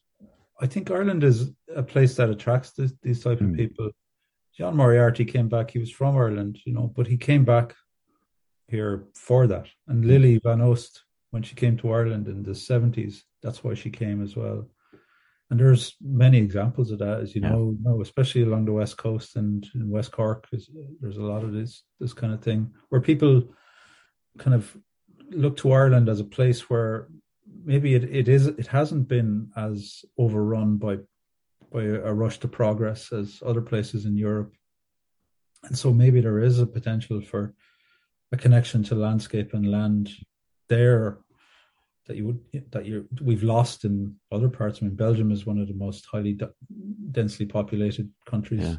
I 0.60 0.66
think 0.66 0.90
Ireland 0.90 1.24
is 1.24 1.50
a 1.74 1.82
place 1.82 2.16
that 2.16 2.30
attracts 2.30 2.72
this, 2.72 2.92
these 3.02 3.22
type 3.22 3.38
mm. 3.38 3.42
of 3.42 3.46
hmm. 3.48 3.56
people 3.56 3.90
John 4.56 4.76
Moriarty 4.76 5.24
came 5.24 5.48
back. 5.48 5.70
He 5.70 5.78
was 5.78 5.90
from 5.90 6.16
Ireland, 6.16 6.58
you 6.64 6.74
know, 6.74 6.92
but 6.94 7.06
he 7.06 7.16
came 7.16 7.44
back 7.44 7.74
here 8.68 9.04
for 9.14 9.46
that. 9.46 9.66
And 9.88 10.02
hmm. 10.02 10.10
Lily 10.10 10.40
Van 10.42 10.60
Oost, 10.60 11.00
when 11.30 11.42
she 11.42 11.54
came 11.54 11.76
to 11.78 11.92
Ireland 11.92 12.28
in 12.28 12.42
the 12.42 12.54
seventies, 12.54 13.24
that's 13.42 13.64
why 13.64 13.74
she 13.74 13.90
came 13.90 14.22
as 14.22 14.36
well. 14.36 14.68
And 15.50 15.60
there's 15.60 15.96
many 16.00 16.38
examples 16.38 16.90
of 16.90 16.98
that, 17.00 17.20
as 17.20 17.34
you 17.34 17.42
yeah. 17.42 17.50
know, 17.50 17.76
know, 17.82 18.00
especially 18.00 18.42
along 18.42 18.64
the 18.64 18.72
west 18.72 18.96
coast 18.96 19.36
and 19.36 19.68
in 19.74 19.90
West 19.90 20.10
Cork. 20.10 20.48
There's 20.50 21.18
a 21.18 21.22
lot 21.22 21.44
of 21.44 21.52
this 21.52 21.82
this 22.00 22.14
kind 22.14 22.32
of 22.32 22.40
thing 22.40 22.72
where 22.88 23.02
people 23.02 23.54
kind 24.38 24.54
of 24.54 24.74
look 25.30 25.58
to 25.58 25.72
Ireland 25.72 26.08
as 26.08 26.20
a 26.20 26.24
place 26.24 26.70
where 26.70 27.08
maybe 27.64 27.94
it, 27.94 28.04
it 28.04 28.28
is 28.28 28.46
it 28.46 28.66
hasn't 28.66 29.08
been 29.08 29.50
as 29.56 30.04
overrun 30.18 30.78
by 30.78 30.98
by 31.72 31.82
a 31.82 32.12
rush 32.12 32.38
to 32.38 32.48
progress 32.48 33.12
as 33.12 33.42
other 33.44 33.62
places 33.62 34.04
in 34.04 34.16
Europe. 34.16 34.52
And 35.64 35.76
so 35.76 35.92
maybe 35.92 36.20
there 36.20 36.40
is 36.40 36.58
a 36.58 36.66
potential 36.66 37.20
for 37.20 37.54
a 38.32 38.36
connection 38.36 38.82
to 38.84 38.94
landscape 38.94 39.54
and 39.54 39.70
land 39.70 40.10
there 40.68 41.18
that 42.06 42.16
you 42.16 42.26
would 42.26 42.40
that 42.72 42.84
you 42.84 43.08
we've 43.22 43.42
lost 43.42 43.84
in 43.84 44.14
other 44.32 44.48
parts. 44.48 44.80
I 44.80 44.86
mean, 44.86 44.96
Belgium 44.96 45.30
is 45.30 45.46
one 45.46 45.58
of 45.58 45.68
the 45.68 45.74
most 45.74 46.06
highly 46.10 46.38
densely 47.12 47.46
populated 47.46 48.10
countries 48.26 48.62
yeah. 48.62 48.76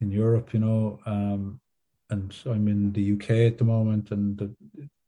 in 0.00 0.10
Europe. 0.10 0.52
You 0.52 0.60
know, 0.60 0.98
um, 1.06 1.60
and 2.10 2.34
I'm 2.46 2.66
in 2.68 2.92
the 2.92 3.12
UK 3.12 3.30
at 3.50 3.58
the 3.58 3.64
moment, 3.64 4.10
and 4.10 4.36
the 4.36 4.54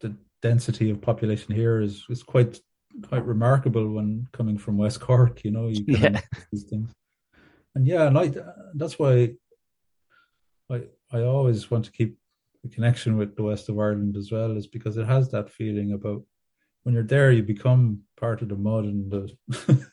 the 0.01 0.15
density 0.41 0.91
of 0.91 1.01
population 1.01 1.55
here 1.55 1.81
is 1.81 2.05
is 2.09 2.23
quite 2.23 2.61
quite 3.09 3.25
remarkable 3.25 3.89
when 3.89 4.29
coming 4.33 4.59
from 4.59 4.77
West 4.77 5.01
Cork. 5.01 5.45
You 5.45 5.51
know, 5.51 5.69
you 5.69 5.85
yeah. 5.89 6.21
these 6.53 6.65
things. 6.65 6.93
And 7.75 7.87
yeah, 7.87 8.07
and 8.07 8.19
I 8.19 8.33
that's 8.75 8.99
why 8.99 9.35
I 10.71 10.83
I 11.11 11.23
always 11.23 11.71
want 11.71 11.85
to 11.87 11.93
keep 11.93 12.19
a 12.65 12.69
connection 12.69 13.17
with 13.17 13.37
the 13.37 13.43
west 13.43 13.69
of 13.69 13.79
Ireland 13.79 14.17
as 14.17 14.31
well, 14.31 14.57
is 14.57 14.67
because 14.67 14.97
it 14.97 15.07
has 15.07 15.31
that 15.31 15.51
feeling 15.51 15.93
about 15.93 16.23
when 16.83 16.95
you're 16.95 17.05
there, 17.05 17.31
you 17.31 17.43
become 17.43 18.01
part 18.17 18.43
of 18.43 18.49
the 18.49 18.57
mud 18.57 18.85
and 18.85 19.11
the 19.11 19.37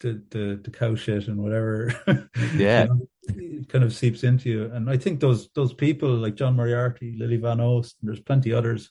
the 0.00 0.22
the, 0.30 0.60
the 0.62 0.70
cow 0.70 0.94
shit 0.94 1.28
and 1.28 1.38
whatever. 1.38 1.92
Yeah, 2.56 2.88
it 3.28 3.68
kind 3.68 3.84
of 3.84 3.94
seeps 3.94 4.24
into 4.24 4.48
you. 4.48 4.70
And 4.72 4.90
I 4.90 4.96
think 4.96 5.20
those 5.20 5.50
those 5.54 5.72
people 5.72 6.10
like 6.10 6.34
John 6.34 6.56
Moriarty, 6.56 7.14
Lily 7.16 7.36
Van 7.36 7.58
Oost, 7.58 7.94
and 8.00 8.08
there's 8.08 8.20
plenty 8.20 8.52
others. 8.52 8.90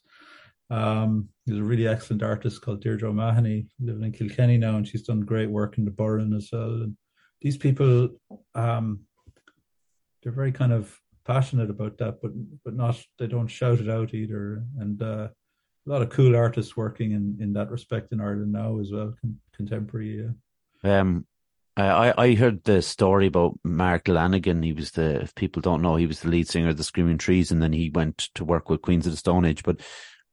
Um, 0.71 1.29
there's 1.45 1.59
a 1.59 1.63
really 1.63 1.87
excellent 1.87 2.21
artist 2.21 2.61
called 2.61 2.81
Deirdre 2.81 3.09
O'Mahony 3.09 3.67
living 3.79 4.03
in 4.03 4.11
Kilkenny 4.11 4.57
now, 4.57 4.77
and 4.77 4.87
she's 4.87 5.01
done 5.01 5.21
great 5.21 5.49
work 5.49 5.77
in 5.77 5.85
the 5.85 5.91
Burren 5.91 6.33
as 6.33 6.49
well. 6.51 6.83
And 6.83 6.95
these 7.41 7.57
people, 7.57 8.09
um, 8.55 9.01
they're 10.21 10.31
very 10.31 10.51
kind 10.51 10.73
of 10.73 10.99
passionate 11.25 11.69
about 11.69 11.97
that, 11.99 12.21
but 12.21 12.31
but 12.63 12.75
not 12.75 13.01
they 13.17 13.27
don't 13.27 13.47
shout 13.47 13.79
it 13.79 13.89
out 13.89 14.13
either. 14.13 14.63
And 14.79 15.01
uh, 15.01 15.29
a 15.87 15.89
lot 15.89 16.01
of 16.01 16.09
cool 16.09 16.35
artists 16.35 16.75
working 16.75 17.11
in 17.11 17.37
in 17.39 17.53
that 17.53 17.71
respect 17.71 18.11
in 18.11 18.21
Ireland 18.21 18.51
now 18.51 18.79
as 18.79 18.91
well, 18.91 19.13
con- 19.21 19.39
contemporary. 19.53 20.25
Yeah. 20.83 20.99
Um, 20.99 21.25
I 21.77 22.13
I 22.17 22.35
heard 22.35 22.63
the 22.63 22.81
story 22.81 23.27
about 23.27 23.59
Mark 23.63 24.05
Lanegan. 24.05 24.63
He 24.63 24.73
was 24.73 24.91
the 24.91 25.21
if 25.21 25.33
people 25.35 25.61
don't 25.61 25.81
know, 25.81 25.95
he 25.95 26.07
was 26.07 26.21
the 26.21 26.29
lead 26.29 26.47
singer 26.47 26.69
of 26.69 26.77
the 26.77 26.83
Screaming 26.83 27.17
Trees, 27.17 27.51
and 27.51 27.61
then 27.61 27.73
he 27.73 27.89
went 27.89 28.29
to 28.35 28.43
work 28.43 28.69
with 28.69 28.81
Queens 28.81 29.05
of 29.05 29.13
the 29.13 29.17
Stone 29.17 29.45
Age. 29.45 29.63
But 29.63 29.81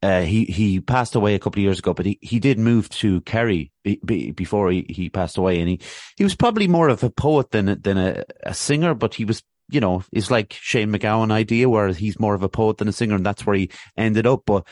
uh, 0.06 0.22
he 0.22 0.44
he 0.44 0.80
passed 0.80 1.16
away 1.16 1.34
a 1.34 1.38
couple 1.40 1.58
of 1.58 1.64
years 1.64 1.80
ago, 1.80 1.92
but 1.92 2.06
he, 2.06 2.16
he 2.22 2.38
did 2.38 2.60
move 2.60 2.88
to 2.88 3.20
Kerry 3.22 3.72
before 4.04 4.70
he, 4.70 4.86
he 4.88 5.10
passed 5.10 5.36
away, 5.36 5.58
and 5.58 5.68
he, 5.68 5.80
he 6.16 6.22
was 6.22 6.36
probably 6.36 6.68
more 6.68 6.88
of 6.88 7.02
a 7.02 7.10
poet 7.10 7.50
than 7.50 7.80
than 7.82 7.98
a, 7.98 8.22
a 8.44 8.54
singer, 8.54 8.94
but 8.94 9.14
he 9.14 9.24
was 9.24 9.42
you 9.68 9.80
know 9.80 10.04
it's 10.12 10.30
like 10.30 10.52
Shane 10.52 10.92
MacGowan 10.92 11.32
idea 11.32 11.68
where 11.68 11.88
he's 11.88 12.20
more 12.20 12.36
of 12.36 12.44
a 12.44 12.48
poet 12.48 12.78
than 12.78 12.86
a 12.86 12.92
singer, 12.92 13.16
and 13.16 13.26
that's 13.26 13.44
where 13.44 13.56
he 13.56 13.68
ended 13.96 14.28
up. 14.28 14.42
But 14.46 14.64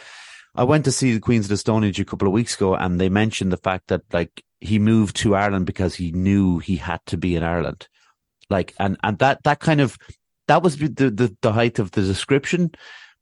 I 0.55 0.63
went 0.63 0.85
to 0.85 0.93
see 0.93 1.13
the 1.13 1.21
Queens 1.21 1.47
of 1.47 1.49
the 1.49 1.57
Stone 1.57 1.83
Age 1.83 1.99
a 1.99 2.05
couple 2.05 2.29
of 2.29 2.35
weeks 2.35 2.55
ago, 2.55 2.77
and 2.77 3.01
they 3.01 3.09
mentioned 3.09 3.51
the 3.51 3.57
fact 3.57 3.89
that 3.89 4.03
like 4.13 4.45
he 4.61 4.79
moved 4.79 5.17
to 5.17 5.35
Ireland 5.35 5.67
because 5.67 5.97
he 5.97 6.13
knew 6.13 6.61
he 6.61 6.77
had 6.77 7.01
to 7.07 7.17
be 7.17 7.35
in 7.35 7.43
Ireland, 7.43 7.89
like 8.51 8.73
and 8.79 8.97
and 9.03 9.19
that 9.19 9.43
that 9.43 9.59
kind 9.59 9.81
of 9.81 9.99
that 10.47 10.63
was 10.63 10.77
the 10.77 10.87
the, 10.87 11.37
the 11.43 11.53
height 11.53 11.81
of 11.81 11.91
the 11.91 12.03
description, 12.03 12.71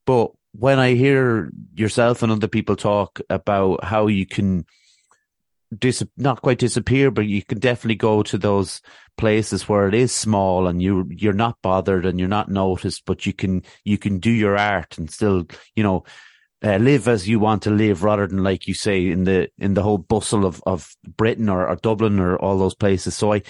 but 0.04 0.32
when 0.53 0.78
I 0.78 0.94
hear 0.94 1.50
yourself 1.74 2.22
and 2.22 2.30
other 2.30 2.48
people 2.48 2.76
talk 2.76 3.20
about 3.30 3.84
how 3.84 4.07
you 4.07 4.26
can 4.26 4.66
dis- 5.76 6.05
not 6.16 6.42
quite 6.42 6.59
disappear, 6.59 7.11
but 7.11 7.26
you 7.26 7.42
can 7.42 7.59
definitely 7.59 7.96
go 7.96 8.22
to 8.22 8.38
those 8.38 8.80
places 9.16 9.68
where 9.68 9.88
it 9.88 9.94
is 9.94 10.12
small 10.12 10.66
and 10.66 10.82
you 10.82 11.07
you're 11.11 11.32
not 11.32 11.57
bothered 11.62 12.07
and 12.07 12.18
you're 12.18 12.28
not 12.28 12.50
noticed, 12.50 13.03
but 13.07 13.26
you 13.26 13.32
can 13.32 13.62
you 13.84 13.98
can 13.98 14.18
do 14.18 14.30
your 14.30 14.57
art 14.59 14.98
and 14.98 15.11
still 15.11 15.46
you 15.74 15.82
know 15.82 16.05
uh, 16.64 16.76
live 16.76 17.09
as 17.09 17.28
you 17.28 17.38
want 17.38 17.62
to 17.62 17.70
live 17.70 18.05
rather 18.05 18.26
than 18.26 18.42
like 18.42 18.66
you 18.68 18.74
say 18.74 19.09
in 19.09 19.24
the 19.24 19.48
in 19.59 19.74
the 19.74 19.82
whole 19.82 19.98
bustle 19.98 20.44
of 20.44 20.62
of 20.66 20.94
Britain 21.16 21.48
or, 21.48 21.68
or 21.68 21.76
Dublin 21.76 22.20
or 22.20 22.36
all 22.36 22.59
those 22.59 22.74
places. 22.74 23.14
So 23.16 23.32
I 23.32 23.42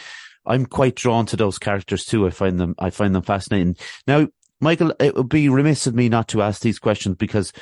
I'm 0.47 0.67
quite 0.67 0.97
drawn 0.97 1.27
to 1.27 1.37
those 1.37 1.59
characters 1.59 2.05
too. 2.05 2.27
I 2.27 2.31
find 2.31 2.59
them 2.59 2.75
I 2.79 2.91
find 2.91 3.15
them 3.15 3.23
fascinating. 3.23 3.77
Now 4.07 4.29
Michael, 4.63 4.95
it 5.01 5.17
would 5.17 5.29
be 5.29 5.49
remiss 5.49 5.89
of 5.89 5.95
me 5.95 6.09
not 6.09 6.29
to 6.29 6.41
ask 6.41 6.63
these 6.63 6.79
questions 6.79 7.17
because 7.17 7.53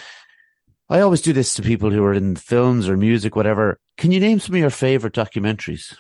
I 0.90 1.00
always 1.00 1.22
do 1.22 1.32
this 1.32 1.54
to 1.54 1.62
people 1.62 1.90
who 1.90 2.04
are 2.04 2.12
in 2.12 2.36
films 2.36 2.90
or 2.90 2.96
music, 2.96 3.34
whatever. 3.34 3.78
Can 3.96 4.12
you 4.12 4.20
name 4.20 4.38
some 4.38 4.54
of 4.54 4.60
your 4.60 4.68
favorite 4.68 5.14
documentaries? 5.14 5.96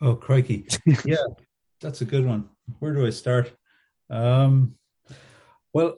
Oh, 0.00 0.14
crikey. 0.14 0.68
yeah, 1.04 1.16
that's 1.80 2.00
a 2.00 2.04
good 2.04 2.24
one. 2.24 2.48
Where 2.78 2.94
do 2.94 3.04
I 3.04 3.10
start? 3.10 3.52
Um, 4.08 4.76
well, 5.74 5.96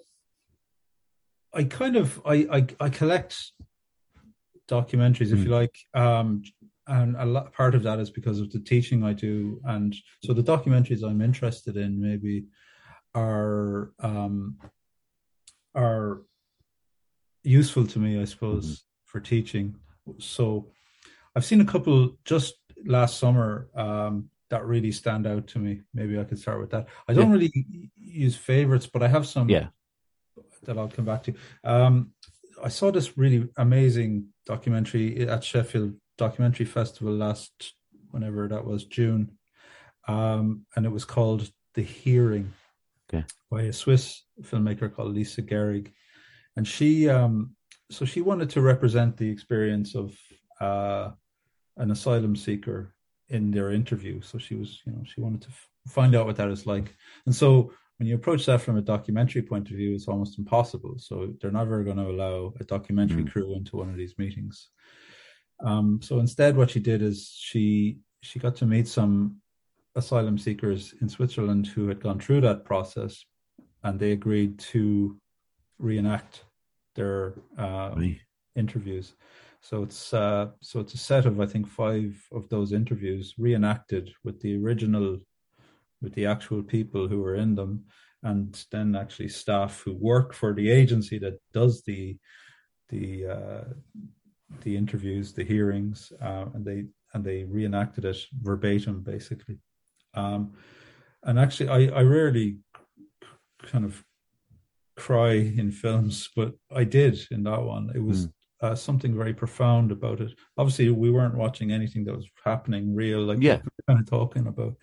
I 1.53 1.65
kind 1.65 1.97
of 1.97 2.23
I, 2.25 2.47
I, 2.51 2.67
I 2.81 2.89
collect 2.89 3.37
documentaries, 4.67 5.29
mm. 5.29 5.33
if 5.33 5.39
hmm. 5.41 5.45
you 5.45 5.51
like, 5.51 5.77
um, 5.93 6.43
and 6.87 7.17
a 7.17 7.27
lot 7.27 7.53
part 7.53 7.75
of 7.75 7.83
that 7.83 7.99
is 7.99 8.09
because 8.09 8.41
of 8.41 8.51
the 8.51 8.61
teaching 8.61 9.05
I 9.05 9.13
do, 9.13 9.61
and 9.65 9.95
so 10.25 10.33
the 10.33 10.43
documentaries 10.43 11.07
I'm 11.07 11.21
interested 11.21 11.77
in 11.77 12.01
maybe 12.01 12.47
are 13.15 13.93
um, 14.01 14.59
are 15.75 16.23
useful 17.43 17.87
to 17.87 17.99
me, 17.99 18.21
I 18.21 18.25
suppose, 18.25 18.67
mm-hmm. 18.67 18.83
for 19.05 19.21
teaching. 19.21 19.77
So 20.19 20.69
I've 21.35 21.45
seen 21.45 21.61
a 21.61 21.65
couple 21.65 22.17
just 22.25 22.55
last 22.85 23.19
summer 23.19 23.69
um, 23.75 24.31
that 24.51 24.67
really 24.67 24.93
stand 24.93 25.27
out 25.27 25.47
to 25.49 25.59
me. 25.59 25.83
Maybe 25.95 26.19
I 26.19 26.25
could 26.25 26.39
start 26.39 26.61
with 26.61 26.71
that. 26.71 26.87
I 27.09 27.15
don't 27.15 27.29
yeah. 27.29 27.35
really 27.35 27.91
use 27.97 28.37
favorites, 28.37 28.87
but 28.87 29.03
I 29.03 29.09
have 29.09 29.27
some 29.27 29.49
yeah. 29.49 29.69
that 30.65 30.79
I'll 30.79 30.89
come 30.89 31.05
back 31.05 31.23
to. 31.25 31.35
Um, 31.65 32.13
I 32.63 32.69
saw 32.69 32.91
this 32.91 33.17
really 33.17 33.49
amazing 33.57 34.29
documentary 34.47 35.27
at 35.27 35.43
Sheffield 35.43 35.95
Documentary 36.19 36.67
Festival 36.67 37.15
last, 37.15 37.75
whenever 38.11 38.47
that 38.49 38.65
was, 38.65 38.85
June. 38.85 39.33
Um, 40.07 40.67
and 40.77 40.85
it 40.85 40.91
was 40.91 41.05
called 41.05 41.51
The 41.75 41.83
Hearing 41.83 42.53
okay. 43.13 43.25
by 43.51 43.63
a 43.63 43.73
Swiss 43.73 44.25
filmmaker 44.43 44.95
called 44.95 45.15
Lisa 45.15 45.43
Gerig, 45.43 45.93
and 46.57 46.67
she 46.67 47.09
um, 47.09 47.55
so 47.91 48.05
she 48.05 48.21
wanted 48.21 48.51
to 48.51 48.61
represent 48.61 49.17
the 49.17 49.29
experience 49.29 49.95
of 49.95 50.17
uh, 50.61 51.11
an 51.77 51.91
asylum 51.91 52.37
seeker 52.37 52.95
in 53.29 53.51
their 53.51 53.71
interview. 53.71 54.21
So 54.21 54.39
she 54.39 54.55
was, 54.55 54.81
you 54.87 54.93
know, 54.93 55.03
she 55.05 55.21
wanted 55.21 55.43
to 55.43 55.49
f- 55.49 55.69
find 55.89 56.15
out 56.15 56.27
what 56.27 56.37
that 56.37 56.51
is 56.51 56.67
like, 56.67 56.95
and 57.27 57.35
so 57.35 57.73
when 57.99 58.09
you 58.09 58.15
approach 58.17 58.47
that 58.47 58.61
from 58.61 58.79
a 58.79 58.83
documentary 58.83 59.43
point 59.43 59.71
of 59.71 59.77
view, 59.77 59.95
it's 59.95 60.09
almost 60.09 60.39
impossible. 60.39 60.97
So 60.99 61.35
they're 61.41 61.53
never 61.53 61.85
going 61.85 61.99
to 61.99 62.11
allow 62.11 62.53
a 62.59 62.65
documentary 62.65 63.23
mm. 63.23 63.31
crew 63.31 63.55
into 63.55 63.77
one 63.77 63.91
of 63.91 63.97
these 63.97 64.19
meetings. 64.19 64.71
Um, 65.65 66.01
so 66.03 66.19
instead, 66.19 66.57
what 66.57 66.71
she 66.71 66.81
did 66.81 67.03
is 67.03 67.33
she 67.33 67.99
she 68.21 68.39
got 68.39 68.57
to 68.57 68.67
meet 68.67 68.89
some 68.89 69.37
asylum 69.95 70.39
seekers 70.39 70.95
in 71.01 71.09
Switzerland 71.09 71.67
who 71.67 71.89
had 71.89 72.01
gone 72.01 72.19
through 72.19 72.41
that 72.43 72.65
process, 72.65 73.25
and 73.83 73.99
they 73.99 74.13
agreed 74.13 74.59
to 74.59 75.17
reenact 75.79 76.45
their 76.95 77.35
uh, 77.59 77.95
interviews. 78.57 79.15
So 79.61 79.83
it's 79.83 80.13
uh, 80.13 80.49
so 80.61 80.81
it's 80.81 80.95
a 80.95 80.99
set 80.99 81.25
of 81.27 81.41
I 81.41 81.47
think 81.47 81.69
five 81.69 82.21
of 82.33 82.49
those 82.49 82.73
interviews 82.73 83.35
reenacted 83.39 84.13
with 84.25 84.41
the 84.41 84.57
original, 84.63 85.19
with 86.01 86.15
the 86.15 86.27
actual 86.27 86.63
people 86.63 87.07
who 87.07 87.21
were 87.21 87.37
in 87.37 87.55
them, 87.55 87.85
and 88.23 88.65
then 88.71 88.97
actually 88.97 89.29
staff 89.29 89.83
who 89.85 89.95
work 89.95 90.33
for 90.33 90.53
the 90.53 90.69
agency 90.71 91.19
that 91.21 91.39
does 91.53 91.83
the 91.83 92.19
the 92.89 93.27
uh, 93.27 93.65
the 94.63 94.77
interviews, 94.77 95.33
the 95.33 95.45
hearings, 95.45 96.13
uh, 96.21 96.47
and 96.55 96.65
they 96.65 96.85
and 97.15 97.25
they 97.25 97.45
reenacted 97.45 98.05
it 98.05 98.19
verbatim, 98.43 99.03
basically. 99.03 99.59
Um, 100.15 100.53
and 101.23 101.39
actually, 101.39 101.69
I, 101.69 101.99
I 101.99 102.03
rarely 102.03 102.59
kind 103.63 103.85
of 103.85 104.03
cry 104.97 105.33
in 105.33 105.71
films, 105.71 106.29
but 106.35 106.53
I 106.75 106.85
did 106.85 107.19
in 107.31 107.45
that 107.45 107.63
one. 107.63 107.91
It 107.95 108.03
was 108.03 108.27
mm. 108.27 108.33
uh, 108.61 108.75
something 108.75 109.17
very 109.17 109.35
profound 109.35 109.93
about 109.93 110.21
it. 110.21 110.33
Obviously, 110.59 110.91
we 110.91 111.11
weren't 111.11 111.37
watching 111.37 111.73
anything 111.73 112.05
that 112.05 112.17
was 112.17 112.29
happening 112.45 112.95
real, 112.95 113.21
like 113.21 113.39
yeah. 113.41 113.57
we 113.57 113.95
kind 113.95 114.01
of 114.01 114.09
talking 114.09 114.47
about. 114.47 114.75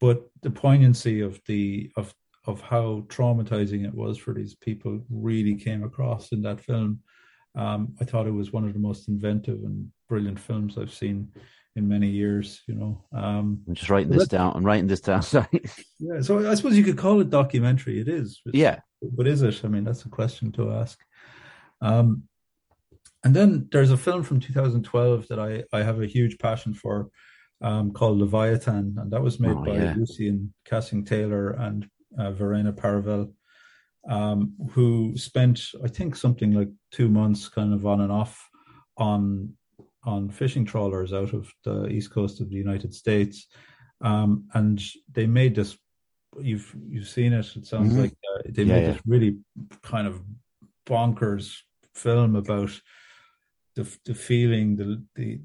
But 0.00 0.22
the 0.42 0.50
poignancy 0.50 1.20
of 1.20 1.40
the 1.46 1.90
of 1.96 2.14
of 2.46 2.60
how 2.60 3.04
traumatizing 3.06 3.86
it 3.86 3.94
was 3.94 4.18
for 4.18 4.34
these 4.34 4.56
people 4.56 5.00
really 5.08 5.54
came 5.54 5.84
across 5.84 6.32
in 6.32 6.42
that 6.42 6.60
film. 6.60 7.00
Um, 7.54 7.94
I 8.00 8.04
thought 8.04 8.26
it 8.26 8.32
was 8.32 8.52
one 8.52 8.66
of 8.66 8.72
the 8.72 8.80
most 8.80 9.08
inventive 9.08 9.62
and 9.62 9.88
brilliant 10.08 10.40
films 10.40 10.76
I've 10.76 10.92
seen 10.92 11.28
in 11.76 11.88
many 11.88 12.08
years, 12.08 12.62
you 12.66 12.74
know. 12.74 13.02
Um, 13.12 13.62
I'm 13.66 13.74
just 13.74 13.90
writing 13.90 14.12
this 14.12 14.28
down. 14.28 14.52
I'm 14.54 14.64
writing 14.64 14.86
this 14.86 15.00
down. 15.00 15.22
Yeah, 15.98 16.20
so 16.20 16.50
I 16.50 16.54
suppose 16.54 16.76
you 16.76 16.82
could 16.82 16.98
call 16.98 17.20
it 17.20 17.30
documentary. 17.30 18.00
It 18.00 18.08
is. 18.08 18.40
Yeah. 18.52 18.80
What 18.98 19.28
is 19.28 19.42
it? 19.42 19.64
I 19.64 19.68
mean, 19.68 19.84
that's 19.84 20.04
a 20.04 20.08
question 20.08 20.50
to 20.52 20.72
ask. 20.72 20.98
Um, 21.80 22.24
and 23.24 23.34
then 23.34 23.68
there's 23.70 23.92
a 23.92 23.96
film 23.96 24.24
from 24.24 24.40
2012 24.40 25.28
that 25.28 25.38
I, 25.38 25.62
I 25.72 25.82
have 25.82 26.00
a 26.00 26.06
huge 26.06 26.38
passion 26.38 26.74
for 26.74 27.08
um, 27.62 27.92
called 27.92 28.18
Leviathan, 28.18 28.96
and 28.98 29.10
that 29.12 29.22
was 29.22 29.38
made 29.38 29.56
oh, 29.56 29.64
by 29.64 29.74
yeah. 29.74 29.94
Lucian 29.96 30.52
Cassing 30.64 31.04
Taylor 31.04 31.50
and 31.50 31.86
uh, 32.18 32.32
Verena 32.32 32.72
Paravel, 32.72 33.32
um, 34.08 34.54
who 34.72 35.12
spent, 35.16 35.62
I 35.84 35.88
think, 35.88 36.16
something 36.16 36.52
like 36.52 36.70
two 36.90 37.08
months 37.08 37.48
kind 37.48 37.72
of 37.72 37.86
on 37.86 38.00
and 38.00 38.10
off 38.10 38.48
on 38.96 39.54
on 40.04 40.30
fishing 40.30 40.64
trawlers 40.64 41.12
out 41.12 41.32
of 41.32 41.52
the 41.64 41.86
east 41.88 42.10
coast 42.10 42.40
of 42.40 42.50
the 42.50 42.56
United 42.56 42.94
States, 42.94 43.46
um, 44.00 44.44
and 44.54 44.82
they 45.12 45.26
made 45.26 45.54
this. 45.54 45.76
You've 46.40 46.74
you've 46.88 47.08
seen 47.08 47.32
it. 47.32 47.56
It 47.56 47.66
sounds 47.66 47.92
mm-hmm. 47.92 48.02
like 48.02 48.12
uh, 48.34 48.42
they 48.48 48.62
yeah, 48.62 48.74
made 48.74 48.82
yeah. 48.82 48.92
this 48.92 49.02
really 49.06 49.38
kind 49.82 50.06
of 50.06 50.22
bonkers 50.86 51.58
film 51.94 52.36
about 52.36 52.70
the 53.74 53.96
the 54.04 54.14
feeling, 54.14 54.76
the 54.76 55.02
the 55.14 55.40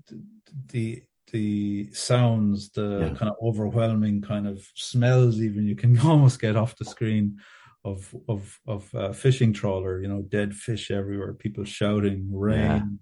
the 0.67 1.03
the 1.31 1.89
sounds, 1.91 2.69
the 2.69 3.09
yeah. 3.11 3.17
kind 3.17 3.29
of 3.29 3.35
overwhelming 3.41 4.21
kind 4.21 4.47
of 4.47 4.65
smells, 4.75 5.41
even 5.41 5.67
you 5.67 5.75
can 5.75 5.99
almost 6.05 6.39
get 6.39 6.55
off 6.55 6.77
the 6.77 6.85
screen 6.85 7.37
of 7.83 8.13
of 8.27 8.59
of 8.67 8.93
uh, 8.95 9.11
fishing 9.13 9.53
trawler. 9.53 10.01
You 10.01 10.07
know, 10.07 10.21
dead 10.21 10.53
fish 10.55 10.91
everywhere, 10.91 11.33
people 11.33 11.63
shouting, 11.63 12.29
rain. 12.31 12.99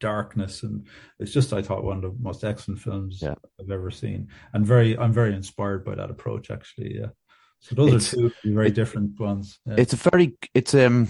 Darkness, 0.00 0.62
and 0.62 0.86
it's 1.18 1.32
just 1.32 1.52
I 1.52 1.62
thought 1.62 1.84
one 1.84 1.98
of 1.98 2.02
the 2.02 2.14
most 2.20 2.44
excellent 2.44 2.80
films 2.80 3.20
yeah. 3.22 3.34
I've 3.60 3.70
ever 3.70 3.90
seen, 3.90 4.28
and 4.52 4.66
very 4.66 4.96
I'm 4.98 5.12
very 5.12 5.34
inspired 5.34 5.84
by 5.84 5.94
that 5.94 6.10
approach 6.10 6.50
actually. 6.50 6.96
Yeah. 6.98 7.08
So 7.60 7.74
those 7.74 7.94
it's, 7.94 8.12
are 8.14 8.16
two 8.16 8.32
very 8.54 8.68
it, 8.68 8.74
different 8.74 9.18
ones. 9.18 9.58
Yeah. 9.66 9.76
It's 9.78 9.92
a 9.92 9.96
very 9.96 10.36
it's 10.54 10.74
um 10.74 11.08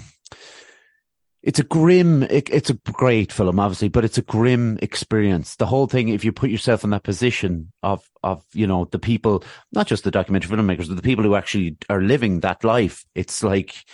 it's 1.45 1.59
a 1.59 1.65
grim 1.65 2.23
it, 2.25 2.49
it's 2.51 2.71
a 2.71 2.75
great 2.93 3.31
film 3.31 3.61
obviously 3.61 3.89
but 3.89 4.05
it's 4.05 4.17
a 4.17 4.23
grim 4.23 4.79
experience 4.81 5.57
the 5.57 5.67
whole 5.67 5.87
thing 5.87 6.09
if 6.09 6.25
you 6.25 6.33
put 6.33 6.49
yourself 6.49 6.83
in 6.83 6.91
that 6.91 7.03
position 7.03 7.71
of 7.83 8.11
of 8.23 8.43
you 8.55 8.67
know 8.67 8.89
the 8.91 8.99
people 8.99 9.45
not 9.71 9.87
just 9.87 10.05
the 10.05 10.11
documentary 10.11 10.57
filmmakers 10.57 10.89
but 10.89 10.97
the 10.97 11.03
people 11.03 11.23
who 11.23 11.35
actually 11.35 11.77
are 11.91 12.01
living 12.01 12.41
that 12.41 12.65
life 12.65 13.05
it's 13.15 13.43
like 13.43 13.85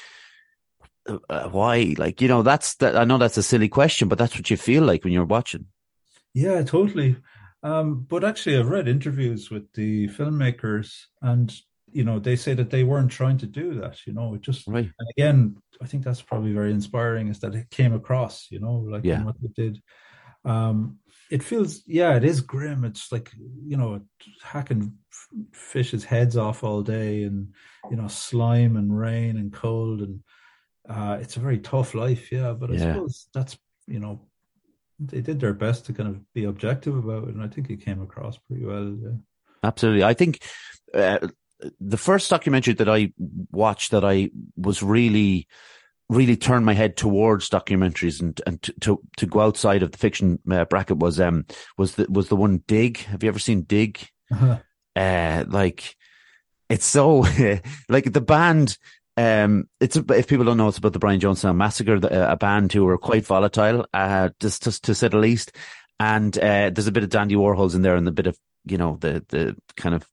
uh, 1.29 1.49
why 1.49 1.95
like 1.99 2.21
you 2.21 2.29
know 2.29 2.43
that's 2.43 2.75
that 2.77 2.97
i 2.97 3.05
know 3.05 3.19
that's 3.19 3.37
a 3.37 3.43
silly 3.43 3.69
question 3.69 4.09
but 4.09 4.19
that's 4.19 4.37
what 4.37 4.51
you 4.51 4.57
feel 4.57 4.83
like 4.83 5.05
when 5.05 5.13
you're 5.13 5.25
watching 5.25 5.67
yeah 6.35 6.63
totally 6.63 7.17
um, 7.63 8.07
but 8.09 8.25
actually 8.25 8.57
i've 8.57 8.69
read 8.69 8.89
interviews 8.89 9.51
with 9.51 9.71
the 9.75 10.09
filmmakers 10.09 10.93
and 11.23 11.55
you 11.93 12.05
know 12.05 12.19
they 12.19 12.37
say 12.37 12.55
that 12.55 12.71
they 12.71 12.85
weren't 12.85 13.11
trying 13.11 13.39
to 13.39 13.47
do 13.47 13.81
that 13.81 13.99
you 14.07 14.13
know 14.13 14.35
it 14.35 14.41
just 14.41 14.67
right. 14.67 14.91
and 14.99 15.09
again 15.17 15.57
i 15.83 15.87
think 15.87 16.05
that's 16.05 16.23
probably 16.23 16.53
very 16.53 16.71
inspiring 16.71 17.29
is 17.29 17.41
that 17.41 17.55
it 17.55 17.71
came 17.71 17.93
across 17.93 18.47
you 18.51 18.61
know 18.61 18.85
like 18.89 19.05
yeah. 19.05 19.23
what 19.25 19.37
it 19.43 19.55
did 19.55 19.83
um 20.45 20.99
it 21.31 21.43
feels 21.43 21.83
yeah 21.87 22.17
it 22.17 22.25
is 22.25 22.41
grim 22.41 22.85
it's 22.85 23.13
like 23.13 23.31
you 23.67 23.77
know 23.77 24.01
hacking 24.43 24.93
fishes' 25.53 26.05
heads 26.05 26.37
off 26.37 26.65
all 26.65 26.83
day 26.83 27.23
and 27.23 27.53
you 27.91 27.97
know 27.97 28.09
slime 28.09 28.77
and 28.77 28.99
rain 28.99 29.37
and 29.37 29.53
cold 29.53 30.01
and 30.01 30.23
uh 30.91 31.19
it's 31.21 31.37
a 31.37 31.41
very 31.41 31.59
tough 31.59 31.95
life 31.95 32.31
yeah 32.33 32.53
but 32.53 32.71
i 32.71 32.75
yeah. 32.75 32.93
suppose 32.93 33.29
that's 33.33 33.59
you 33.87 33.99
know 33.99 34.21
they 34.99 35.21
did 35.23 35.41
their 35.41 35.55
best 35.55 35.87
to 35.87 35.93
kind 35.93 36.09
of 36.09 36.21
be 36.35 36.45
objective 36.45 36.97
about 36.97 37.29
it 37.29 37.35
and 37.35 37.43
i 37.43 37.49
think 37.49 37.71
it 37.71 37.85
came 37.85 38.03
across 38.03 38.37
pretty 38.37 38.65
well 38.65 38.95
yeah 39.03 39.17
absolutely 39.63 40.05
i 40.05 40.13
think 40.13 40.41
uh, 40.95 41.19
the 41.81 41.97
first 41.97 42.31
documentary 42.31 42.75
that 42.75 42.89
I 42.89 43.13
watched 43.51 43.91
that 43.91 44.05
I 44.05 44.31
was 44.57 44.83
really, 44.83 45.47
really 46.09 46.37
turned 46.37 46.67
my 46.67 46.75
head 46.75 46.97
towards 46.97 47.49
documentaries 47.49 48.21
and 48.21 48.41
and 48.47 48.63
to 48.63 48.73
to, 48.81 49.01
to 49.19 49.27
go 49.27 49.41
outside 49.41 49.83
of 49.83 49.93
the 49.93 49.99
fiction 49.99 50.39
uh, 50.51 50.65
bracket 50.65 50.99
was 50.99 51.21
um 51.21 51.45
was 51.77 51.95
the 51.95 52.07
was 52.09 52.29
the 52.29 52.37
one 52.37 52.63
Dig. 52.67 52.99
Have 52.99 53.23
you 53.23 53.29
ever 53.29 53.39
seen 53.39 53.63
Dig? 53.63 54.07
Uh-huh. 54.33 54.59
Uh, 54.97 55.45
like 55.49 55.97
it's 56.69 56.87
so 56.87 57.27
like 57.89 58.13
the 58.13 58.21
band. 58.21 58.77
Um, 59.17 59.69
it's 59.81 59.97
if 59.97 60.29
people 60.29 60.45
don't 60.45 60.57
know, 60.57 60.69
it's 60.69 60.79
about 60.79 60.93
the 60.93 60.99
Brian 60.99 61.21
Jonestown 61.21 61.57
Massacre, 61.57 61.99
the, 61.99 62.33
a 62.33 62.37
band 62.37 62.73
who 62.73 62.85
were 62.85 62.99
quite 62.99 63.27
volatile, 63.27 63.87
uh, 63.93 64.31
just, 64.41 64.65
just 64.65 64.85
to 64.85 64.95
say 64.95 65.09
the 65.09 65.19
least. 65.19 65.53
And 65.99 66.37
uh, 66.39 66.71
there's 66.71 66.87
a 66.87 66.93
bit 66.93 67.03
of 67.03 67.11
Dandy 67.11 67.35
Warhols 67.35 67.75
in 67.75 67.83
there, 67.83 67.97
and 67.97 68.09
a 68.09 68.13
bit 68.13 68.27
of 68.27 68.39
you 68.65 68.79
know 68.79 68.97
the 69.01 69.25
the 69.29 69.57
kind 69.77 69.95
of 69.95 70.07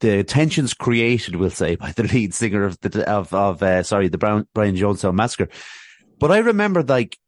the 0.00 0.24
tensions 0.24 0.74
created, 0.74 1.36
we'll 1.36 1.50
say, 1.50 1.76
by 1.76 1.92
the 1.92 2.04
lead 2.04 2.34
singer 2.34 2.64
of 2.64 2.80
the 2.80 3.08
of 3.08 3.32
of 3.32 3.62
uh, 3.62 3.82
sorry, 3.82 4.08
the 4.08 4.18
Brown, 4.18 4.46
Brian 4.54 4.76
Jonestown 4.76 5.14
Massacre. 5.14 5.48
But 6.18 6.30
I 6.30 6.38
remember, 6.38 6.82
like, 6.82 7.18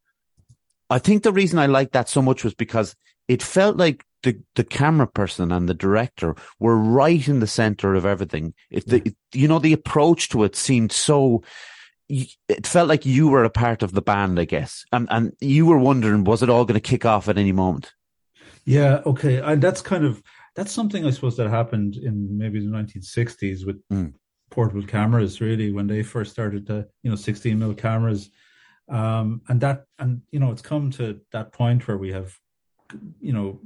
I 0.90 0.98
think 0.98 1.22
the 1.22 1.32
reason 1.32 1.58
I 1.58 1.66
liked 1.66 1.92
that 1.92 2.08
so 2.08 2.20
much 2.20 2.44
was 2.44 2.54
because 2.54 2.94
it 3.28 3.42
felt 3.42 3.76
like 3.76 4.04
the 4.22 4.40
the 4.54 4.64
camera 4.64 5.06
person 5.06 5.50
and 5.50 5.68
the 5.68 5.74
director 5.74 6.34
were 6.58 6.76
right 6.76 7.26
in 7.26 7.40
the 7.40 7.46
center 7.46 7.94
of 7.94 8.06
everything. 8.06 8.54
If 8.70 8.86
the 8.86 9.02
it, 9.04 9.16
you 9.32 9.48
know 9.48 9.58
the 9.58 9.72
approach 9.72 10.28
to 10.30 10.44
it 10.44 10.56
seemed 10.56 10.92
so. 10.92 11.42
It 12.08 12.66
felt 12.66 12.88
like 12.88 13.06
you 13.06 13.28
were 13.28 13.44
a 13.44 13.48
part 13.48 13.82
of 13.82 13.92
the 13.92 14.02
band, 14.02 14.38
I 14.38 14.44
guess, 14.44 14.84
and 14.92 15.08
and 15.10 15.32
you 15.40 15.64
were 15.64 15.78
wondering, 15.78 16.24
was 16.24 16.42
it 16.42 16.50
all 16.50 16.66
going 16.66 16.78
to 16.78 16.90
kick 16.90 17.06
off 17.06 17.28
at 17.28 17.38
any 17.38 17.52
moment? 17.52 17.92
Yeah, 18.64 19.00
okay, 19.06 19.38
and 19.38 19.62
that's 19.62 19.80
kind 19.80 20.04
of 20.04 20.22
that's 20.54 20.72
something 20.72 21.06
I 21.06 21.10
suppose 21.10 21.36
that 21.36 21.48
happened 21.48 21.96
in 21.96 22.36
maybe 22.36 22.60
the 22.60 22.66
1960s 22.66 23.64
with 23.66 23.82
mm. 23.88 24.12
portable 24.50 24.86
cameras, 24.86 25.40
really, 25.40 25.72
when 25.72 25.86
they 25.86 26.02
first 26.02 26.32
started 26.32 26.66
to, 26.66 26.86
you 27.02 27.10
know, 27.10 27.16
16 27.16 27.58
mil 27.58 27.74
cameras. 27.74 28.30
Um, 28.88 29.40
and 29.48 29.60
that, 29.60 29.84
and, 29.98 30.22
you 30.30 30.40
know, 30.40 30.50
it's 30.50 30.62
come 30.62 30.90
to 30.92 31.20
that 31.32 31.52
point 31.52 31.88
where 31.88 31.96
we 31.96 32.12
have, 32.12 32.36
you 33.20 33.32
know, 33.32 33.60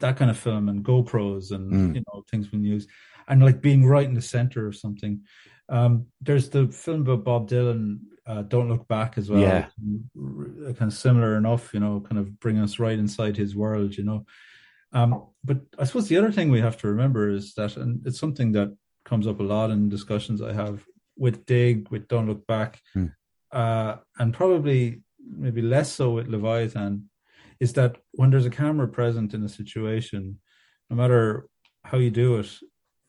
that 0.00 0.16
kind 0.16 0.30
of 0.30 0.38
film 0.38 0.68
and 0.68 0.84
GoPros 0.84 1.52
and, 1.52 1.72
mm. 1.72 1.94
you 1.94 2.02
know, 2.06 2.24
things 2.30 2.50
we 2.52 2.58
use 2.58 2.86
and 3.28 3.42
like 3.42 3.60
being 3.60 3.86
right 3.86 4.06
in 4.06 4.14
the 4.14 4.22
center 4.22 4.66
of 4.66 4.76
something. 4.76 5.22
Um, 5.68 6.06
there's 6.20 6.50
the 6.50 6.68
film 6.68 7.02
about 7.02 7.24
Bob 7.24 7.48
Dylan, 7.48 8.00
uh, 8.26 8.42
Don't 8.42 8.68
Look 8.68 8.86
Back 8.88 9.16
as 9.16 9.30
well. 9.30 9.40
Yeah. 9.40 9.66
Kind 10.14 10.78
of 10.80 10.92
similar 10.92 11.36
enough, 11.36 11.72
you 11.72 11.80
know, 11.80 12.00
kind 12.00 12.18
of 12.18 12.38
bring 12.38 12.58
us 12.58 12.78
right 12.78 12.98
inside 12.98 13.36
his 13.36 13.56
world, 13.56 13.96
you 13.96 14.04
know. 14.04 14.26
Um, 14.92 15.26
but 15.42 15.60
I 15.78 15.84
suppose 15.84 16.08
the 16.08 16.18
other 16.18 16.32
thing 16.32 16.50
we 16.50 16.60
have 16.60 16.76
to 16.78 16.88
remember 16.88 17.30
is 17.30 17.54
that, 17.54 17.76
and 17.76 18.06
it's 18.06 18.20
something 18.20 18.52
that 18.52 18.76
comes 19.04 19.26
up 19.26 19.40
a 19.40 19.42
lot 19.42 19.70
in 19.70 19.88
discussions 19.88 20.40
I 20.40 20.52
have 20.52 20.84
with 21.16 21.46
Dig, 21.46 21.88
with 21.90 22.08
Don't 22.08 22.28
Look 22.28 22.46
Back, 22.46 22.80
hmm. 22.92 23.06
uh, 23.50 23.96
and 24.18 24.32
probably 24.32 25.02
maybe 25.18 25.62
less 25.62 25.92
so 25.92 26.10
with 26.10 26.28
Leviathan, 26.28 27.08
is 27.60 27.72
that 27.74 27.96
when 28.12 28.30
there's 28.30 28.46
a 28.46 28.50
camera 28.50 28.88
present 28.88 29.34
in 29.34 29.42
a 29.44 29.48
situation, 29.48 30.38
no 30.90 30.96
matter 30.96 31.46
how 31.84 31.98
you 31.98 32.10
do 32.10 32.36
it, 32.36 32.50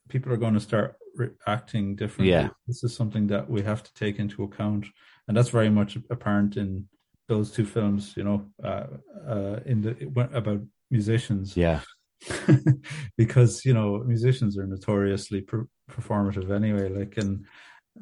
people 0.10 0.32
are 0.32 0.38
going 0.38 0.54
to 0.54 0.60
start 0.60 0.96
reacting 1.16 1.96
differently. 1.96 2.32
Yeah. 2.32 2.50
This 2.68 2.84
is 2.84 2.96
something 2.96 3.28
that 3.28 3.50
we 3.50 3.62
have 3.62 3.84
to 3.84 3.94
take 3.94 4.20
into 4.20 4.44
account, 4.44 4.88
and 5.28 5.36
that's 5.36 5.50
very 5.50 5.70
much 5.70 5.98
apparent 6.10 6.58
in 6.58 6.88
those 7.28 7.52
two 7.52 7.66
films. 7.66 8.14
You 8.16 8.24
know, 8.24 8.46
uh, 8.64 8.88
uh, 9.28 9.60
in 9.66 9.82
the 9.82 10.28
about 10.34 10.62
musicians. 10.92 11.56
Yeah. 11.56 11.82
because 13.18 13.66
you 13.66 13.74
know 13.74 14.02
musicians 14.06 14.58
are 14.58 14.66
notoriously 14.66 15.42
per- 15.42 15.68
performative 15.92 16.50
anyway. 16.52 16.90
Like, 16.90 17.18
and 17.18 17.46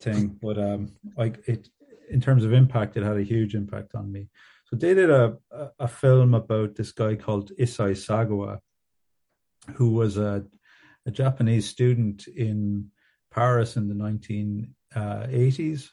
thing, 0.00 0.38
but 0.42 0.58
um, 0.58 0.92
like 1.16 1.42
it 1.46 1.68
in 2.10 2.20
terms 2.20 2.44
of 2.44 2.52
impact, 2.52 2.96
it 2.96 3.02
had 3.02 3.16
a 3.16 3.22
huge 3.22 3.54
impact 3.54 3.94
on 3.94 4.12
me. 4.12 4.28
So 4.66 4.76
they 4.76 4.94
did 4.94 5.10
a 5.10 5.36
a, 5.50 5.70
a 5.80 5.88
film 5.88 6.34
about 6.34 6.74
this 6.74 6.92
guy 6.92 7.14
called 7.14 7.52
Issei 7.58 7.92
Sagawa, 7.92 8.58
who 9.74 9.90
was 9.90 10.18
a 10.18 10.44
a 11.06 11.10
Japanese 11.10 11.68
student 11.68 12.26
in 12.28 12.90
Paris 13.30 13.76
in 13.76 13.88
the 13.88 13.94
1980s. 13.94 15.88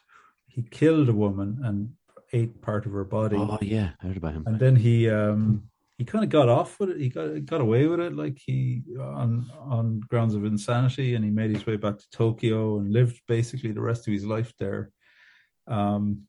He 0.52 0.62
killed 0.62 1.08
a 1.08 1.14
woman 1.14 1.60
and 1.64 1.92
ate 2.34 2.60
part 2.60 2.84
of 2.86 2.92
her 2.92 3.04
body. 3.04 3.36
Oh 3.36 3.58
yeah, 3.62 3.90
I 4.02 4.06
heard 4.06 4.16
about 4.18 4.34
him. 4.34 4.44
And 4.46 4.58
then 4.58 4.76
he 4.76 5.08
um, 5.08 5.62
he 5.96 6.04
kind 6.04 6.24
of 6.24 6.30
got 6.30 6.48
off 6.48 6.78
with 6.78 6.90
it. 6.90 7.00
He 7.00 7.08
got 7.08 7.44
got 7.46 7.60
away 7.60 7.86
with 7.86 8.00
it, 8.00 8.14
like 8.14 8.38
he 8.44 8.82
on 9.00 9.50
on 9.58 10.00
grounds 10.00 10.34
of 10.34 10.44
insanity, 10.44 11.14
and 11.14 11.24
he 11.24 11.30
made 11.30 11.50
his 11.50 11.66
way 11.66 11.76
back 11.76 11.98
to 11.98 12.10
Tokyo 12.10 12.78
and 12.78 12.92
lived 12.92 13.20
basically 13.26 13.72
the 13.72 13.80
rest 13.80 14.06
of 14.06 14.12
his 14.12 14.26
life 14.26 14.52
there, 14.58 14.90
um, 15.68 16.22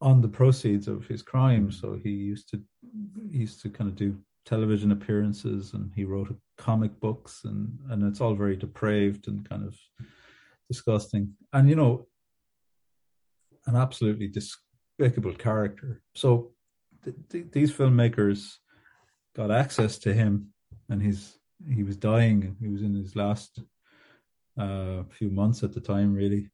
on 0.00 0.20
the 0.20 0.28
proceeds 0.28 0.86
of 0.86 1.06
his 1.06 1.22
crime. 1.22 1.70
So 1.70 1.98
he 2.02 2.10
used 2.10 2.50
to 2.50 2.60
he 3.30 3.38
used 3.38 3.62
to 3.62 3.70
kind 3.70 3.88
of 3.88 3.96
do 3.96 4.18
television 4.44 4.92
appearances, 4.92 5.72
and 5.72 5.90
he 5.94 6.04
wrote 6.04 6.36
comic 6.58 6.98
books, 7.00 7.42
and 7.44 7.78
and 7.90 8.02
it's 8.02 8.20
all 8.20 8.34
very 8.34 8.56
depraved 8.56 9.28
and 9.28 9.48
kind 9.48 9.64
of 9.64 9.78
disgusting. 10.68 11.32
And 11.54 11.70
you 11.70 11.76
know, 11.76 12.06
an 13.66 13.76
absolutely 13.76 14.28
despicable 14.28 15.34
character. 15.34 16.02
So 16.14 16.52
th- 17.04 17.16
th- 17.30 17.46
these 17.52 17.72
filmmakers 17.72 18.56
got 19.34 19.50
access 19.50 19.98
to 19.98 20.12
him, 20.12 20.48
and 20.88 21.02
he's 21.02 21.38
he 21.68 21.82
was 21.82 21.96
dying. 21.96 22.56
He 22.60 22.68
was 22.68 22.82
in 22.82 22.94
his 22.94 23.14
last 23.14 23.60
uh, 24.58 25.04
few 25.10 25.30
months 25.30 25.62
at 25.62 25.72
the 25.72 25.80
time, 25.80 26.14
really, 26.14 26.50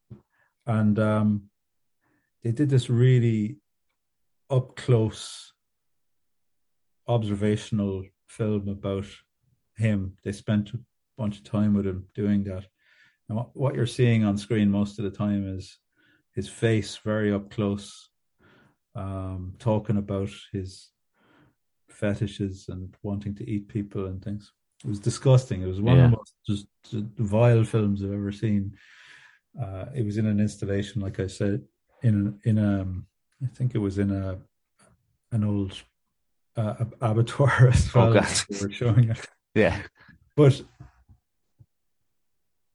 and 0.66 0.98
um, 0.98 1.50
they 2.42 2.52
did 2.52 2.68
this 2.68 2.90
really 2.90 3.58
up 4.50 4.76
close 4.76 5.52
observational 7.06 8.04
film 8.28 8.68
about 8.68 9.06
him. 9.76 10.14
They 10.24 10.32
spent 10.32 10.70
a 10.74 10.78
bunch 11.16 11.38
of 11.38 11.44
time 11.44 11.74
with 11.74 11.86
him 11.86 12.06
doing 12.14 12.44
that. 12.44 12.66
And 13.28 13.36
what, 13.36 13.56
what 13.56 13.74
you're 13.74 13.86
seeing 13.86 14.24
on 14.24 14.36
screen 14.36 14.70
most 14.70 14.98
of 14.98 15.04
the 15.04 15.10
time 15.10 15.46
is 15.56 15.78
his 16.38 16.48
face 16.48 17.00
very 17.04 17.32
up 17.32 17.50
close, 17.50 18.10
um, 18.94 19.54
talking 19.58 19.96
about 19.96 20.30
his 20.52 20.90
fetishes 21.88 22.66
and 22.68 22.94
wanting 23.02 23.34
to 23.34 23.50
eat 23.50 23.66
people 23.66 24.06
and 24.06 24.22
things. 24.22 24.52
It 24.84 24.88
was 24.88 25.00
disgusting. 25.00 25.62
It 25.62 25.66
was 25.66 25.80
one 25.80 25.96
yeah. 25.96 26.04
of 26.04 26.10
the 26.12 26.16
most 26.16 26.34
just, 26.46 26.66
just 26.88 27.06
vile 27.16 27.64
films 27.64 28.04
I've 28.04 28.12
ever 28.12 28.30
seen. 28.30 28.76
Uh, 29.60 29.86
it 29.92 30.04
was 30.04 30.16
in 30.16 30.26
an 30.26 30.38
installation, 30.38 31.02
like 31.02 31.18
I 31.18 31.26
said, 31.26 31.60
in 32.04 32.38
in 32.44 32.58
a, 32.58 32.82
um, 32.82 33.06
think 33.56 33.74
it 33.74 33.78
was 33.78 33.98
in 33.98 34.12
a 34.12 34.38
an 35.32 35.42
old 35.42 35.72
uh, 36.56 36.84
abattoir 37.00 37.66
as 37.72 37.92
well. 37.92 38.16
Oh. 38.16 38.44
They 38.48 38.64
were 38.64 38.70
showing 38.70 39.10
it. 39.10 39.26
Yeah, 39.56 39.82
but 40.36 40.62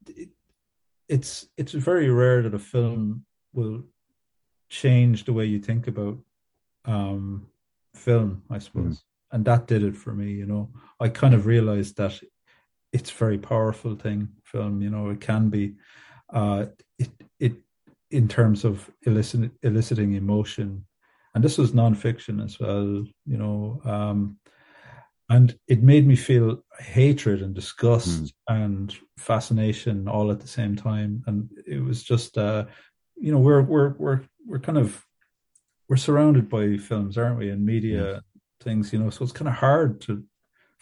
it, 0.07 0.31
it's 1.07 1.47
it's 1.55 1.71
very 1.71 2.09
rare 2.09 2.41
that 2.41 2.53
a 2.53 2.59
film 2.59 3.25
will 3.53 3.83
change 4.69 5.25
the 5.25 5.33
way 5.33 5.45
you 5.45 5.59
think 5.59 5.87
about 5.87 6.17
um, 6.85 7.47
film, 7.95 8.43
I 8.49 8.59
suppose. 8.59 8.97
Mm. 8.97 9.03
And 9.31 9.45
that 9.45 9.67
did 9.67 9.83
it 9.83 9.95
for 9.95 10.13
me, 10.13 10.31
you 10.31 10.45
know. 10.45 10.69
I 10.99 11.09
kind 11.09 11.33
of 11.33 11.45
realized 11.45 11.97
that 11.97 12.19
it's 12.91 13.11
a 13.11 13.15
very 13.15 13.37
powerful 13.37 13.95
thing, 13.95 14.29
film, 14.43 14.81
you 14.81 14.89
know, 14.89 15.09
it 15.09 15.19
can 15.19 15.49
be 15.49 15.75
uh 16.31 16.65
it 16.99 17.09
it 17.39 17.53
in 18.11 18.27
terms 18.27 18.63
of 18.63 18.89
elicit, 19.03 19.51
eliciting 19.63 20.13
emotion. 20.13 20.85
And 21.33 21.43
this 21.43 21.57
was 21.57 21.71
nonfiction 21.71 22.43
as 22.43 22.59
well, 22.59 23.03
you 23.25 23.37
know. 23.37 23.81
Um 23.83 24.37
and 25.29 25.57
it 25.67 25.81
made 25.81 26.05
me 26.05 26.15
feel 26.15 26.63
hatred 26.79 27.41
and 27.41 27.55
disgust 27.55 28.23
mm. 28.23 28.33
and 28.49 28.95
fascination 29.17 30.07
all 30.07 30.31
at 30.31 30.39
the 30.39 30.47
same 30.47 30.75
time 30.75 31.23
and 31.25 31.49
it 31.65 31.83
was 31.83 32.03
just 32.03 32.37
uh 32.37 32.65
you 33.15 33.31
know 33.31 33.39
we're 33.39 33.61
we're 33.61 33.89
we're 33.97 34.21
we're 34.45 34.59
kind 34.59 34.77
of 34.77 35.05
we're 35.87 35.97
surrounded 35.97 36.49
by 36.49 36.77
films 36.77 37.17
aren't 37.17 37.37
we 37.37 37.49
and 37.49 37.65
media 37.65 38.21
things 38.61 38.93
you 38.93 38.99
know 38.99 39.09
so 39.09 39.23
it's 39.23 39.31
kind 39.31 39.47
of 39.47 39.55
hard 39.55 40.01
to 40.01 40.23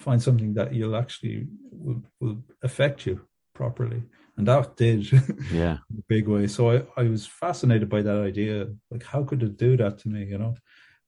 find 0.01 0.21
something 0.21 0.53
that 0.55 0.73
you'll 0.73 0.95
actually 0.95 1.47
will, 1.71 2.03
will 2.19 2.43
affect 2.63 3.05
you 3.05 3.21
properly. 3.53 4.03
And 4.38 4.47
that 4.47 4.75
did 4.75 5.11
yeah. 5.51 5.77
big 6.07 6.27
way. 6.27 6.47
So 6.47 6.71
I, 6.71 6.84
I 6.97 7.03
was 7.03 7.27
fascinated 7.27 7.89
by 7.89 8.01
that 8.01 8.21
idea 8.21 8.67
like 8.89 9.03
how 9.03 9.23
could 9.23 9.43
it 9.43 9.57
do 9.57 9.77
that 9.77 9.99
to 9.99 10.09
me 10.09 10.25
you 10.25 10.38
know? 10.38 10.55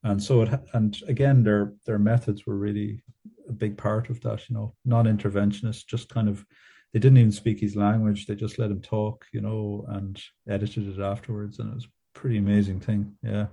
And 0.04 0.22
so 0.22 0.42
it 0.44 0.50
and 0.74 0.98
again 1.08 1.44
their 1.44 1.74
their 1.86 2.00
methods 2.00 2.46
were 2.46 2.58
really 2.58 3.02
a 3.50 3.54
big 3.54 3.78
part 3.78 4.10
of 4.10 4.22
that 4.22 4.50
you 4.50 4.56
know 4.56 4.76
non-interventionist 4.86 5.86
just 5.88 6.10
kind 6.10 6.30
of 6.30 6.46
they 6.94 7.00
didn't 7.00 7.18
even 7.18 7.32
speak 7.32 7.60
his 7.60 7.76
language. 7.76 8.28
They 8.28 8.36
just 8.36 8.60
let 8.60 8.72
him 8.72 8.82
talk 8.82 9.26
you 9.34 9.42
know 9.42 9.86
and 9.90 10.22
edited 10.48 10.88
it 10.88 11.02
afterwards 11.02 11.60
and 11.60 11.72
it 11.72 11.76
was 11.76 11.86
a 11.86 12.20
pretty 12.20 12.38
amazing 12.38 12.80
thing. 12.80 13.16
Yeah. 13.24 13.48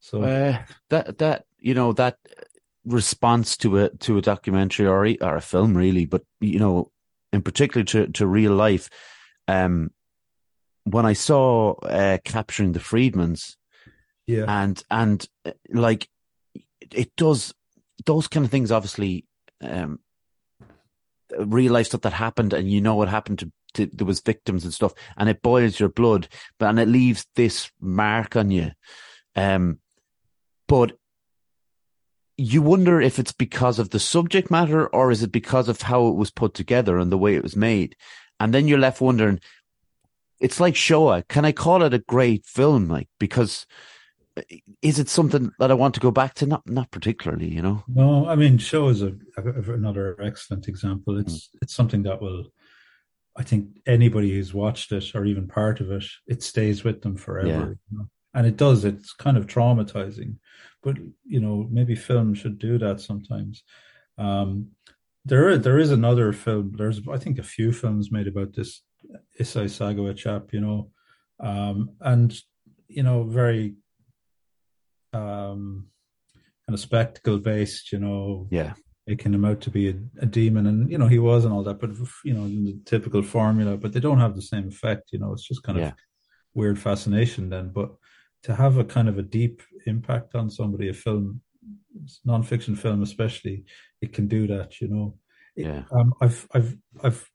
So 0.00 0.22
uh, 0.22 0.58
that 0.90 1.18
that 1.18 1.44
you 1.58 1.74
know 1.74 1.92
that 1.94 2.16
response 2.86 3.56
to 3.58 3.78
a 3.78 3.90
to 3.90 4.18
a 4.18 4.22
documentary 4.22 4.86
or 4.86 5.06
or 5.20 5.36
a 5.36 5.40
film 5.40 5.76
really 5.76 6.06
but 6.06 6.22
you 6.40 6.60
know 6.60 6.90
in 7.32 7.42
particular 7.42 7.84
to 7.84 8.06
to 8.06 8.26
real 8.26 8.52
life 8.52 8.88
um 9.48 9.90
when 10.84 11.04
i 11.04 11.12
saw 11.12 11.72
uh, 11.82 12.16
capturing 12.24 12.70
the 12.70 12.78
Friedmans, 12.78 13.56
yeah. 14.28 14.44
and 14.46 14.84
and 14.88 15.26
uh, 15.44 15.50
like 15.68 16.08
it 16.92 17.10
does 17.16 17.52
those 18.04 18.28
kind 18.28 18.46
of 18.46 18.52
things 18.52 18.70
obviously 18.70 19.24
um 19.60 19.98
real 21.38 21.72
life 21.72 21.86
stuff 21.86 22.02
that 22.02 22.12
happened 22.12 22.52
and 22.52 22.70
you 22.70 22.80
know 22.80 22.94
what 22.94 23.08
happened 23.08 23.38
to, 23.38 23.52
to, 23.74 23.86
there 23.86 24.06
was 24.06 24.20
victims 24.20 24.64
and 24.64 24.72
stuff 24.72 24.92
and 25.16 25.28
it 25.28 25.42
boils 25.42 25.80
your 25.80 25.88
blood 25.88 26.28
but 26.58 26.68
and 26.68 26.78
it 26.78 26.88
leaves 26.88 27.26
this 27.34 27.70
mark 27.80 28.36
on 28.36 28.50
you 28.50 28.70
um 29.34 29.78
but 30.68 30.92
you 32.38 32.60
wonder 32.60 33.00
if 33.00 33.18
it's 33.18 33.32
because 33.32 33.78
of 33.78 33.90
the 33.90 33.98
subject 33.98 34.50
matter 34.50 34.86
or 34.88 35.10
is 35.10 35.22
it 35.22 35.32
because 35.32 35.68
of 35.68 35.82
how 35.82 36.06
it 36.06 36.14
was 36.14 36.30
put 36.30 36.54
together 36.54 36.98
and 36.98 37.10
the 37.10 37.18
way 37.18 37.34
it 37.34 37.42
was 37.42 37.56
made 37.56 37.96
and 38.38 38.54
then 38.54 38.68
you're 38.68 38.78
left 38.78 39.00
wondering 39.00 39.40
it's 40.40 40.60
like 40.60 40.76
Shoah. 40.76 41.22
Can 41.28 41.44
I 41.44 41.52
call 41.52 41.82
it 41.82 41.94
a 41.94 41.98
great 41.98 42.44
film? 42.44 42.88
Like 42.88 43.08
because 43.18 43.66
is 44.82 44.98
it 44.98 45.08
something 45.08 45.50
that 45.58 45.70
I 45.70 45.74
want 45.74 45.94
to 45.94 46.00
go 46.00 46.10
back 46.10 46.34
to? 46.34 46.46
Not 46.46 46.68
not 46.68 46.90
particularly, 46.90 47.48
you 47.48 47.62
know. 47.62 47.84
No, 47.88 48.28
I 48.28 48.34
mean, 48.34 48.58
Shoah 48.58 48.90
is 48.90 49.02
a, 49.02 49.14
a, 49.36 49.72
another 49.72 50.20
excellent 50.20 50.68
example. 50.68 51.18
It's 51.18 51.48
mm. 51.48 51.48
it's 51.62 51.74
something 51.74 52.02
that 52.02 52.20
will, 52.20 52.52
I 53.36 53.42
think, 53.42 53.80
anybody 53.86 54.30
who's 54.32 54.52
watched 54.52 54.92
it 54.92 55.14
or 55.14 55.24
even 55.24 55.48
part 55.48 55.80
of 55.80 55.90
it, 55.90 56.04
it 56.26 56.42
stays 56.42 56.84
with 56.84 57.02
them 57.02 57.16
forever. 57.16 57.48
Yeah. 57.48 57.64
You 57.90 57.98
know? 57.98 58.08
And 58.34 58.46
it 58.46 58.56
does. 58.56 58.84
It's 58.84 59.14
kind 59.14 59.38
of 59.38 59.46
traumatizing, 59.46 60.36
but 60.82 60.98
you 61.24 61.40
know, 61.40 61.66
maybe 61.70 61.94
film 61.94 62.34
should 62.34 62.58
do 62.58 62.78
that 62.78 63.00
sometimes. 63.00 63.62
Um, 64.18 64.68
there, 65.24 65.58
there 65.58 65.78
is 65.78 65.90
another 65.90 66.32
film. 66.32 66.74
There's, 66.76 67.00
I 67.08 67.16
think, 67.16 67.38
a 67.38 67.42
few 67.42 67.72
films 67.72 68.12
made 68.12 68.28
about 68.28 68.54
this 68.54 68.82
Issei 69.40 69.64
Sagawa 69.64 70.14
chap. 70.16 70.52
You 70.52 70.60
know, 70.60 70.90
um, 71.40 71.90
and 72.00 72.38
you 72.88 73.02
know, 73.02 73.24
very 73.24 73.74
um, 75.16 75.86
kind 76.66 76.74
of 76.74 76.80
spectacle 76.80 77.38
based, 77.38 77.92
you 77.92 77.98
know, 77.98 78.46
yeah, 78.50 78.74
making 79.06 79.32
him 79.32 79.44
out 79.44 79.60
to 79.62 79.70
be 79.70 79.88
a, 79.88 79.94
a, 80.20 80.26
demon, 80.26 80.66
and 80.66 80.90
you 80.90 80.98
know 80.98 81.06
he 81.06 81.18
was 81.18 81.44
and 81.44 81.54
all 81.54 81.62
that, 81.62 81.80
but 81.80 81.90
you 82.24 82.34
know 82.34 82.46
the 82.48 82.78
typical 82.84 83.22
formula, 83.22 83.76
but 83.76 83.92
they 83.92 84.00
don't 84.00 84.20
have 84.20 84.34
the 84.34 84.42
same 84.42 84.68
effect. 84.68 85.12
You 85.12 85.20
know, 85.20 85.32
it's 85.32 85.46
just 85.46 85.62
kind 85.62 85.78
of 85.78 85.92
weird 86.54 86.78
fascination 86.78 87.50
then. 87.50 87.70
But 87.70 87.90
to 88.44 88.54
have 88.54 88.78
a 88.78 88.84
kind 88.84 89.08
of 89.08 89.18
a 89.18 89.22
deep 89.22 89.62
impact 89.86 90.34
on 90.34 90.50
somebody, 90.50 90.88
a 90.88 90.94
film, 90.94 91.40
nonfiction 92.26 92.76
film 92.76 93.02
especially, 93.02 93.64
it 94.00 94.12
can 94.12 94.26
do 94.26 94.46
that. 94.48 94.80
You 94.80 94.88
know, 94.88 95.18
yeah. 95.56 95.82
um, 95.92 96.14
I've 96.20 96.46
I've 96.52 96.76
I've 97.02 97.30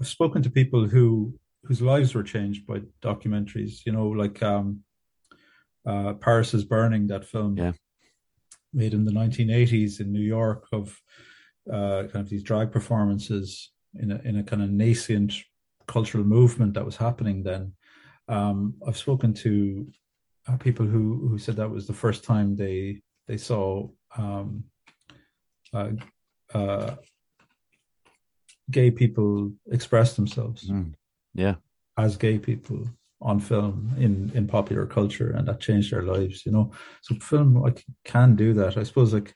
I've 0.00 0.08
spoken 0.08 0.42
to 0.42 0.50
people 0.50 0.86
who 0.86 1.34
whose 1.64 1.82
lives 1.82 2.14
were 2.14 2.22
changed 2.22 2.66
by 2.66 2.82
documentaries. 3.02 3.86
You 3.86 3.92
know, 3.92 4.08
like 4.08 4.42
um, 4.42 4.84
uh, 5.86 6.14
Paris 6.14 6.54
is 6.54 6.64
Burning, 6.64 7.06
that 7.08 7.24
film, 7.24 7.56
yeah. 7.56 7.72
made 8.72 8.94
in 8.94 9.04
the 9.04 9.12
1980s 9.12 10.00
in 10.00 10.12
New 10.12 10.20
York 10.20 10.66
of 10.72 10.96
uh, 11.72 12.04
kind 12.04 12.16
of 12.16 12.28
these 12.28 12.42
drag 12.42 12.72
performances 12.72 13.70
in 13.94 14.12
a 14.12 14.20
in 14.24 14.38
a 14.38 14.42
kind 14.42 14.62
of 14.62 14.70
nascent 14.70 15.34
cultural 15.86 16.24
movement 16.24 16.74
that 16.74 16.84
was 16.84 16.96
happening 16.96 17.42
then. 17.42 17.72
Um, 18.28 18.74
I've 18.86 18.96
spoken 18.96 19.32
to 19.34 19.86
uh, 20.46 20.56
people 20.56 20.86
who 20.86 21.28
who 21.28 21.38
said 21.38 21.56
that 21.56 21.70
was 21.70 21.86
the 21.86 21.92
first 21.92 22.24
time 22.24 22.56
they 22.56 23.02
they 23.26 23.36
saw 23.36 23.88
um, 24.16 24.64
uh, 25.72 25.90
uh, 26.54 26.94
gay 28.70 28.90
people 28.90 29.52
express 29.70 30.14
themselves. 30.16 30.70
Mm. 30.70 30.94
Yeah, 31.34 31.56
as 31.96 32.16
gay 32.16 32.38
people 32.38 32.86
on 33.20 33.40
film 33.40 33.94
in 33.98 34.30
in 34.34 34.46
popular 34.46 34.86
culture, 34.86 35.30
and 35.30 35.46
that 35.48 35.60
changed 35.60 35.92
their 35.92 36.02
lives. 36.02 36.46
You 36.46 36.52
know, 36.52 36.72
so 37.02 37.14
film 37.16 37.54
like 37.54 37.84
can 38.04 38.36
do 38.36 38.54
that. 38.54 38.76
I 38.76 38.82
suppose 38.82 39.12
like 39.12 39.34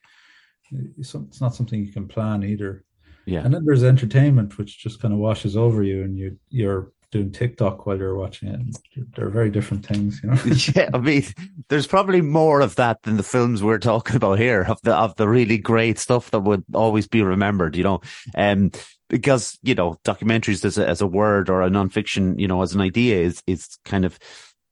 it's 0.98 1.40
not 1.40 1.54
something 1.54 1.84
you 1.84 1.92
can 1.92 2.08
plan 2.08 2.42
either. 2.42 2.84
Yeah, 3.26 3.44
and 3.44 3.52
then 3.52 3.64
there's 3.64 3.84
entertainment, 3.84 4.58
which 4.58 4.78
just 4.78 5.00
kind 5.00 5.14
of 5.14 5.20
washes 5.20 5.56
over 5.56 5.82
you, 5.82 6.02
and 6.02 6.16
you 6.16 6.38
you're 6.48 6.92
doing 7.12 7.30
TikTok 7.30 7.86
while 7.86 7.96
you're 7.96 8.16
watching 8.16 8.48
it. 8.48 9.06
They're 9.14 9.28
very 9.28 9.50
different 9.50 9.86
things, 9.86 10.20
you 10.22 10.30
know. 10.30 10.38
yeah, 10.74 10.90
I 10.92 10.98
mean, 10.98 11.24
there's 11.68 11.86
probably 11.86 12.22
more 12.22 12.60
of 12.60 12.74
that 12.76 13.02
than 13.02 13.18
the 13.18 13.22
films 13.22 13.62
we're 13.62 13.78
talking 13.78 14.16
about 14.16 14.38
here, 14.38 14.62
of 14.62 14.80
the 14.82 14.94
of 14.94 15.14
the 15.16 15.28
really 15.28 15.58
great 15.58 15.98
stuff 15.98 16.30
that 16.32 16.40
would 16.40 16.64
always 16.74 17.06
be 17.06 17.22
remembered, 17.22 17.76
you 17.76 17.84
know. 17.84 18.00
Um, 18.34 18.72
because 19.08 19.58
you 19.62 19.74
know, 19.74 20.00
documentaries 20.04 20.64
as 20.64 20.78
a, 20.78 20.88
as 20.88 21.00
a 21.00 21.06
word 21.06 21.50
or 21.50 21.62
a 21.62 21.68
nonfiction, 21.68 22.40
you 22.40 22.48
know, 22.48 22.62
as 22.62 22.74
an 22.74 22.80
idea 22.80 23.20
is 23.20 23.42
is 23.46 23.78
kind 23.84 24.04
of 24.04 24.18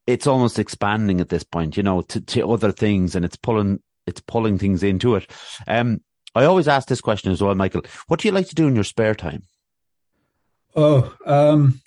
it's 0.07 0.27
almost 0.27 0.59
expanding 0.59 1.21
at 1.21 1.29
this 1.29 1.45
point, 1.45 1.77
you 1.77 1.83
know, 1.83 2.01
to, 2.03 2.21
to 2.21 2.51
other 2.51 2.73
things, 2.73 3.15
and 3.15 3.25
it's 3.25 3.37
pulling 3.37 3.81
it's 4.07 4.23
pulling 4.23 4.59
things 4.59 4.83
into 4.83 5.15
it. 5.15 5.31
Um, 5.69 6.01
I 6.35 6.45
always 6.45 6.69
ask 6.69 6.89
this 6.89 7.01
question 7.01 7.33
as 7.33 7.43
well, 7.43 7.55
Michael. 7.55 7.83
What 8.07 8.21
do 8.21 8.29
you 8.29 8.33
like 8.33 8.49
to 8.49 8.55
do 8.55 8.67
in 8.67 8.75
your 8.75 8.85
spare 8.85 9.15
time? 9.15 9.43
Oh, 10.77 11.15
um, 11.27 11.81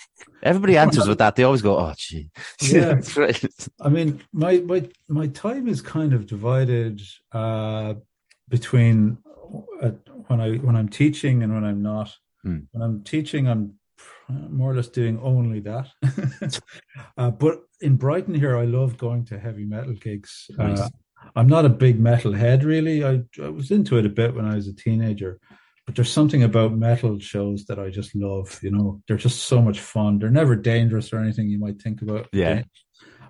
Everybody 0.43 0.77
answers 0.77 1.07
with 1.07 1.19
that. 1.19 1.35
They 1.35 1.43
always 1.43 1.61
go, 1.61 1.77
"Oh, 1.77 1.93
gee." 1.97 2.29
Yeah, 2.61 2.99
I 3.81 3.89
mean, 3.89 4.21
my 4.33 4.57
my 4.59 4.89
my 5.07 5.27
time 5.27 5.67
is 5.67 5.81
kind 5.81 6.13
of 6.13 6.27
divided 6.27 7.01
uh, 7.31 7.95
between 8.49 9.17
uh, 9.81 9.91
when 10.27 10.41
I 10.41 10.55
when 10.57 10.75
I'm 10.75 10.89
teaching 10.89 11.43
and 11.43 11.53
when 11.53 11.63
I'm 11.63 11.81
not. 11.81 12.13
Mm. 12.45 12.67
When 12.71 12.83
I'm 12.83 13.03
teaching, 13.03 13.47
I'm 13.47 13.75
more 14.29 14.71
or 14.71 14.75
less 14.75 14.89
doing 14.89 15.17
only 15.21 15.61
that. 15.61 15.87
uh, 17.17 17.31
but 17.31 17.63
in 17.79 17.95
Brighton 17.95 18.33
here, 18.33 18.57
I 18.57 18.65
love 18.65 18.97
going 18.97 19.25
to 19.25 19.39
heavy 19.39 19.65
metal 19.65 19.93
gigs. 19.93 20.49
Nice. 20.57 20.81
Uh, 20.81 20.89
I'm 21.37 21.47
not 21.47 21.63
a 21.63 21.69
big 21.69 21.99
metal 21.99 22.33
head, 22.33 22.65
really. 22.65 23.05
I, 23.05 23.23
I 23.41 23.47
was 23.47 23.71
into 23.71 23.97
it 23.97 24.05
a 24.05 24.09
bit 24.09 24.35
when 24.35 24.45
I 24.45 24.55
was 24.55 24.67
a 24.67 24.73
teenager, 24.73 25.39
but 25.85 25.95
there's 25.95 26.11
something 26.11 26.43
about 26.43 26.73
metal 26.73 27.19
shows 27.19 27.65
that 27.65 27.79
I 27.79 27.89
just 27.89 28.15
love. 28.15 28.59
You 28.61 28.71
know, 28.71 29.01
they're 29.07 29.17
just 29.17 29.43
so 29.43 29.61
much 29.61 29.79
fun. 29.79 30.19
They're 30.19 30.29
never 30.29 30.55
dangerous 30.55 31.11
or 31.11 31.19
anything 31.19 31.49
you 31.49 31.59
might 31.59 31.81
think 31.81 32.01
about. 32.01 32.27
Yeah. 32.31 32.63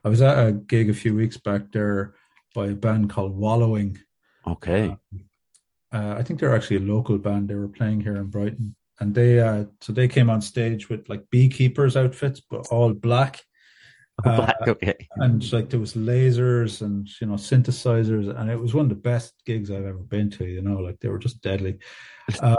I 0.04 0.10
was 0.10 0.22
at 0.22 0.48
a 0.48 0.52
gig 0.52 0.90
a 0.90 0.94
few 0.94 1.16
weeks 1.16 1.38
back 1.38 1.72
there 1.72 2.16
by 2.54 2.68
a 2.68 2.76
band 2.76 3.10
called 3.10 3.36
Wallowing. 3.36 3.98
Okay. 4.46 4.96
Uh, 5.92 5.98
uh, 5.98 6.16
I 6.18 6.24
think 6.24 6.40
they're 6.40 6.56
actually 6.56 6.78
a 6.78 6.92
local 6.94 7.18
band. 7.18 7.48
They 7.48 7.56
were 7.56 7.68
playing 7.68 8.02
here 8.02 8.18
in 8.18 8.26
Brighton, 8.26 8.76
and 9.00 9.14
they 9.14 9.40
uh, 9.40 9.66
so 9.80 9.94
they 9.94 10.08
came 10.08 10.30
on 10.30 10.42
stage 10.42 10.90
with 10.90 11.08
like 11.08 11.30
beekeepers 11.30 11.96
outfits, 11.96 12.42
but 12.50 12.68
all 12.68 12.94
black. 12.94 13.42
black, 14.24 14.56
uh, 14.68 14.72
okay. 14.72 15.08
And 15.18 15.52
like 15.52 15.70
there 15.70 15.80
was 15.80 15.94
lasers 15.94 16.82
and 16.82 17.10
you 17.20 17.28
know 17.28 17.34
synthesizers, 17.34 18.36
and 18.40 18.50
it 18.50 18.60
was 18.60 18.74
one 18.74 18.86
of 18.86 18.90
the 18.90 18.96
best 18.96 19.34
gigs 19.46 19.72
I've 19.72 19.86
ever 19.86 19.98
been 19.98 20.30
to. 20.32 20.46
You 20.46 20.62
know, 20.62 20.78
like 20.78 21.00
they 21.00 21.10
were 21.10 21.20
just 21.20 21.42
deadly. 21.42 21.80
Uh, 22.42 22.56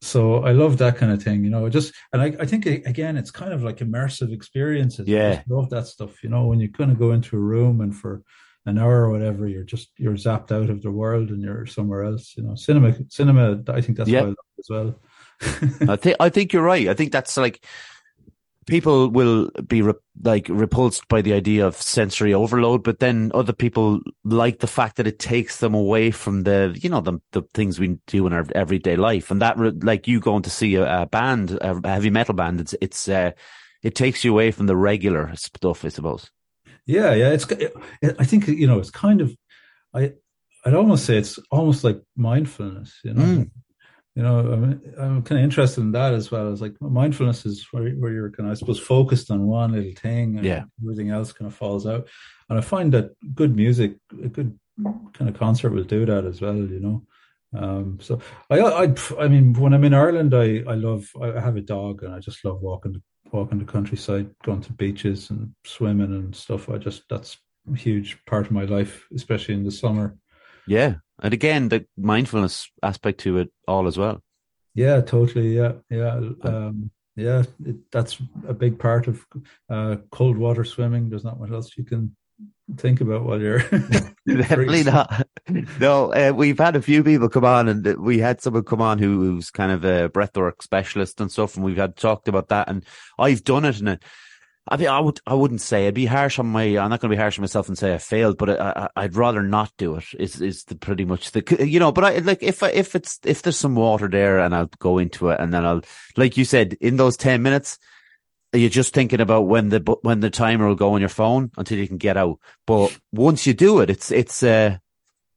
so 0.00 0.42
I 0.42 0.50
love 0.50 0.78
that 0.78 0.96
kind 0.96 1.12
of 1.12 1.22
thing, 1.22 1.44
you 1.44 1.50
know. 1.50 1.68
Just 1.68 1.94
and 2.12 2.20
I, 2.20 2.34
I 2.40 2.44
think 2.44 2.66
again, 2.66 3.16
it's 3.16 3.30
kind 3.30 3.52
of 3.52 3.62
like 3.62 3.76
immersive 3.78 4.32
experiences. 4.32 5.06
Yeah, 5.06 5.42
love 5.48 5.70
that 5.70 5.86
stuff, 5.86 6.24
you 6.24 6.28
know. 6.28 6.46
When 6.46 6.58
you 6.58 6.68
kind 6.70 6.90
of 6.90 6.98
go 6.98 7.12
into 7.12 7.36
a 7.36 7.38
room 7.38 7.80
and 7.80 7.94
for 7.94 8.22
an 8.66 8.78
hour 8.78 9.04
or 9.04 9.10
whatever, 9.10 9.46
you're 9.46 9.62
just 9.62 9.90
you're 9.98 10.14
zapped 10.14 10.50
out 10.50 10.70
of 10.70 10.82
the 10.82 10.90
world 10.90 11.30
and 11.30 11.40
you're 11.40 11.66
somewhere 11.66 12.02
else. 12.02 12.34
You 12.36 12.42
know, 12.42 12.56
cinema, 12.56 12.94
cinema. 13.10 13.62
I 13.68 13.80
think 13.80 13.96
that's 13.96 14.10
yeah. 14.10 14.32
as 14.58 14.66
well. 14.68 14.98
I 15.88 15.96
think 15.96 16.16
I 16.18 16.28
think 16.30 16.52
you're 16.52 16.62
right. 16.62 16.88
I 16.88 16.94
think 16.94 17.12
that's 17.12 17.36
like 17.36 17.64
people 18.66 19.10
will 19.10 19.50
be 19.66 19.82
re- 19.82 19.94
like 20.22 20.46
repulsed 20.48 21.08
by 21.08 21.22
the 21.22 21.32
idea 21.32 21.66
of 21.66 21.80
sensory 21.80 22.32
overload, 22.32 22.84
but 22.84 23.00
then 23.00 23.30
other 23.34 23.52
people 23.52 24.00
like 24.24 24.60
the 24.60 24.66
fact 24.66 24.96
that 24.96 25.06
it 25.06 25.18
takes 25.18 25.58
them 25.58 25.74
away 25.74 26.10
from 26.10 26.44
the, 26.44 26.76
you 26.80 26.88
know, 26.88 27.00
the, 27.00 27.18
the 27.32 27.42
things 27.54 27.80
we 27.80 27.98
do 28.06 28.26
in 28.26 28.32
our 28.32 28.46
everyday 28.54 28.96
life. 28.96 29.30
And 29.30 29.42
that, 29.42 29.58
re- 29.58 29.72
like 29.82 30.06
you 30.06 30.20
going 30.20 30.42
to 30.42 30.50
see 30.50 30.76
a, 30.76 31.02
a 31.02 31.06
band, 31.06 31.58
a 31.60 31.88
heavy 31.88 32.10
metal 32.10 32.34
band, 32.34 32.60
it's, 32.60 32.74
it's, 32.80 33.08
uh, 33.08 33.32
it 33.82 33.94
takes 33.94 34.24
you 34.24 34.32
away 34.32 34.50
from 34.50 34.66
the 34.66 34.76
regular 34.76 35.34
stuff, 35.34 35.84
I 35.84 35.88
suppose. 35.88 36.30
Yeah. 36.86 37.14
Yeah. 37.14 37.30
It's, 37.30 37.50
it, 37.50 37.74
I 38.18 38.24
think, 38.24 38.46
you 38.46 38.66
know, 38.66 38.78
it's 38.78 38.90
kind 38.90 39.20
of, 39.20 39.36
I, 39.92 40.12
I'd 40.64 40.74
almost 40.74 41.04
say 41.04 41.18
it's 41.18 41.38
almost 41.50 41.82
like 41.82 42.00
mindfulness, 42.16 43.00
you 43.02 43.14
know, 43.14 43.22
mm 43.22 43.50
you 44.14 44.22
know, 44.22 44.40
I'm, 44.40 44.82
I'm 44.98 45.22
kind 45.22 45.38
of 45.38 45.44
interested 45.44 45.80
in 45.80 45.92
that 45.92 46.12
as 46.12 46.30
well. 46.30 46.52
As 46.52 46.60
like 46.60 46.74
mindfulness 46.80 47.46
is 47.46 47.66
where, 47.70 47.90
where 47.92 48.12
you're 48.12 48.30
kind 48.30 48.48
of, 48.48 48.52
I 48.52 48.58
suppose, 48.58 48.78
focused 48.78 49.30
on 49.30 49.46
one 49.46 49.72
little 49.72 49.92
thing, 49.96 50.36
and 50.36 50.44
yeah. 50.44 50.64
everything 50.82 51.10
else 51.10 51.32
kind 51.32 51.50
of 51.50 51.56
falls 51.56 51.86
out. 51.86 52.08
And 52.48 52.58
I 52.58 52.62
find 52.62 52.92
that 52.92 53.12
good 53.34 53.56
music, 53.56 53.96
a 54.22 54.28
good 54.28 54.58
kind 54.84 55.30
of 55.30 55.38
concert 55.38 55.70
will 55.70 55.84
do 55.84 56.04
that 56.04 56.26
as 56.26 56.40
well. 56.42 56.56
You 56.56 56.80
know, 56.80 57.06
um, 57.58 57.98
so 58.02 58.20
I, 58.50 58.60
I, 58.60 58.94
I 59.18 59.28
mean, 59.28 59.54
when 59.54 59.72
I'm 59.72 59.84
in 59.84 59.94
Ireland, 59.94 60.34
I, 60.34 60.62
I 60.68 60.74
love, 60.74 61.08
I 61.20 61.40
have 61.40 61.56
a 61.56 61.62
dog, 61.62 62.02
and 62.02 62.14
I 62.14 62.18
just 62.18 62.44
love 62.44 62.60
walking, 62.60 63.02
walking 63.32 63.60
the 63.60 63.64
countryside, 63.64 64.28
going 64.44 64.60
to 64.60 64.72
beaches 64.74 65.30
and 65.30 65.54
swimming 65.64 66.12
and 66.12 66.36
stuff. 66.36 66.68
I 66.68 66.76
just 66.76 67.04
that's 67.08 67.38
a 67.72 67.76
huge 67.76 68.22
part 68.26 68.44
of 68.46 68.52
my 68.52 68.64
life, 68.64 69.06
especially 69.14 69.54
in 69.54 69.64
the 69.64 69.70
summer. 69.70 70.18
Yeah, 70.66 70.96
and 71.22 71.34
again, 71.34 71.68
the 71.68 71.86
mindfulness 71.96 72.70
aspect 72.82 73.20
to 73.20 73.38
it 73.38 73.52
all 73.66 73.86
as 73.86 73.98
well. 73.98 74.22
Yeah, 74.74 75.00
totally. 75.00 75.56
Yeah, 75.56 75.72
yeah, 75.90 76.20
um, 76.44 76.90
yeah. 77.16 77.42
It, 77.64 77.76
that's 77.90 78.18
a 78.46 78.54
big 78.54 78.78
part 78.78 79.06
of 79.06 79.24
uh, 79.68 79.96
cold 80.10 80.36
water 80.36 80.64
swimming. 80.64 81.10
There's 81.10 81.24
not 81.24 81.40
much 81.40 81.50
else 81.50 81.76
you 81.76 81.84
can 81.84 82.16
think 82.76 83.00
about 83.00 83.24
while 83.24 83.40
you're 83.40 83.58
definitely 84.26 84.84
not. 84.84 85.26
No, 85.78 86.12
uh, 86.12 86.32
we've 86.34 86.58
had 86.58 86.76
a 86.76 86.82
few 86.82 87.04
people 87.04 87.28
come 87.28 87.44
on, 87.44 87.68
and 87.68 87.96
we 87.98 88.18
had 88.18 88.40
someone 88.40 88.64
come 88.64 88.80
on 88.80 88.98
who, 88.98 89.20
who's 89.20 89.50
kind 89.50 89.72
of 89.72 89.84
a 89.84 90.08
breathwork 90.08 90.62
specialist 90.62 91.20
and 91.20 91.30
stuff, 91.30 91.56
and 91.56 91.64
we've 91.64 91.76
had 91.76 91.96
talked 91.96 92.28
about 92.28 92.48
that. 92.48 92.68
And 92.68 92.84
I've 93.18 93.44
done 93.44 93.64
it, 93.64 93.78
and 93.78 93.90
it, 93.90 94.02
I 94.68 94.76
mean, 94.76 94.88
I 94.88 95.00
would, 95.00 95.20
I 95.26 95.34
wouldn't 95.34 95.60
say 95.60 95.88
I'd 95.88 95.94
be 95.94 96.06
harsh 96.06 96.38
on 96.38 96.46
my. 96.46 96.62
I'm 96.62 96.90
not 96.90 97.00
going 97.00 97.10
to 97.10 97.16
be 97.16 97.20
harsh 97.20 97.36
on 97.36 97.42
myself 97.42 97.66
and 97.66 97.76
say 97.76 97.94
I 97.94 97.98
failed, 97.98 98.38
but 98.38 98.60
I, 98.60 98.88
would 98.96 99.16
rather 99.16 99.42
not 99.42 99.72
do 99.76 99.96
it. 99.96 100.04
Is 100.18 100.40
is 100.40 100.64
the 100.64 100.76
pretty 100.76 101.04
much 101.04 101.32
the 101.32 101.66
you 101.66 101.80
know. 101.80 101.90
But 101.90 102.04
I 102.04 102.18
like 102.18 102.42
if 102.42 102.62
I, 102.62 102.68
if 102.68 102.94
it's 102.94 103.18
if 103.24 103.42
there's 103.42 103.56
some 103.56 103.74
water 103.74 104.06
there 104.06 104.38
and 104.38 104.54
I'll 104.54 104.70
go 104.78 104.98
into 104.98 105.30
it 105.30 105.40
and 105.40 105.52
then 105.52 105.66
I'll 105.66 105.82
like 106.16 106.36
you 106.36 106.44
said 106.44 106.74
in 106.80 106.96
those 106.96 107.16
ten 107.16 107.42
minutes, 107.42 107.78
you're 108.52 108.70
just 108.70 108.94
thinking 108.94 109.20
about 109.20 109.48
when 109.48 109.70
the 109.70 109.80
when 110.02 110.20
the 110.20 110.30
timer 110.30 110.68
will 110.68 110.76
go 110.76 110.94
on 110.94 111.00
your 111.00 111.08
phone 111.08 111.50
until 111.56 111.78
you 111.78 111.88
can 111.88 111.98
get 111.98 112.16
out. 112.16 112.38
But 112.64 112.96
once 113.10 113.48
you 113.48 113.54
do 113.54 113.80
it, 113.80 113.90
it's 113.90 114.12
it's 114.12 114.44
uh 114.44 114.78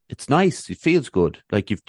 it's 0.08 0.28
nice. 0.28 0.70
It 0.70 0.78
feels 0.78 1.08
good, 1.08 1.42
like 1.50 1.70
you've 1.70 1.82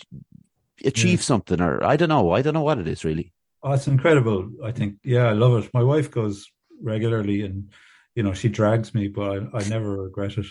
achieved 0.84 1.22
yeah. 1.22 1.26
something, 1.26 1.62
or 1.62 1.84
I 1.84 1.98
don't 1.98 2.10
know. 2.10 2.32
I 2.32 2.42
don't 2.42 2.56
know 2.56 2.64
what 2.64 2.80
it 2.80 2.88
is 2.88 3.06
really. 3.06 3.32
Oh, 3.62 3.74
it's 3.74 3.88
incredible. 3.88 4.50
I 4.64 4.72
think, 4.72 4.98
yeah, 5.04 5.28
I 5.28 5.34
love 5.34 5.64
it. 5.64 5.74
My 5.74 5.84
wife 5.84 6.12
goes 6.12 6.50
regularly, 6.82 7.42
and 7.44 7.72
you 8.16 8.24
know 8.24 8.34
she 8.34 8.50
drags 8.50 8.94
me, 8.94 9.08
but 9.08 9.44
I, 9.54 9.58
I 9.58 9.68
never 9.68 10.04
regret 10.04 10.38
it. 10.38 10.46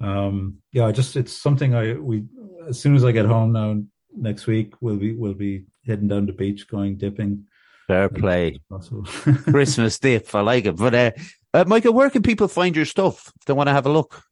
Um, 0.00 0.58
yeah, 0.72 0.86
I 0.86 0.92
just 0.92 1.16
it's 1.16 1.32
something 1.32 1.74
I 1.74 1.94
we 1.94 2.24
as 2.68 2.78
soon 2.78 2.96
as 2.96 3.04
I 3.04 3.12
get 3.12 3.26
home 3.26 3.52
now 3.52 3.82
next 4.16 4.46
week 4.46 4.74
we'll 4.80 4.96
be 4.96 5.12
we'll 5.14 5.34
be 5.34 5.64
heading 5.86 6.08
down 6.08 6.26
the 6.26 6.32
beach 6.32 6.68
going 6.68 6.96
dipping. 6.96 7.46
Fair 7.86 8.08
play, 8.08 8.58
Christmas 9.44 9.98
dip. 9.98 10.34
I 10.34 10.40
like 10.40 10.66
it. 10.66 10.76
But 10.76 10.94
uh, 10.94 11.10
uh, 11.54 11.64
Michael, 11.68 11.92
where 11.92 12.10
can 12.10 12.22
people 12.22 12.48
find 12.48 12.74
your 12.74 12.84
stuff 12.84 13.32
if 13.38 13.44
they 13.44 13.52
want 13.52 13.68
to 13.68 13.72
have 13.72 13.86
a 13.86 13.90
look? 13.90 14.22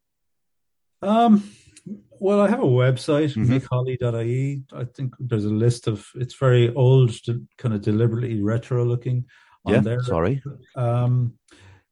Um, 1.03 1.49
well, 2.19 2.41
I 2.41 2.49
have 2.49 2.61
a 2.61 2.67
website, 2.67 3.37
mm-hmm. 3.37 3.53
I 4.73 4.85
think 4.85 5.15
there's 5.21 5.45
a 5.45 5.51
list 5.51 5.87
of. 5.87 6.09
It's 6.17 6.35
very 6.35 6.75
old, 6.75 7.13
kind 7.59 7.75
of 7.75 7.83
deliberately 7.83 8.43
retro 8.43 8.85
looking 8.85 9.27
yeah, 9.67 9.81
there. 9.81 10.03
Sorry. 10.03 10.43
Um, 10.77 11.35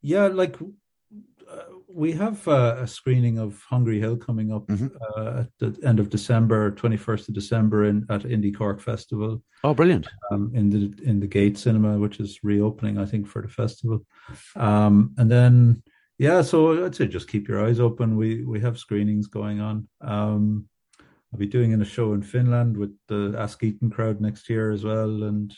yeah, 0.00 0.26
like 0.26 0.56
uh, 0.60 1.62
we 1.88 2.12
have 2.12 2.46
uh, 2.48 2.76
a 2.78 2.86
screening 2.86 3.38
of 3.38 3.62
Hungry 3.68 4.00
Hill 4.00 4.16
coming 4.16 4.52
up 4.52 4.66
mm-hmm. 4.66 4.88
uh, 5.16 5.40
at 5.40 5.48
the 5.58 5.86
end 5.86 6.00
of 6.00 6.10
December, 6.10 6.70
twenty 6.72 6.96
first 6.96 7.28
of 7.28 7.34
December, 7.34 7.84
in 7.84 8.06
at 8.10 8.22
IndieCork 8.22 8.80
Festival. 8.80 9.42
Oh, 9.64 9.74
brilliant! 9.74 10.08
Um, 10.30 10.52
in 10.54 10.70
the 10.70 11.02
in 11.02 11.20
the 11.20 11.26
Gate 11.26 11.58
Cinema, 11.58 11.98
which 11.98 12.20
is 12.20 12.40
reopening, 12.42 12.98
I 12.98 13.04
think, 13.04 13.26
for 13.26 13.42
the 13.42 13.48
festival. 13.48 14.04
Um, 14.56 15.14
and 15.18 15.30
then 15.30 15.82
yeah, 16.18 16.42
so 16.42 16.84
I'd 16.84 16.94
say 16.94 17.06
just 17.06 17.28
keep 17.28 17.48
your 17.48 17.64
eyes 17.64 17.80
open. 17.80 18.16
We 18.16 18.44
we 18.44 18.60
have 18.60 18.78
screenings 18.78 19.26
going 19.26 19.60
on. 19.60 19.88
Um, 20.00 20.68
I'll 21.32 21.38
be 21.38 21.46
doing 21.46 21.72
in 21.72 21.80
a 21.80 21.86
show 21.86 22.12
in 22.12 22.22
Finland 22.22 22.76
with 22.76 22.94
the 23.08 23.34
Askeaton 23.38 23.90
crowd 23.90 24.20
next 24.20 24.50
year 24.50 24.70
as 24.70 24.84
well, 24.84 25.22
and 25.22 25.54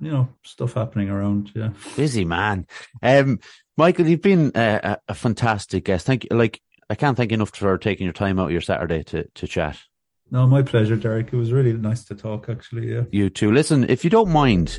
you 0.00 0.10
know 0.10 0.28
stuff 0.44 0.74
happening 0.74 1.08
around. 1.08 1.50
Yeah, 1.54 1.70
busy 1.96 2.24
man. 2.24 2.66
Um, 3.02 3.40
Michael, 3.76 4.06
you've 4.06 4.22
been 4.22 4.52
a, 4.54 4.98
a, 5.08 5.14
fantastic 5.14 5.84
guest. 5.84 6.06
Thank 6.06 6.24
you. 6.24 6.36
Like 6.36 6.62
I 6.88 6.94
can't 6.94 7.16
thank 7.16 7.32
you 7.32 7.36
enough 7.36 7.50
for 7.50 7.76
taking 7.76 8.04
your 8.04 8.12
time 8.12 8.38
out 8.38 8.46
of 8.46 8.52
your 8.52 8.60
Saturday 8.60 9.02
to 9.04 9.24
to 9.34 9.46
chat. 9.48 9.78
No, 10.30 10.46
my 10.46 10.62
pleasure, 10.62 10.96
Derek. 10.96 11.32
It 11.32 11.36
was 11.36 11.52
really 11.52 11.72
nice 11.72 12.04
to 12.04 12.14
talk. 12.14 12.48
Actually, 12.48 12.92
yeah. 12.92 13.02
You 13.10 13.28
too. 13.28 13.50
Listen, 13.50 13.88
if 13.88 14.04
you 14.04 14.10
don't 14.10 14.30
mind, 14.30 14.78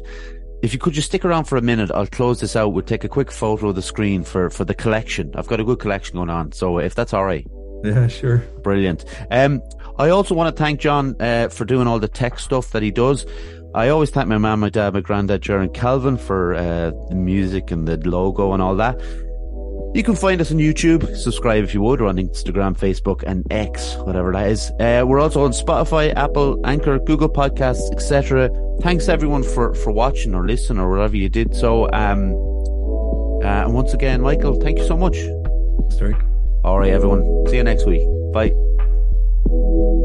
if 0.61 0.73
you 0.73 0.79
could 0.79 0.93
just 0.93 1.07
stick 1.07 1.23
around 1.25 1.45
for 1.45 1.57
a 1.57 1.61
minute, 1.61 1.91
I'll 1.91 2.07
close 2.07 2.39
this 2.39 2.55
out. 2.55 2.69
We'll 2.69 2.83
take 2.83 3.03
a 3.03 3.09
quick 3.09 3.31
photo 3.31 3.69
of 3.69 3.75
the 3.75 3.81
screen 3.81 4.23
for, 4.23 4.49
for 4.49 4.65
the 4.65 4.73
collection. 4.73 5.31
I've 5.35 5.47
got 5.47 5.59
a 5.59 5.63
good 5.63 5.79
collection 5.79 6.15
going 6.15 6.29
on. 6.29 6.51
So 6.51 6.79
if 6.79 6.95
that's 6.95 7.13
all 7.13 7.25
right. 7.25 7.45
Yeah, 7.83 8.07
sure. 8.07 8.39
Brilliant. 8.63 9.05
Um, 9.29 9.61
I 9.99 10.09
also 10.09 10.35
want 10.35 10.55
to 10.55 10.63
thank 10.63 10.79
John 10.79 11.15
uh, 11.19 11.49
for 11.49 11.65
doing 11.65 11.87
all 11.87 11.99
the 11.99 12.07
tech 12.07 12.39
stuff 12.39 12.71
that 12.71 12.83
he 12.83 12.91
does. 12.91 13.25
I 13.73 13.89
always 13.89 14.09
thank 14.09 14.27
my 14.27 14.37
mum, 14.37 14.61
my 14.61 14.69
dad, 14.69 14.93
my 14.93 15.01
granddad, 15.01 15.41
Jaron 15.41 15.73
Calvin 15.73 16.17
for 16.17 16.55
uh, 16.55 16.91
the 17.09 17.15
music 17.15 17.71
and 17.71 17.87
the 17.87 17.97
logo 18.09 18.53
and 18.53 18.61
all 18.61 18.75
that. 18.75 18.99
You 19.93 20.03
can 20.03 20.15
find 20.15 20.39
us 20.41 20.51
on 20.51 20.57
YouTube. 20.57 21.15
Subscribe 21.15 21.63
if 21.63 21.73
you 21.73 21.81
would, 21.81 22.01
or 22.01 22.07
on 22.07 22.17
Instagram, 22.17 22.77
Facebook, 22.77 23.23
and 23.25 23.45
X, 23.51 23.95
whatever 23.97 24.31
that 24.33 24.49
is. 24.49 24.69
Uh, 24.79 25.03
we're 25.07 25.19
also 25.19 25.43
on 25.43 25.51
Spotify, 25.51 26.13
Apple, 26.15 26.59
Anchor, 26.65 26.99
Google 26.99 27.29
Podcasts, 27.29 27.91
etc. 27.91 28.49
Thanks 28.81 29.07
everyone 29.09 29.43
for 29.43 29.73
for 29.73 29.91
watching 29.91 30.35
or 30.35 30.45
listening 30.45 30.79
or 30.79 30.91
whatever 30.91 31.15
you 31.17 31.29
did. 31.29 31.55
So, 31.55 31.85
um, 31.93 32.33
uh, 33.43 33.65
and 33.65 33.73
once 33.73 33.93
again, 33.93 34.21
Michael, 34.21 34.61
thank 34.61 34.77
you 34.77 34.85
so 34.85 34.97
much. 34.97 35.17
Thanks, 35.17 36.21
All 36.63 36.79
right, 36.79 36.91
everyone. 36.91 37.23
See 37.47 37.55
you 37.55 37.63
next 37.63 37.85
week. 37.87 38.05
Bye. 38.33 38.66
Thank 39.49 39.61
you. 39.61 39.96